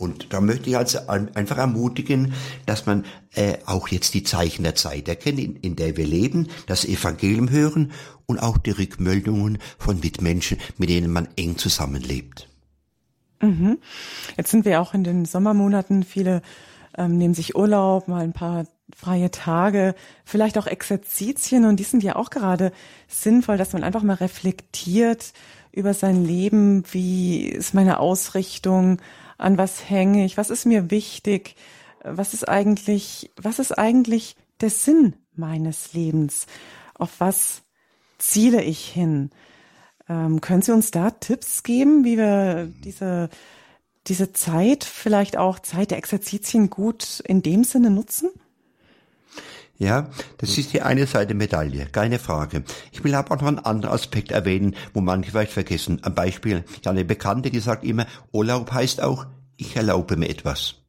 Und 0.00 0.32
da 0.32 0.40
möchte 0.40 0.70
ich 0.70 0.78
also 0.78 0.98
einfach 1.08 1.58
ermutigen, 1.58 2.32
dass 2.64 2.86
man 2.86 3.04
äh, 3.34 3.58
auch 3.66 3.88
jetzt 3.88 4.14
die 4.14 4.22
Zeichen 4.22 4.62
der 4.62 4.74
Zeit 4.74 5.08
erkennt, 5.08 5.38
in, 5.38 5.56
in 5.56 5.76
der 5.76 5.98
wir 5.98 6.06
leben, 6.06 6.48
das 6.66 6.86
Evangelium 6.86 7.50
hören 7.50 7.92
und 8.24 8.38
auch 8.38 8.56
die 8.56 8.70
Rückmeldungen 8.70 9.58
von 9.78 10.00
Mitmenschen, 10.00 10.56
mit 10.78 10.88
denen 10.88 11.12
man 11.12 11.28
eng 11.36 11.58
zusammenlebt. 11.58 12.48
Mhm. 13.42 13.76
Jetzt 14.38 14.50
sind 14.50 14.64
wir 14.64 14.80
auch 14.80 14.94
in 14.94 15.04
den 15.04 15.26
Sommermonaten. 15.26 16.02
Viele 16.02 16.40
ähm, 16.96 17.18
nehmen 17.18 17.34
sich 17.34 17.56
Urlaub, 17.56 18.08
mal 18.08 18.22
ein 18.22 18.32
paar 18.32 18.66
freie 18.94 19.30
Tage, 19.30 19.94
vielleicht 20.24 20.58
auch 20.58 20.66
Exerzitien. 20.66 21.64
Und 21.64 21.76
die 21.76 21.84
sind 21.84 22.02
ja 22.02 22.16
auch 22.16 22.30
gerade 22.30 22.72
sinnvoll, 23.08 23.56
dass 23.56 23.72
man 23.72 23.84
einfach 23.84 24.02
mal 24.02 24.14
reflektiert 24.14 25.32
über 25.72 25.94
sein 25.94 26.24
Leben, 26.24 26.82
wie 26.90 27.44
ist 27.44 27.74
meine 27.74 28.00
Ausrichtung, 28.00 29.00
an 29.38 29.56
was 29.56 29.88
hänge 29.88 30.24
ich, 30.24 30.36
was 30.36 30.50
ist 30.50 30.66
mir 30.66 30.90
wichtig, 30.90 31.56
was 32.02 32.34
ist 32.34 32.48
eigentlich, 32.48 33.30
was 33.36 33.58
ist 33.58 33.78
eigentlich 33.78 34.36
der 34.60 34.70
Sinn 34.70 35.14
meines 35.34 35.92
Lebens, 35.92 36.46
auf 36.94 37.20
was 37.20 37.62
ziele 38.18 38.62
ich 38.62 38.86
hin? 38.86 39.30
Ähm, 40.08 40.40
können 40.40 40.62
Sie 40.62 40.72
uns 40.72 40.90
da 40.90 41.10
Tipps 41.10 41.62
geben, 41.62 42.04
wie 42.04 42.18
wir 42.18 42.66
diese 42.84 43.30
diese 44.06 44.32
Zeit, 44.32 44.84
vielleicht 44.84 45.36
auch 45.36 45.58
Zeit 45.58 45.90
der 45.90 45.98
Exerzitien 45.98 46.70
gut 46.70 47.20
in 47.26 47.42
dem 47.42 47.64
Sinne 47.64 47.90
nutzen? 47.90 48.30
Ja, 49.78 50.10
das 50.36 50.58
ist 50.58 50.74
die 50.74 50.82
eine 50.82 51.06
Seite 51.06 51.32
Medaille, 51.32 51.86
keine 51.86 52.18
Frage. 52.18 52.64
Ich 52.92 53.02
will 53.02 53.14
aber 53.14 53.34
auch 53.34 53.40
noch 53.40 53.48
einen 53.48 53.58
anderen 53.60 53.94
Aspekt 53.94 54.30
erwähnen, 54.30 54.76
wo 54.92 55.00
manche 55.00 55.30
vielleicht 55.30 55.52
vergessen. 55.52 56.04
Ein 56.04 56.14
Beispiel, 56.14 56.64
eine 56.84 57.04
Bekannte, 57.06 57.50
die 57.50 57.60
sagt 57.60 57.84
immer, 57.84 58.06
Urlaub 58.30 58.72
heißt 58.72 59.02
auch, 59.02 59.24
ich 59.56 59.76
erlaube 59.76 60.18
mir 60.18 60.28
etwas. 60.28 60.79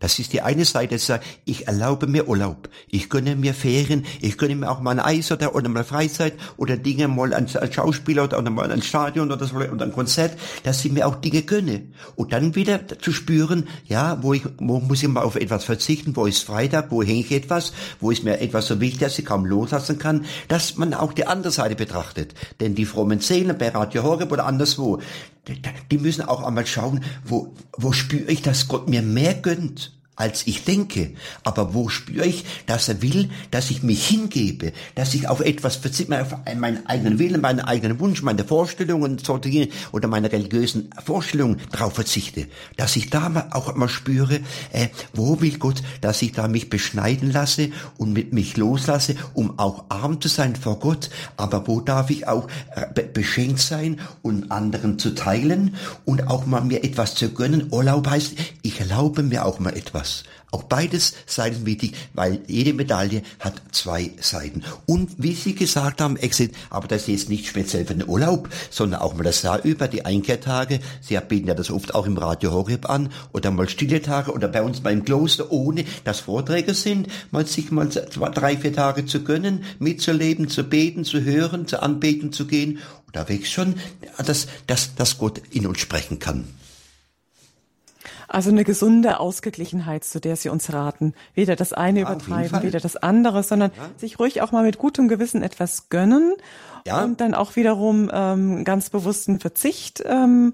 Das 0.00 0.18
ist 0.18 0.32
die 0.32 0.42
eine 0.42 0.64
Seite, 0.64 0.98
sagt, 0.98 1.24
ich 1.44 1.66
erlaube 1.66 2.06
mir 2.06 2.28
Urlaub, 2.28 2.68
ich 2.88 3.08
gönne 3.08 3.36
mir 3.36 3.54
Ferien, 3.54 4.04
ich 4.20 4.36
gönne 4.36 4.56
mir 4.56 4.70
auch 4.70 4.80
mal 4.80 4.92
ein 4.92 5.00
Eis 5.00 5.32
oder, 5.32 5.54
oder 5.54 5.68
mal 5.68 5.84
Freizeit 5.84 6.34
oder 6.56 6.76
Dinge 6.76 7.08
mal 7.08 7.32
als, 7.32 7.56
als 7.56 7.74
Schauspieler 7.74 8.24
oder, 8.24 8.38
oder 8.38 8.50
mal 8.50 8.70
ein 8.70 8.82
Stadion 8.82 9.30
oder 9.30 9.46
so 9.46 9.56
oder 9.56 9.84
ein 9.84 9.92
Konzert, 9.92 10.38
dass 10.62 10.84
ich 10.84 10.92
mir 10.92 11.06
auch 11.06 11.16
Dinge 11.16 11.42
gönne. 11.42 11.82
Und 12.16 12.32
dann 12.32 12.54
wieder 12.54 12.80
zu 13.00 13.12
spüren, 13.12 13.68
ja, 13.86 14.22
wo 14.22 14.34
ich, 14.34 14.42
wo 14.58 14.80
muss 14.80 15.02
ich 15.02 15.08
mal 15.08 15.22
auf 15.22 15.36
etwas 15.36 15.64
verzichten, 15.64 16.16
wo 16.16 16.26
ist 16.26 16.44
Freitag, 16.44 16.90
wo 16.90 17.02
hänge 17.02 17.20
ich 17.20 17.32
etwas, 17.32 17.72
wo 18.00 18.10
ist 18.10 18.24
mir 18.24 18.40
etwas 18.40 18.66
so 18.66 18.80
wichtig, 18.80 19.00
dass 19.00 19.18
ich 19.18 19.24
kaum 19.24 19.46
loslassen 19.46 19.98
kann, 19.98 20.24
dass 20.48 20.76
man 20.76 20.94
auch 20.94 21.12
die 21.12 21.26
andere 21.26 21.52
Seite 21.52 21.76
betrachtet. 21.76 22.34
Denn 22.60 22.74
die 22.74 22.84
frommen 22.84 23.20
Seelen 23.20 23.56
bei 23.58 23.68
Radio 23.68 24.02
Horeb 24.02 24.32
oder 24.32 24.46
anderswo, 24.46 25.00
die 25.90 25.98
müssen 25.98 26.22
auch 26.22 26.42
einmal 26.42 26.66
schauen, 26.66 27.04
wo, 27.24 27.54
wo 27.76 27.92
spüre 27.92 28.30
ich, 28.30 28.42
dass 28.42 28.68
Gott 28.68 28.88
mir 28.88 29.02
mehr 29.02 29.34
gönnt 29.34 29.92
als 30.16 30.46
ich 30.46 30.64
denke. 30.64 31.12
Aber 31.42 31.74
wo 31.74 31.88
spüre 31.88 32.26
ich, 32.26 32.44
dass 32.66 32.88
er 32.88 33.02
will, 33.02 33.30
dass 33.50 33.70
ich 33.70 33.82
mich 33.82 34.06
hingebe, 34.06 34.72
dass 34.94 35.14
ich 35.14 35.28
auf 35.28 35.40
etwas 35.40 35.76
verzichte, 35.76 36.20
auf 36.20 36.34
meinen 36.56 36.86
eigenen 36.86 37.18
Willen, 37.18 37.40
meinen 37.40 37.60
eigenen 37.60 37.98
Wunsch, 38.00 38.22
meine 38.22 38.44
Vorstellungen 38.44 39.20
oder 39.92 40.08
meine 40.08 40.30
religiösen 40.30 40.90
Vorstellungen 41.04 41.60
darauf 41.72 41.94
verzichte. 41.94 42.46
Dass 42.76 42.96
ich 42.96 43.10
da 43.10 43.48
auch 43.50 43.74
mal 43.74 43.88
spüre, 43.88 44.40
äh, 44.72 44.88
wo 45.12 45.40
will 45.40 45.58
Gott, 45.58 45.82
dass 46.00 46.22
ich 46.22 46.32
da 46.32 46.48
mich 46.48 46.70
beschneiden 46.70 47.32
lasse 47.32 47.70
und 47.98 48.12
mit 48.12 48.32
mich 48.32 48.56
loslasse, 48.56 49.16
um 49.34 49.58
auch 49.58 49.86
arm 49.88 50.20
zu 50.20 50.28
sein 50.28 50.54
vor 50.54 50.78
Gott. 50.78 51.10
Aber 51.36 51.66
wo 51.66 51.80
darf 51.80 52.10
ich 52.10 52.28
auch 52.28 52.48
äh, 52.76 53.02
beschenkt 53.02 53.60
sein 53.60 54.00
und 54.22 54.50
anderen 54.50 54.98
zu 54.98 55.14
teilen 55.14 55.74
und 56.04 56.28
auch 56.28 56.46
mal 56.46 56.62
mir 56.62 56.84
etwas 56.84 57.14
zu 57.14 57.30
gönnen. 57.30 57.68
Urlaub 57.70 58.08
heißt, 58.08 58.34
ich 58.62 58.80
erlaube 58.80 59.22
mir 59.22 59.44
auch 59.44 59.58
mal 59.58 59.76
etwas 59.76 60.03
was. 60.04 60.24
Auch 60.50 60.62
beides 60.62 61.14
Seiten 61.26 61.66
wichtig, 61.66 61.96
weil 62.12 62.40
jede 62.46 62.74
Medaille 62.74 63.22
hat 63.40 63.60
zwei 63.72 64.12
Seiten. 64.20 64.62
Und 64.86 65.10
wie 65.18 65.32
Sie 65.32 65.56
gesagt 65.56 66.00
haben, 66.00 66.16
Exit, 66.16 66.54
aber 66.70 66.86
das 66.86 67.02
ist 67.02 67.08
jetzt 67.08 67.28
nicht 67.28 67.48
speziell 67.48 67.84
für 67.84 67.94
den 67.94 68.08
Urlaub, 68.08 68.48
sondern 68.70 69.00
auch 69.00 69.14
mal 69.14 69.24
das 69.24 69.42
Jahr 69.42 69.64
über, 69.64 69.88
die 69.88 70.04
Einkehrtage. 70.04 70.78
Sie 71.00 71.18
bieten 71.28 71.48
ja 71.48 71.54
das 71.54 71.72
oft 71.72 71.96
auch 71.96 72.06
im 72.06 72.16
Radio 72.16 72.52
Horeb 72.52 72.88
an 72.88 73.08
oder 73.32 73.50
mal 73.50 73.68
stille 73.68 74.00
Tage 74.00 74.30
oder 74.30 74.46
bei 74.46 74.62
uns 74.62 74.80
mal 74.80 74.92
im 74.92 75.04
Kloster, 75.04 75.50
ohne 75.50 75.84
dass 76.04 76.20
Vorträge 76.20 76.74
sind, 76.74 77.08
mal 77.32 77.46
sich 77.46 77.72
mal 77.72 77.90
zwei, 77.90 78.28
drei, 78.28 78.56
vier 78.56 78.72
Tage 78.72 79.06
zu 79.06 79.24
gönnen, 79.24 79.64
mitzuleben, 79.80 80.48
zu 80.48 80.62
beten, 80.62 81.04
zu 81.04 81.24
hören, 81.24 81.66
zu 81.66 81.82
anbeten 81.82 82.32
zu 82.32 82.46
gehen. 82.46 82.78
Und 83.06 83.16
da 83.16 83.28
wächst 83.28 83.50
schon, 83.50 83.74
dass, 84.24 84.46
dass, 84.68 84.94
dass 84.94 85.18
Gott 85.18 85.42
in 85.50 85.66
uns 85.66 85.80
sprechen 85.80 86.20
kann. 86.20 86.44
Also 88.34 88.50
eine 88.50 88.64
gesunde 88.64 89.20
Ausgeglichenheit, 89.20 90.02
zu 90.02 90.20
der 90.20 90.34
Sie 90.34 90.48
uns 90.48 90.72
raten. 90.72 91.14
Weder 91.34 91.54
das 91.54 91.72
eine 91.72 92.00
ja, 92.00 92.06
übertreiben, 92.10 92.64
weder 92.64 92.80
das 92.80 92.96
andere, 92.96 93.44
sondern 93.44 93.70
ja. 93.76 93.90
sich 93.96 94.18
ruhig 94.18 94.42
auch 94.42 94.50
mal 94.50 94.64
mit 94.64 94.76
gutem 94.76 95.06
Gewissen 95.06 95.44
etwas 95.44 95.88
gönnen 95.88 96.34
ja. 96.84 97.04
und 97.04 97.20
dann 97.20 97.34
auch 97.34 97.54
wiederum 97.54 98.10
ähm, 98.12 98.64
ganz 98.64 98.90
bewussten 98.90 99.38
Verzicht 99.38 100.02
ähm, 100.04 100.52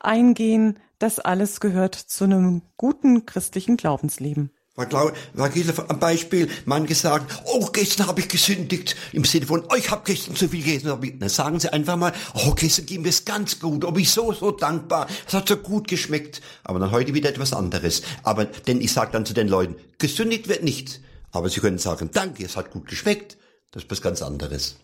eingehen. 0.00 0.78
Das 0.98 1.18
alles 1.20 1.60
gehört 1.60 1.96
zu 1.96 2.24
einem 2.24 2.62
guten 2.78 3.26
christlichen 3.26 3.76
Glaubensleben. 3.76 4.50
War 4.78 5.48
Gisela 5.48 5.88
am 5.88 5.98
Beispiel, 5.98 6.48
manche 6.64 6.94
sagen, 6.94 7.26
oh, 7.46 7.66
gestern 7.72 8.06
habe 8.06 8.20
ich 8.20 8.28
gesündigt, 8.28 8.94
im 9.12 9.24
Sinne 9.24 9.46
von, 9.46 9.64
oh, 9.68 9.74
ich 9.74 9.90
habe 9.90 10.02
gestern 10.04 10.36
zu 10.36 10.48
viel 10.48 10.62
gegessen. 10.62 11.18
Dann 11.18 11.28
sagen 11.28 11.58
sie 11.58 11.72
einfach 11.72 11.96
mal, 11.96 12.12
oh, 12.34 12.52
gestern 12.52 12.86
ging 12.86 13.02
mir 13.02 13.08
es 13.08 13.24
ganz 13.24 13.58
gut, 13.58 13.84
oh, 13.84 13.92
ich 13.96 14.08
so, 14.08 14.32
so 14.32 14.52
dankbar, 14.52 15.08
es 15.26 15.34
hat 15.34 15.48
so 15.48 15.56
gut 15.56 15.88
geschmeckt. 15.88 16.40
Aber 16.62 16.78
dann 16.78 16.92
heute 16.92 17.12
wieder 17.12 17.28
etwas 17.28 17.52
anderes. 17.52 18.02
Aber, 18.22 18.44
denn 18.44 18.80
ich 18.80 18.92
sage 18.92 19.10
dann 19.10 19.26
zu 19.26 19.34
den 19.34 19.48
Leuten, 19.48 19.74
gesündigt 19.98 20.48
wird 20.48 20.62
nicht. 20.62 21.00
Aber 21.32 21.48
sie 21.48 21.58
können 21.58 21.78
sagen, 21.78 22.10
danke, 22.12 22.44
es 22.44 22.56
hat 22.56 22.70
gut 22.70 22.86
geschmeckt. 22.86 23.36
Das 23.72 23.82
ist 23.82 23.90
was 23.90 24.00
ganz 24.00 24.22
anderes. 24.22 24.76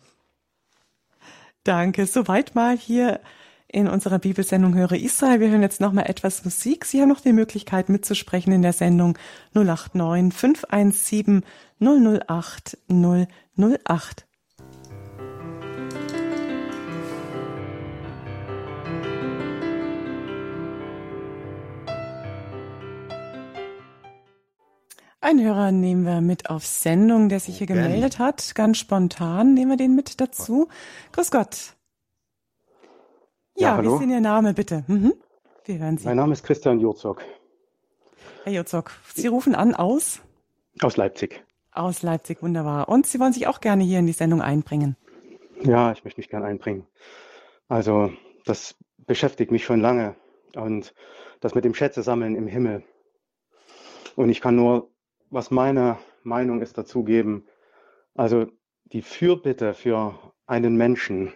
Danke. 1.63 2.07
Soweit 2.07 2.57
mal 2.57 2.77
hier 2.77 3.21
in 3.75 3.89
unserer 3.89 4.21
Bibelsendung 4.21 4.75
Höre 4.75 4.93
Israel. 4.93 5.41
Wir 5.41 5.51
hören 5.51 5.63
jetzt 5.63 5.81
noch 5.81 5.93
mal 5.93 6.03
etwas 6.03 6.45
Musik. 6.45 6.85
Sie 6.85 7.01
haben 7.01 7.09
noch 7.09 7.21
die 7.21 7.33
Möglichkeit 7.33 7.89
mitzusprechen 7.89 8.53
in 8.53 8.63
der 8.63 8.73
Sendung 8.73 9.19
089 9.53 10.33
517 10.33 11.43
008 11.81 12.79
008. 12.89 14.27
Ein 25.21 25.41
Hörer 25.41 25.73
nehmen 25.73 26.05
wir 26.05 26.21
mit 26.21 26.49
auf 26.49 26.65
Sendung, 26.65 27.29
der 27.29 27.41
sich 27.41 27.59
hier 27.59 27.67
gemeldet 27.67 28.21
hat. 28.21 28.55
Ganz 28.55 28.79
spontan 28.79 29.55
nehmen 29.55 29.71
wir 29.71 29.77
den 29.77 29.97
mit 29.97 30.21
dazu. 30.21 30.69
Grüß 31.13 31.33
Gott. 31.33 31.74
Ja, 33.57 33.77
ja 33.77 33.83
wie 33.83 33.93
ist 33.93 34.01
denn 34.01 34.11
Ihr 34.11 34.21
Name, 34.21 34.55
bitte? 34.55 34.85
Mhm. 34.87 35.15
Wir 35.65 35.79
hören 35.79 35.99
Sie. 35.99 36.07
Mein 36.07 36.17
Name 36.17 36.33
ist 36.33 36.43
Christian 36.45 36.81
Jurzog. 36.81 37.23
Herr 38.45 38.53
Jurzog, 38.53 38.93
Sie 39.15 39.27
rufen 39.27 39.55
an 39.55 39.75
aus? 39.75 40.21
Aus 40.83 40.97
Leipzig. 40.97 41.45
Aus 41.73 42.03
Leipzig, 42.03 42.43
wunderbar. 42.43 42.89
Und 42.89 43.07
Sie 43.07 43.19
wollen 43.19 43.33
sich 43.33 43.47
auch 43.47 43.61
gerne 43.61 43.85
hier 43.85 43.99
in 43.99 44.07
die 44.07 44.13
Sendung 44.13 44.43
einbringen? 44.43 44.97
Ja, 45.63 45.93
ich 45.93 46.05
möchte 46.05 46.21
mich 46.21 46.29
gerne 46.29 46.47
einbringen. 46.47 46.87
Also, 47.69 48.13
das 48.45 48.77
beschäftigt 48.99 49.51
mich 49.51 49.65
schon 49.65 49.81
lange. 49.81 50.15
Und 50.55 50.95
das 51.41 51.55
mit 51.55 51.65
dem 51.65 51.75
Schätze 51.75 52.03
sammeln 52.03 52.37
im 52.37 52.47
Himmel. 52.47 52.85
Und 54.17 54.29
ich 54.29 54.41
kann 54.41 54.57
nur 54.57 54.91
was 55.35 55.51
meine 55.51 55.99
Meinung 56.23 56.63
ist, 56.63 56.79
dazugeben. 56.79 57.47
Also 58.15 58.47
die 58.85 59.03
Fürbitte 59.03 59.75
für 59.75 60.19
einen 60.47 60.77
Menschen 60.77 61.33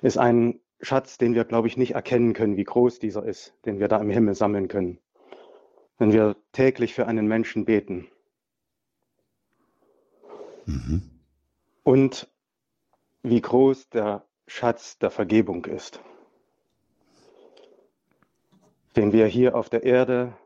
ist 0.00 0.16
ein 0.16 0.60
Schatz, 0.80 1.18
den 1.18 1.34
wir, 1.34 1.44
glaube 1.44 1.68
ich, 1.68 1.76
nicht 1.76 1.94
erkennen 1.94 2.32
können, 2.32 2.56
wie 2.56 2.64
groß 2.64 2.98
dieser 2.98 3.24
ist, 3.24 3.54
den 3.64 3.78
wir 3.78 3.88
da 3.88 3.98
im 3.98 4.10
Himmel 4.10 4.34
sammeln 4.34 4.68
können, 4.68 4.98
wenn 5.98 6.12
wir 6.12 6.36
täglich 6.52 6.94
für 6.94 7.06
einen 7.06 7.26
Menschen 7.26 7.64
beten. 7.64 8.08
Mhm. 10.66 11.02
Und 11.82 12.28
wie 13.22 13.40
groß 13.40 13.88
der 13.90 14.26
Schatz 14.46 14.98
der 14.98 15.10
Vergebung 15.10 15.64
ist, 15.64 16.00
den 18.96 19.12
wir 19.12 19.26
hier 19.26 19.56
auf 19.56 19.68
der 19.68 19.84
Erde 19.84 20.36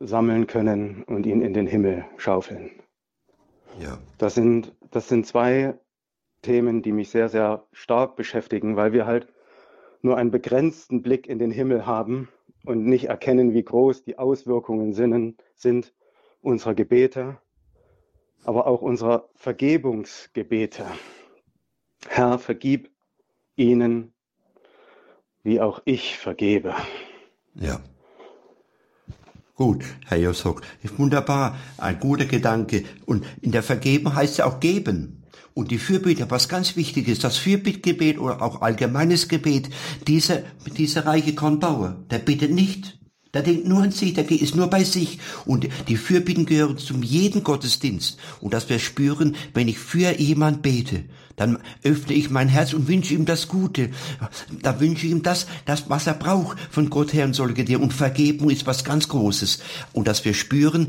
sammeln 0.00 0.46
können 0.46 1.02
und 1.04 1.26
ihn 1.26 1.42
in 1.42 1.54
den 1.54 1.66
Himmel 1.66 2.04
schaufeln. 2.16 2.70
Ja. 3.78 3.98
Das 4.18 4.34
sind, 4.34 4.74
das 4.90 5.08
sind 5.08 5.26
zwei 5.26 5.78
Themen, 6.42 6.82
die 6.82 6.92
mich 6.92 7.10
sehr, 7.10 7.28
sehr 7.28 7.66
stark 7.72 8.16
beschäftigen, 8.16 8.76
weil 8.76 8.92
wir 8.92 9.06
halt 9.06 9.32
nur 10.02 10.16
einen 10.16 10.30
begrenzten 10.30 11.02
Blick 11.02 11.26
in 11.26 11.38
den 11.38 11.50
Himmel 11.50 11.86
haben 11.86 12.28
und 12.64 12.84
nicht 12.84 13.04
erkennen, 13.06 13.54
wie 13.54 13.62
groß 13.62 14.04
die 14.04 14.18
Auswirkungen 14.18 14.92
sind, 14.92 15.94
unserer 16.40 16.74
Gebete, 16.74 17.38
aber 18.44 18.66
auch 18.66 18.82
unserer 18.82 19.28
Vergebungsgebete. 19.34 20.86
Herr, 22.08 22.38
vergib 22.38 22.90
ihnen, 23.56 24.12
wie 25.42 25.60
auch 25.60 25.80
ich 25.84 26.16
vergebe. 26.18 26.74
Ja. 27.54 27.80
Gut, 29.54 29.84
Herr 30.06 30.18
Josok, 30.18 30.60
wunderbar, 30.98 31.56
ein 31.78 31.98
guter 31.98 32.26
Gedanke. 32.26 32.84
Und 33.06 33.24
in 33.40 33.52
der 33.52 33.62
Vergebung 33.62 34.14
heißt 34.14 34.38
ja 34.38 34.44
auch 34.44 34.60
geben. 34.60 35.24
Und 35.56 35.70
die 35.70 35.78
Fürbitte, 35.78 36.30
was 36.30 36.50
ganz 36.50 36.76
wichtig 36.76 37.08
ist, 37.08 37.24
das 37.24 37.38
Fürbittgebet 37.38 38.18
oder 38.18 38.42
auch 38.42 38.60
allgemeines 38.60 39.26
Gebet, 39.26 39.70
dieser, 40.06 40.40
dieser 40.76 41.06
reiche 41.06 41.34
Kornbauer, 41.34 42.04
der 42.10 42.18
bittet 42.18 42.50
nicht, 42.50 42.98
der 43.32 43.40
denkt 43.40 43.66
nur 43.66 43.82
an 43.82 43.90
sich, 43.90 44.12
der 44.12 44.30
ist 44.30 44.54
nur 44.54 44.66
bei 44.66 44.84
sich. 44.84 45.18
Und 45.46 45.66
die 45.88 45.96
Fürbitten 45.96 46.44
gehören 46.44 46.76
zum 46.76 47.02
jeden 47.02 47.42
Gottesdienst. 47.42 48.18
Und 48.42 48.52
dass 48.52 48.68
wir 48.68 48.78
spüren, 48.78 49.34
wenn 49.54 49.66
ich 49.66 49.78
für 49.78 50.20
jemand 50.20 50.60
bete, 50.60 51.04
dann 51.36 51.56
öffne 51.82 52.12
ich 52.12 52.28
mein 52.28 52.48
Herz 52.48 52.74
und 52.74 52.86
wünsche 52.86 53.14
ihm 53.14 53.24
das 53.24 53.48
Gute. 53.48 53.88
Da 54.60 54.78
wünsche 54.78 55.06
ich 55.06 55.12
ihm 55.12 55.22
das, 55.22 55.46
das, 55.64 55.88
was 55.88 56.06
er 56.06 56.14
braucht 56.14 56.58
von 56.70 56.90
Gott 56.90 57.14
her 57.14 57.24
und 57.24 57.34
solche 57.34 57.64
dir. 57.64 57.80
Und 57.80 57.94
Vergebung 57.94 58.50
ist 58.50 58.66
was 58.66 58.84
ganz 58.84 59.08
Großes. 59.08 59.60
Und 59.94 60.06
dass 60.06 60.22
wir 60.26 60.34
spüren, 60.34 60.88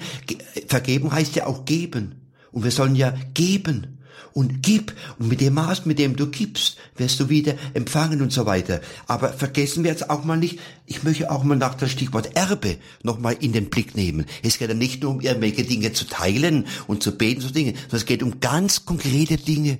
Vergebung 0.68 1.14
heißt 1.14 1.38
ja 1.38 1.46
auch 1.46 1.64
geben. 1.64 2.16
Und 2.52 2.66
wir 2.66 2.72
sollen 2.72 2.96
ja 2.98 3.14
geben 3.34 3.94
und 4.34 4.62
gib. 4.62 4.94
Und 5.20 5.30
mit 5.30 5.42
dem 5.42 5.56
Maß, 5.56 5.86
mit 5.86 6.00
dem 6.00 6.16
du 6.16 6.28
gibst, 6.28 6.78
wirst 6.96 7.20
du 7.20 7.30
wieder 7.30 7.56
empfangen 7.74 8.22
und 8.22 8.32
so 8.32 8.46
weiter. 8.46 8.82
Aber 9.08 9.34
vergessen 9.34 9.84
wir 9.84 9.92
jetzt 9.92 10.10
auch 10.10 10.24
mal 10.24 10.38
nicht, 10.38 10.60
ich 10.86 11.04
möchte 11.04 11.30
auch 11.30 11.44
mal 11.44 11.58
nach 11.58 11.76
dem 11.76 11.90
Stichwort 11.90 12.36
Erbe 12.36 12.78
nochmal 13.04 13.36
in 13.40 13.52
den 13.52 13.70
Blick 13.70 13.96
nehmen. 13.96 14.26
Es 14.42 14.58
geht 14.58 14.70
ja 14.70 14.76
nicht 14.76 15.04
nur 15.04 15.12
um 15.12 15.22
irgendwelche 15.22 15.64
Dinge 15.64 15.92
zu 15.92 16.06
teilen 16.06 16.66
und 16.88 17.04
zu 17.04 17.18
beten, 17.18 17.42
so 17.42 17.50
Dinge, 17.50 17.74
sondern 17.74 17.98
es 17.98 18.06
geht 18.06 18.24
um 18.24 18.40
ganz 18.40 18.86
konkrete 18.86 19.38
Dinge. 19.38 19.80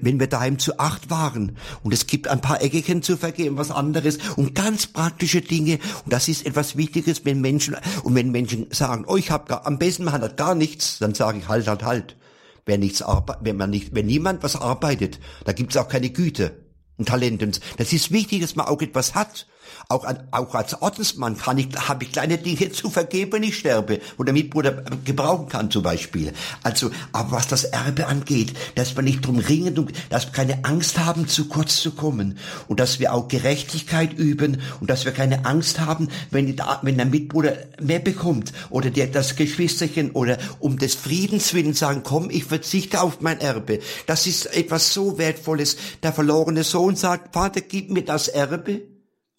Wenn 0.00 0.18
wir 0.18 0.26
daheim 0.26 0.58
zu 0.58 0.78
acht 0.78 1.10
waren 1.10 1.56
und 1.82 1.92
es 1.92 2.06
gibt 2.06 2.28
ein 2.28 2.40
paar 2.40 2.62
Eckchen 2.62 3.02
zu 3.02 3.16
vergeben, 3.16 3.58
was 3.58 3.70
anderes, 3.70 4.18
um 4.36 4.54
ganz 4.54 4.86
praktische 4.86 5.42
Dinge. 5.42 5.78
Und 6.04 6.12
das 6.12 6.28
ist 6.28 6.46
etwas 6.46 6.76
Wichtiges, 6.76 7.24
wenn 7.24 7.40
Menschen, 7.40 7.76
und 8.02 8.14
wenn 8.14 8.30
Menschen 8.30 8.66
sagen, 8.70 9.04
oh, 9.06 9.16
ich 9.16 9.30
habe 9.30 9.66
am 9.66 9.78
besten 9.78 10.04
man 10.04 10.14
hat 10.14 10.36
gar 10.36 10.54
nichts, 10.54 10.98
dann 10.98 11.14
sage 11.14 11.38
ich 11.38 11.48
halt, 11.48 11.68
halt, 11.68 11.84
halt. 11.84 12.16
Wer 12.64 12.78
nichts 12.78 13.02
wenn 13.40 13.56
man 13.56 13.70
nicht, 13.70 13.94
wenn 13.94 14.06
niemand 14.06 14.42
was 14.42 14.56
arbeitet, 14.56 15.18
da 15.44 15.52
gibt 15.52 15.72
es 15.72 15.76
auch 15.76 15.88
keine 15.88 16.10
Güte 16.10 16.64
und 16.96 17.08
Talente. 17.08 17.50
Das 17.76 17.92
ist 17.92 18.12
wichtig, 18.12 18.40
dass 18.40 18.56
man 18.56 18.66
auch 18.66 18.80
etwas 18.80 19.14
hat. 19.14 19.46
Auch, 19.88 20.04
an, 20.04 20.20
auch 20.30 20.54
als 20.54 20.80
Ordensmann 20.80 21.36
kann 21.36 21.58
ich, 21.58 21.68
habe 21.76 22.04
ich 22.04 22.12
kleine 22.12 22.38
Dinge 22.38 22.72
zu 22.72 22.90
vergeben, 22.90 23.32
wenn 23.32 23.42
ich 23.42 23.58
sterbe, 23.58 24.00
wo 24.16 24.24
der 24.24 24.32
Mitbruder 24.32 24.84
gebrauchen 25.04 25.48
kann 25.48 25.70
zum 25.70 25.82
Beispiel. 25.82 26.32
Also, 26.62 26.90
aber 27.12 27.32
was 27.32 27.48
das 27.48 27.64
Erbe 27.64 28.06
angeht, 28.06 28.54
dass 28.74 28.96
wir 28.96 29.02
nicht 29.02 29.26
drum 29.26 29.38
ringen 29.38 29.78
und 29.78 29.92
dass 30.10 30.26
wir 30.26 30.32
keine 30.32 30.64
Angst 30.64 30.98
haben, 30.98 31.28
zu 31.28 31.48
kurz 31.48 31.80
zu 31.80 31.92
kommen 31.92 32.38
und 32.68 32.80
dass 32.80 33.00
wir 33.00 33.12
auch 33.12 33.28
Gerechtigkeit 33.28 34.12
üben 34.14 34.60
und 34.80 34.90
dass 34.90 35.04
wir 35.04 35.12
keine 35.12 35.44
Angst 35.44 35.80
haben, 35.80 36.08
wenn, 36.30 36.46
die, 36.46 36.56
wenn 36.82 36.96
der 36.96 37.06
Mitbruder 37.06 37.56
mehr 37.80 37.98
bekommt 37.98 38.52
oder 38.70 38.90
der, 38.90 39.08
das 39.08 39.36
Geschwisterchen 39.36 40.12
oder 40.12 40.38
um 40.58 40.78
des 40.78 40.94
Friedens 40.94 41.54
willen 41.54 41.74
sagen, 41.74 42.02
komm, 42.04 42.30
ich 42.30 42.44
verzichte 42.44 43.00
auf 43.00 43.20
mein 43.20 43.40
Erbe. 43.40 43.80
Das 44.06 44.26
ist 44.26 44.46
etwas 44.46 44.92
so 44.92 45.18
Wertvolles. 45.18 45.76
Der 46.02 46.12
verlorene 46.12 46.64
Sohn 46.64 46.96
sagt, 46.96 47.34
Vater, 47.34 47.60
gib 47.60 47.90
mir 47.90 48.04
das 48.04 48.28
Erbe 48.28 48.91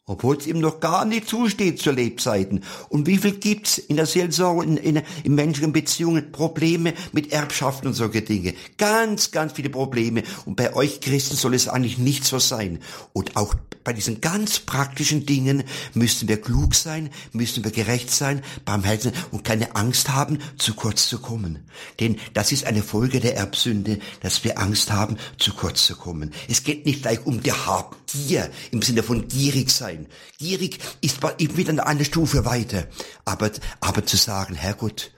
obwohl 0.05 0.37
es 0.37 0.47
ihm 0.47 0.59
noch 0.59 0.79
gar 0.79 1.05
nicht 1.05 1.29
zusteht 1.29 1.79
zu 1.79 1.91
Lebzeiten. 1.91 2.63
Und 2.89 3.07
wie 3.07 3.17
viel 3.17 3.33
gibt's 3.33 3.77
in 3.77 3.95
der 3.95 4.05
Seelsorge, 4.05 4.63
in, 4.65 4.77
in, 4.77 5.01
in 5.23 5.35
menschlichen 5.35 5.71
Beziehungen 5.71 6.31
Probleme 6.31 6.93
mit 7.13 7.31
Erbschaften 7.31 7.87
und 7.87 7.93
solche 7.93 8.21
Dinge? 8.21 8.53
Ganz, 8.77 9.31
ganz 9.31 9.53
viele 9.53 9.69
Probleme. 9.69 10.23
Und 10.45 10.57
bei 10.57 10.73
euch 10.73 10.99
Christen 10.99 11.37
soll 11.37 11.53
es 11.53 11.69
eigentlich 11.69 11.97
nicht 11.97 12.25
so 12.25 12.39
sein. 12.39 12.79
Und 13.13 13.37
auch 13.37 13.55
bei 13.83 13.93
diesen 13.93 14.21
ganz 14.21 14.59
praktischen 14.59 15.25
Dingen 15.25 15.63
müssen 15.93 16.27
wir 16.27 16.41
klug 16.41 16.75
sein, 16.75 17.09
müssen 17.31 17.63
wir 17.63 17.71
gerecht 17.71 18.11
sein, 18.11 18.41
barmherzig 18.65 19.13
und 19.31 19.43
keine 19.43 19.75
Angst 19.75 20.09
haben, 20.09 20.39
zu 20.57 20.73
kurz 20.73 21.07
zu 21.07 21.19
kommen. 21.19 21.59
Denn 21.99 22.17
das 22.33 22.51
ist 22.51 22.65
eine 22.65 22.83
Folge 22.83 23.19
der 23.19 23.35
Erbsünde, 23.35 23.99
dass 24.21 24.43
wir 24.43 24.59
Angst 24.59 24.91
haben, 24.91 25.17
zu 25.37 25.53
kurz 25.53 25.85
zu 25.85 25.95
kommen. 25.95 26.33
Es 26.47 26.63
geht 26.63 26.85
nicht 26.85 27.03
gleich 27.03 27.25
um 27.25 27.41
die 27.41 27.51
Habgier 27.51 28.49
im 28.71 28.81
Sinne 28.81 29.03
von 29.03 29.27
gierig 29.27 29.71
sein. 29.71 30.07
Gierig 30.37 30.79
ist 31.01 31.21
wieder 31.57 31.87
eine 31.87 32.05
Stufe 32.05 32.45
weiter. 32.45 32.87
Aber, 33.25 33.51
aber 33.79 34.05
zu 34.05 34.17
sagen, 34.17 34.55
Herrgott, 34.55 35.11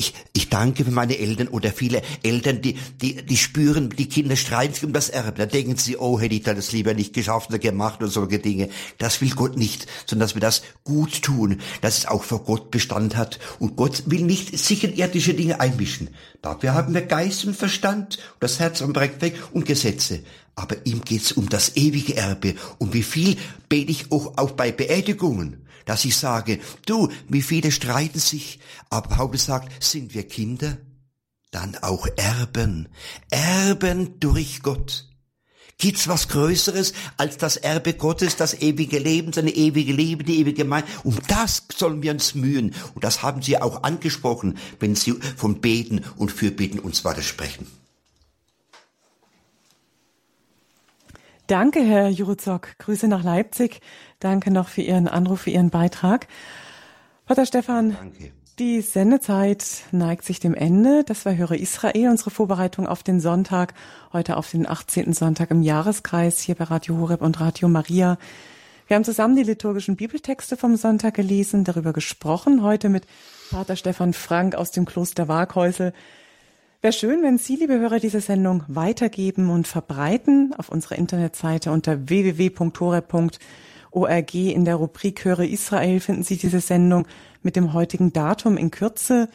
ich, 0.00 0.14
ich 0.32 0.48
danke 0.48 0.84
für 0.84 0.90
meine 0.90 1.18
Eltern 1.18 1.48
oder 1.48 1.72
viele 1.72 2.00
Eltern, 2.22 2.62
die, 2.62 2.78
die, 3.02 3.22
die 3.24 3.36
spüren, 3.36 3.90
die 3.90 4.08
Kinder 4.08 4.34
streiten 4.34 4.72
sich 4.72 4.84
um 4.84 4.94
das 4.94 5.10
Erbe. 5.10 5.38
Da 5.38 5.46
denken 5.46 5.76
sie, 5.76 5.98
oh, 5.98 6.18
hätte 6.18 6.34
ich 6.34 6.42
das 6.42 6.72
lieber 6.72 6.94
nicht 6.94 7.12
geschafft 7.12 7.50
oder 7.50 7.58
gemacht 7.58 8.00
oder 8.00 8.10
solche 8.10 8.38
Dinge. 8.38 8.70
Das 8.96 9.20
will 9.20 9.30
Gott 9.30 9.58
nicht, 9.58 9.86
sondern 10.06 10.26
dass 10.26 10.34
wir 10.34 10.40
das 10.40 10.62
gut 10.84 11.20
tun, 11.20 11.60
dass 11.82 11.98
es 11.98 12.06
auch 12.06 12.24
vor 12.24 12.44
Gott 12.44 12.70
Bestand 12.70 13.14
hat. 13.16 13.38
Und 13.58 13.76
Gott 13.76 14.04
will 14.06 14.22
nicht 14.22 14.58
sich 14.58 14.84
in 14.84 14.96
irdische 14.96 15.34
Dinge 15.34 15.60
einmischen. 15.60 16.08
Dafür 16.40 16.72
haben 16.72 16.94
wir 16.94 17.02
Geist 17.02 17.44
und 17.44 17.54
Verstand, 17.54 18.16
und 18.16 18.42
das 18.42 18.58
Herz 18.58 18.80
und 18.80 18.96
weg 18.96 19.34
und 19.52 19.66
Gesetze. 19.66 20.20
Aber 20.56 20.76
ihm 20.84 21.02
geht's 21.02 21.32
um 21.32 21.48
das 21.48 21.76
ewige 21.76 22.16
Erbe. 22.16 22.54
Und 22.78 22.94
wie 22.94 23.02
viel 23.02 23.36
bete 23.68 23.90
ich 23.90 24.10
auch, 24.10 24.38
auch 24.38 24.52
bei 24.52 24.72
Beerdigungen 24.72 25.66
dass 25.84 26.04
ich 26.04 26.16
sage, 26.16 26.60
du, 26.86 27.08
wie 27.28 27.42
viele 27.42 27.72
streiten 27.72 28.20
sich, 28.20 28.60
aber 28.88 29.08
Paulus 29.08 29.46
sagt, 29.46 29.82
sind 29.82 30.14
wir 30.14 30.26
Kinder? 30.26 30.78
Dann 31.50 31.76
auch 31.82 32.06
Erben, 32.16 32.88
Erben 33.30 34.20
durch 34.20 34.62
Gott. 34.62 35.10
Gibt's 35.80 36.08
was 36.08 36.28
Größeres 36.28 36.92
als 37.16 37.38
das 37.38 37.56
Erbe 37.56 37.94
Gottes, 37.94 38.36
das 38.36 38.60
ewige 38.60 38.98
Leben, 38.98 39.32
seine 39.32 39.50
ewige 39.50 39.94
Liebe, 39.94 40.24
die 40.24 40.38
ewige 40.38 40.62
Gemeinde? 40.62 40.86
Um 41.04 41.16
das 41.26 41.64
sollen 41.74 42.02
wir 42.02 42.12
uns 42.12 42.34
mühen. 42.34 42.74
Und 42.94 43.02
das 43.02 43.22
haben 43.22 43.40
Sie 43.40 43.60
auch 43.60 43.82
angesprochen, 43.82 44.58
wenn 44.78 44.94
Sie 44.94 45.14
vom 45.36 45.62
Beten 45.62 46.04
und 46.16 46.30
Fürbeten 46.30 46.78
uns 46.78 47.04
weiter 47.06 47.22
sprechen. 47.22 47.66
Danke, 51.46 51.82
Herr 51.82 52.10
Juruzok. 52.10 52.78
Grüße 52.78 53.08
nach 53.08 53.24
Leipzig. 53.24 53.80
Danke 54.20 54.50
noch 54.50 54.68
für 54.68 54.82
Ihren 54.82 55.08
Anruf, 55.08 55.42
für 55.42 55.50
Ihren 55.50 55.70
Beitrag. 55.70 56.28
Vater 57.26 57.46
Stefan, 57.46 57.96
Danke. 57.98 58.32
die 58.58 58.82
Sendezeit 58.82 59.84
neigt 59.92 60.24
sich 60.24 60.40
dem 60.40 60.54
Ende. 60.54 61.04
Das 61.04 61.24
war 61.24 61.34
Höre 61.34 61.52
Israel, 61.52 62.10
unsere 62.10 62.30
Vorbereitung 62.30 62.86
auf 62.86 63.02
den 63.02 63.18
Sonntag, 63.20 63.72
heute 64.12 64.36
auf 64.36 64.50
den 64.50 64.68
18. 64.68 65.14
Sonntag 65.14 65.50
im 65.50 65.62
Jahreskreis 65.62 66.40
hier 66.40 66.54
bei 66.54 66.64
Radio 66.64 66.98
Horeb 66.98 67.22
und 67.22 67.40
Radio 67.40 67.68
Maria. 67.68 68.18
Wir 68.88 68.96
haben 68.96 69.04
zusammen 69.04 69.36
die 69.36 69.42
liturgischen 69.42 69.96
Bibeltexte 69.96 70.58
vom 70.58 70.76
Sonntag 70.76 71.14
gelesen, 71.14 71.64
darüber 71.64 71.94
gesprochen, 71.94 72.62
heute 72.62 72.90
mit 72.90 73.06
Pater 73.50 73.76
Stefan 73.76 74.12
Frank 74.12 74.54
aus 74.54 74.70
dem 74.70 74.84
Kloster 74.84 75.28
Waghäusel. 75.28 75.94
Wäre 76.82 76.92
schön, 76.92 77.22
wenn 77.22 77.38
Sie, 77.38 77.56
liebe 77.56 77.78
Hörer, 77.78 78.00
diese 78.00 78.20
Sendung 78.20 78.64
weitergeben 78.68 79.48
und 79.48 79.66
verbreiten 79.66 80.52
auf 80.58 80.68
unserer 80.68 80.98
Internetseite 80.98 81.72
unter 81.72 82.08
www.horeb.org 83.92 84.34
in 84.34 84.64
der 84.64 84.76
Rubrik 84.76 85.24
Höre 85.24 85.40
Israel 85.40 86.00
finden 86.00 86.22
Sie 86.22 86.36
diese 86.36 86.60
Sendung 86.60 87.06
mit 87.42 87.56
dem 87.56 87.72
heutigen 87.72 88.12
Datum 88.12 88.56
in 88.56 88.70
Kürze. 88.70 89.28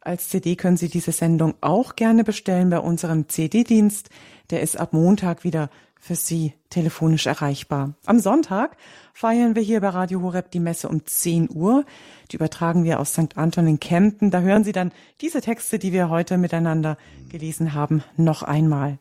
Als 0.00 0.28
CD 0.28 0.56
können 0.56 0.76
Sie 0.76 0.88
diese 0.88 1.12
Sendung 1.12 1.54
auch 1.60 1.96
gerne 1.96 2.24
bestellen 2.24 2.70
bei 2.70 2.78
unserem 2.78 3.28
CD-Dienst. 3.28 4.10
Der 4.50 4.60
ist 4.60 4.78
ab 4.78 4.92
Montag 4.92 5.44
wieder 5.44 5.70
für 5.98 6.14
Sie 6.14 6.52
telefonisch 6.68 7.26
erreichbar. 7.26 7.94
Am 8.04 8.18
Sonntag 8.18 8.76
feiern 9.14 9.54
wir 9.54 9.62
hier 9.62 9.80
bei 9.80 9.88
Radio 9.88 10.20
Horeb 10.20 10.50
die 10.50 10.60
Messe 10.60 10.88
um 10.88 11.06
10 11.06 11.48
Uhr. 11.50 11.86
Die 12.30 12.36
übertragen 12.36 12.84
wir 12.84 13.00
aus 13.00 13.14
St. 13.14 13.38
Anton 13.38 13.66
in 13.66 13.80
Kempten. 13.80 14.30
Da 14.30 14.40
hören 14.40 14.64
Sie 14.64 14.72
dann 14.72 14.92
diese 15.22 15.40
Texte, 15.40 15.78
die 15.78 15.92
wir 15.92 16.10
heute 16.10 16.36
miteinander 16.36 16.98
gelesen 17.30 17.72
haben, 17.72 18.02
noch 18.18 18.42
einmal. 18.42 18.98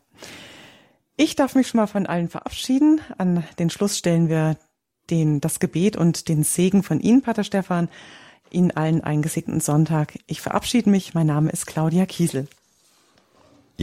Ich 1.17 1.35
darf 1.35 1.55
mich 1.55 1.67
schon 1.67 1.79
mal 1.79 1.87
von 1.87 2.05
allen 2.05 2.29
verabschieden. 2.29 3.01
An 3.17 3.43
den 3.59 3.69
Schluss 3.69 3.97
stellen 3.97 4.29
wir 4.29 4.55
den, 5.09 5.41
das 5.41 5.59
Gebet 5.59 5.97
und 5.97 6.27
den 6.29 6.43
Segen 6.43 6.83
von 6.83 6.99
Ihnen, 6.99 7.21
Pater 7.21 7.43
Stefan. 7.43 7.89
Ihnen 8.49 8.71
allen 8.71 9.01
einen 9.03 9.23
gesegneten 9.23 9.61
Sonntag. 9.61 10.19
Ich 10.27 10.41
verabschiede 10.41 10.89
mich. 10.89 11.13
Mein 11.13 11.27
Name 11.27 11.49
ist 11.49 11.65
Claudia 11.65 12.05
Kiesel. 12.05 12.47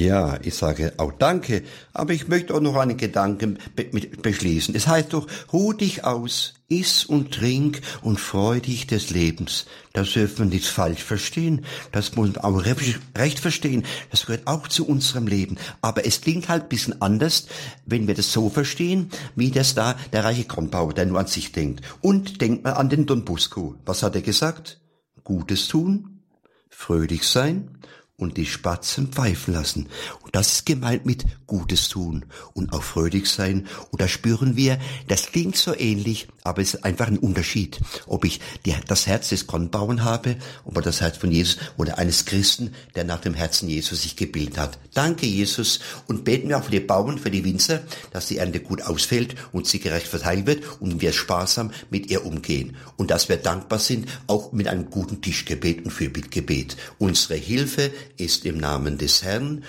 Ja, 0.01 0.39
ich 0.43 0.55
sage 0.55 0.95
auch 0.97 1.13
Danke, 1.13 1.63
aber 1.93 2.15
ich 2.15 2.27
möchte 2.27 2.55
auch 2.55 2.61
noch 2.63 2.77
einen 2.77 2.97
Gedanken 2.97 3.59
be 3.77 3.85
beschließen. 3.85 4.75
Es 4.75 4.87
heißt 4.87 5.13
doch, 5.13 5.27
ruh 5.53 5.75
dich 5.75 6.05
aus, 6.05 6.55
iss 6.69 7.05
und 7.05 7.35
trink 7.35 7.83
und 8.01 8.19
freu 8.19 8.61
dich 8.61 8.87
des 8.87 9.11
Lebens. 9.11 9.67
Das 9.93 10.11
dürfen 10.15 10.39
wir 10.39 10.57
nicht 10.57 10.67
falsch 10.67 11.05
verstehen. 11.05 11.67
Das 11.93 12.17
muss 12.17 12.33
man 12.33 12.39
auch 12.39 12.65
recht 12.65 13.41
verstehen. 13.41 13.85
Das 14.11 14.25
gehört 14.25 14.47
auch 14.47 14.69
zu 14.69 14.87
unserem 14.87 15.27
Leben. 15.27 15.59
Aber 15.83 16.07
es 16.07 16.23
klingt 16.23 16.49
halt 16.49 16.63
ein 16.63 16.69
bisschen 16.71 17.03
anders, 17.03 17.49
wenn 17.85 18.07
wir 18.07 18.15
das 18.15 18.33
so 18.33 18.49
verstehen, 18.49 19.11
wie 19.37 19.51
das 19.51 19.75
da 19.75 19.97
der 20.15 20.25
reiche 20.25 20.45
Kornbauer, 20.45 20.95
der 20.95 21.05
nur 21.05 21.21
an 21.21 21.27
sich 21.27 21.53
denkt. 21.53 21.85
Und 22.01 22.41
denkt 22.41 22.65
mal 22.65 22.73
an 22.73 22.89
den 22.89 23.05
Don 23.05 23.27
Busco. 23.27 23.75
Was 23.85 24.03
hat 24.03 24.15
er 24.15 24.23
gesagt? 24.23 24.81
Gutes 25.25 25.69
tun, 25.69 26.23
fröhlich 26.71 27.25
sein 27.25 27.77
und 28.21 28.37
die 28.37 28.47
Spatzen 28.47 29.09
pfeifen 29.09 29.55
lassen. 29.55 29.89
Und 30.23 30.37
das 30.37 30.53
ist 30.53 30.67
gemeint 30.67 31.07
mit 31.07 31.25
Gutes 31.47 31.89
tun 31.89 32.27
und 32.53 32.73
auch 32.73 32.83
fröhlich 32.83 33.29
sein. 33.29 33.67
Und 33.91 34.01
da 34.01 34.09
spüren 34.09 34.57
wir, 34.57 34.79
das 35.09 35.27
klingt 35.27 35.57
so 35.57 35.75
ähnlich, 35.75 36.29
aber 36.45 36.63
es 36.63 36.75
ist 36.75 36.85
einfach 36.85 37.09
ein 37.09 37.19
Unterschied, 37.19 37.81
ob 38.07 38.25
ich 38.25 38.41
die, 38.65 38.75
das 38.87 39.07
Herz 39.07 39.31
des 39.31 39.47
Kornbauern 39.47 40.05
habe 40.05 40.37
oder 40.65 40.83
das 40.83 41.01
Herz 41.01 41.17
von 41.19 41.31
Jesus 41.31 41.59
oder 41.77 41.99
eines 41.99 42.25
Christen, 42.25 42.75
der 42.95 43.05
nach 43.05 43.21
dem 43.21 43.35
Herzen 43.35 43.69
Jesus 43.69 44.03
sich 44.03 44.17
gebildet 44.17 44.59
hat. 44.59 44.79
Danke, 44.95 45.27
Jesus, 45.27 45.81
und 46.07 46.25
beten 46.25 46.49
wir 46.49 46.59
auch 46.59 46.65
für 46.65 46.71
die 46.71 46.81
Bauern, 46.81 47.19
für 47.19 47.31
die 47.31 47.45
Winzer, 47.45 47.83
dass 48.13 48.27
die 48.27 48.39
Ernte 48.39 48.61
gut 48.61 48.83
ausfällt 48.83 49.35
und 49.53 49.67
sie 49.67 49.81
gerecht 49.81 50.07
verteilt 50.07 50.47
wird 50.47 50.81
und 50.81 51.01
wir 51.01 51.13
sparsam 51.13 51.71
mit 51.91 52.11
ihr 52.11 52.25
umgehen. 52.25 52.77
Und 52.97 53.11
dass 53.11 53.29
wir 53.29 53.37
dankbar 53.37 53.79
sind, 53.79 54.09
auch 54.27 54.53
mit 54.53 54.69
einem 54.69 54.91
guten 54.91 55.21
Tischgebet 55.21 55.85
und 55.85 55.91
Fürbittgebet. 55.91 56.77
Unsere 56.99 57.35
Hilfe 57.35 57.93
ist 58.17 58.45
im 58.45 58.59
Namen 58.59 58.99
des 58.99 59.23
Herrn, 59.23 59.65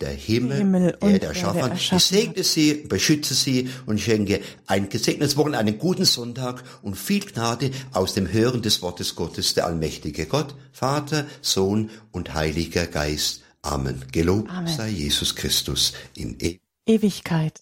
der 0.00 0.10
Himmel, 0.10 0.58
Himmel 0.58 0.98
der, 1.02 1.18
der 1.18 1.28
erschaffen 1.28 1.62
hat. 1.62 1.76
Ich 1.76 1.90
segne 2.04 2.42
sie, 2.42 2.74
beschütze 2.74 3.34
sie 3.34 3.68
und 3.86 4.00
schenke 4.00 4.40
ein 4.66 4.88
gesegnetes 4.88 5.36
Wochenende, 5.36 5.58
einen 5.58 5.78
guten 5.78 6.04
Sonntag 6.04 6.62
und 6.82 6.96
viel 6.96 7.24
Gnade 7.24 7.70
aus 7.92 8.14
dem 8.14 8.32
Hören 8.32 8.62
des 8.62 8.82
Wortes 8.82 9.14
Gottes, 9.14 9.54
der 9.54 9.66
allmächtige 9.66 10.26
Gott, 10.26 10.54
Vater, 10.72 11.26
Sohn 11.42 11.90
und 12.12 12.34
Heiliger 12.34 12.86
Geist. 12.86 13.42
Amen. 13.62 14.04
Gelobt 14.10 14.50
Amen. 14.50 14.74
sei 14.74 14.88
Jesus 14.88 15.36
Christus 15.36 15.92
in 16.14 16.36
e 16.40 16.58
Ewigkeit. 16.86 17.60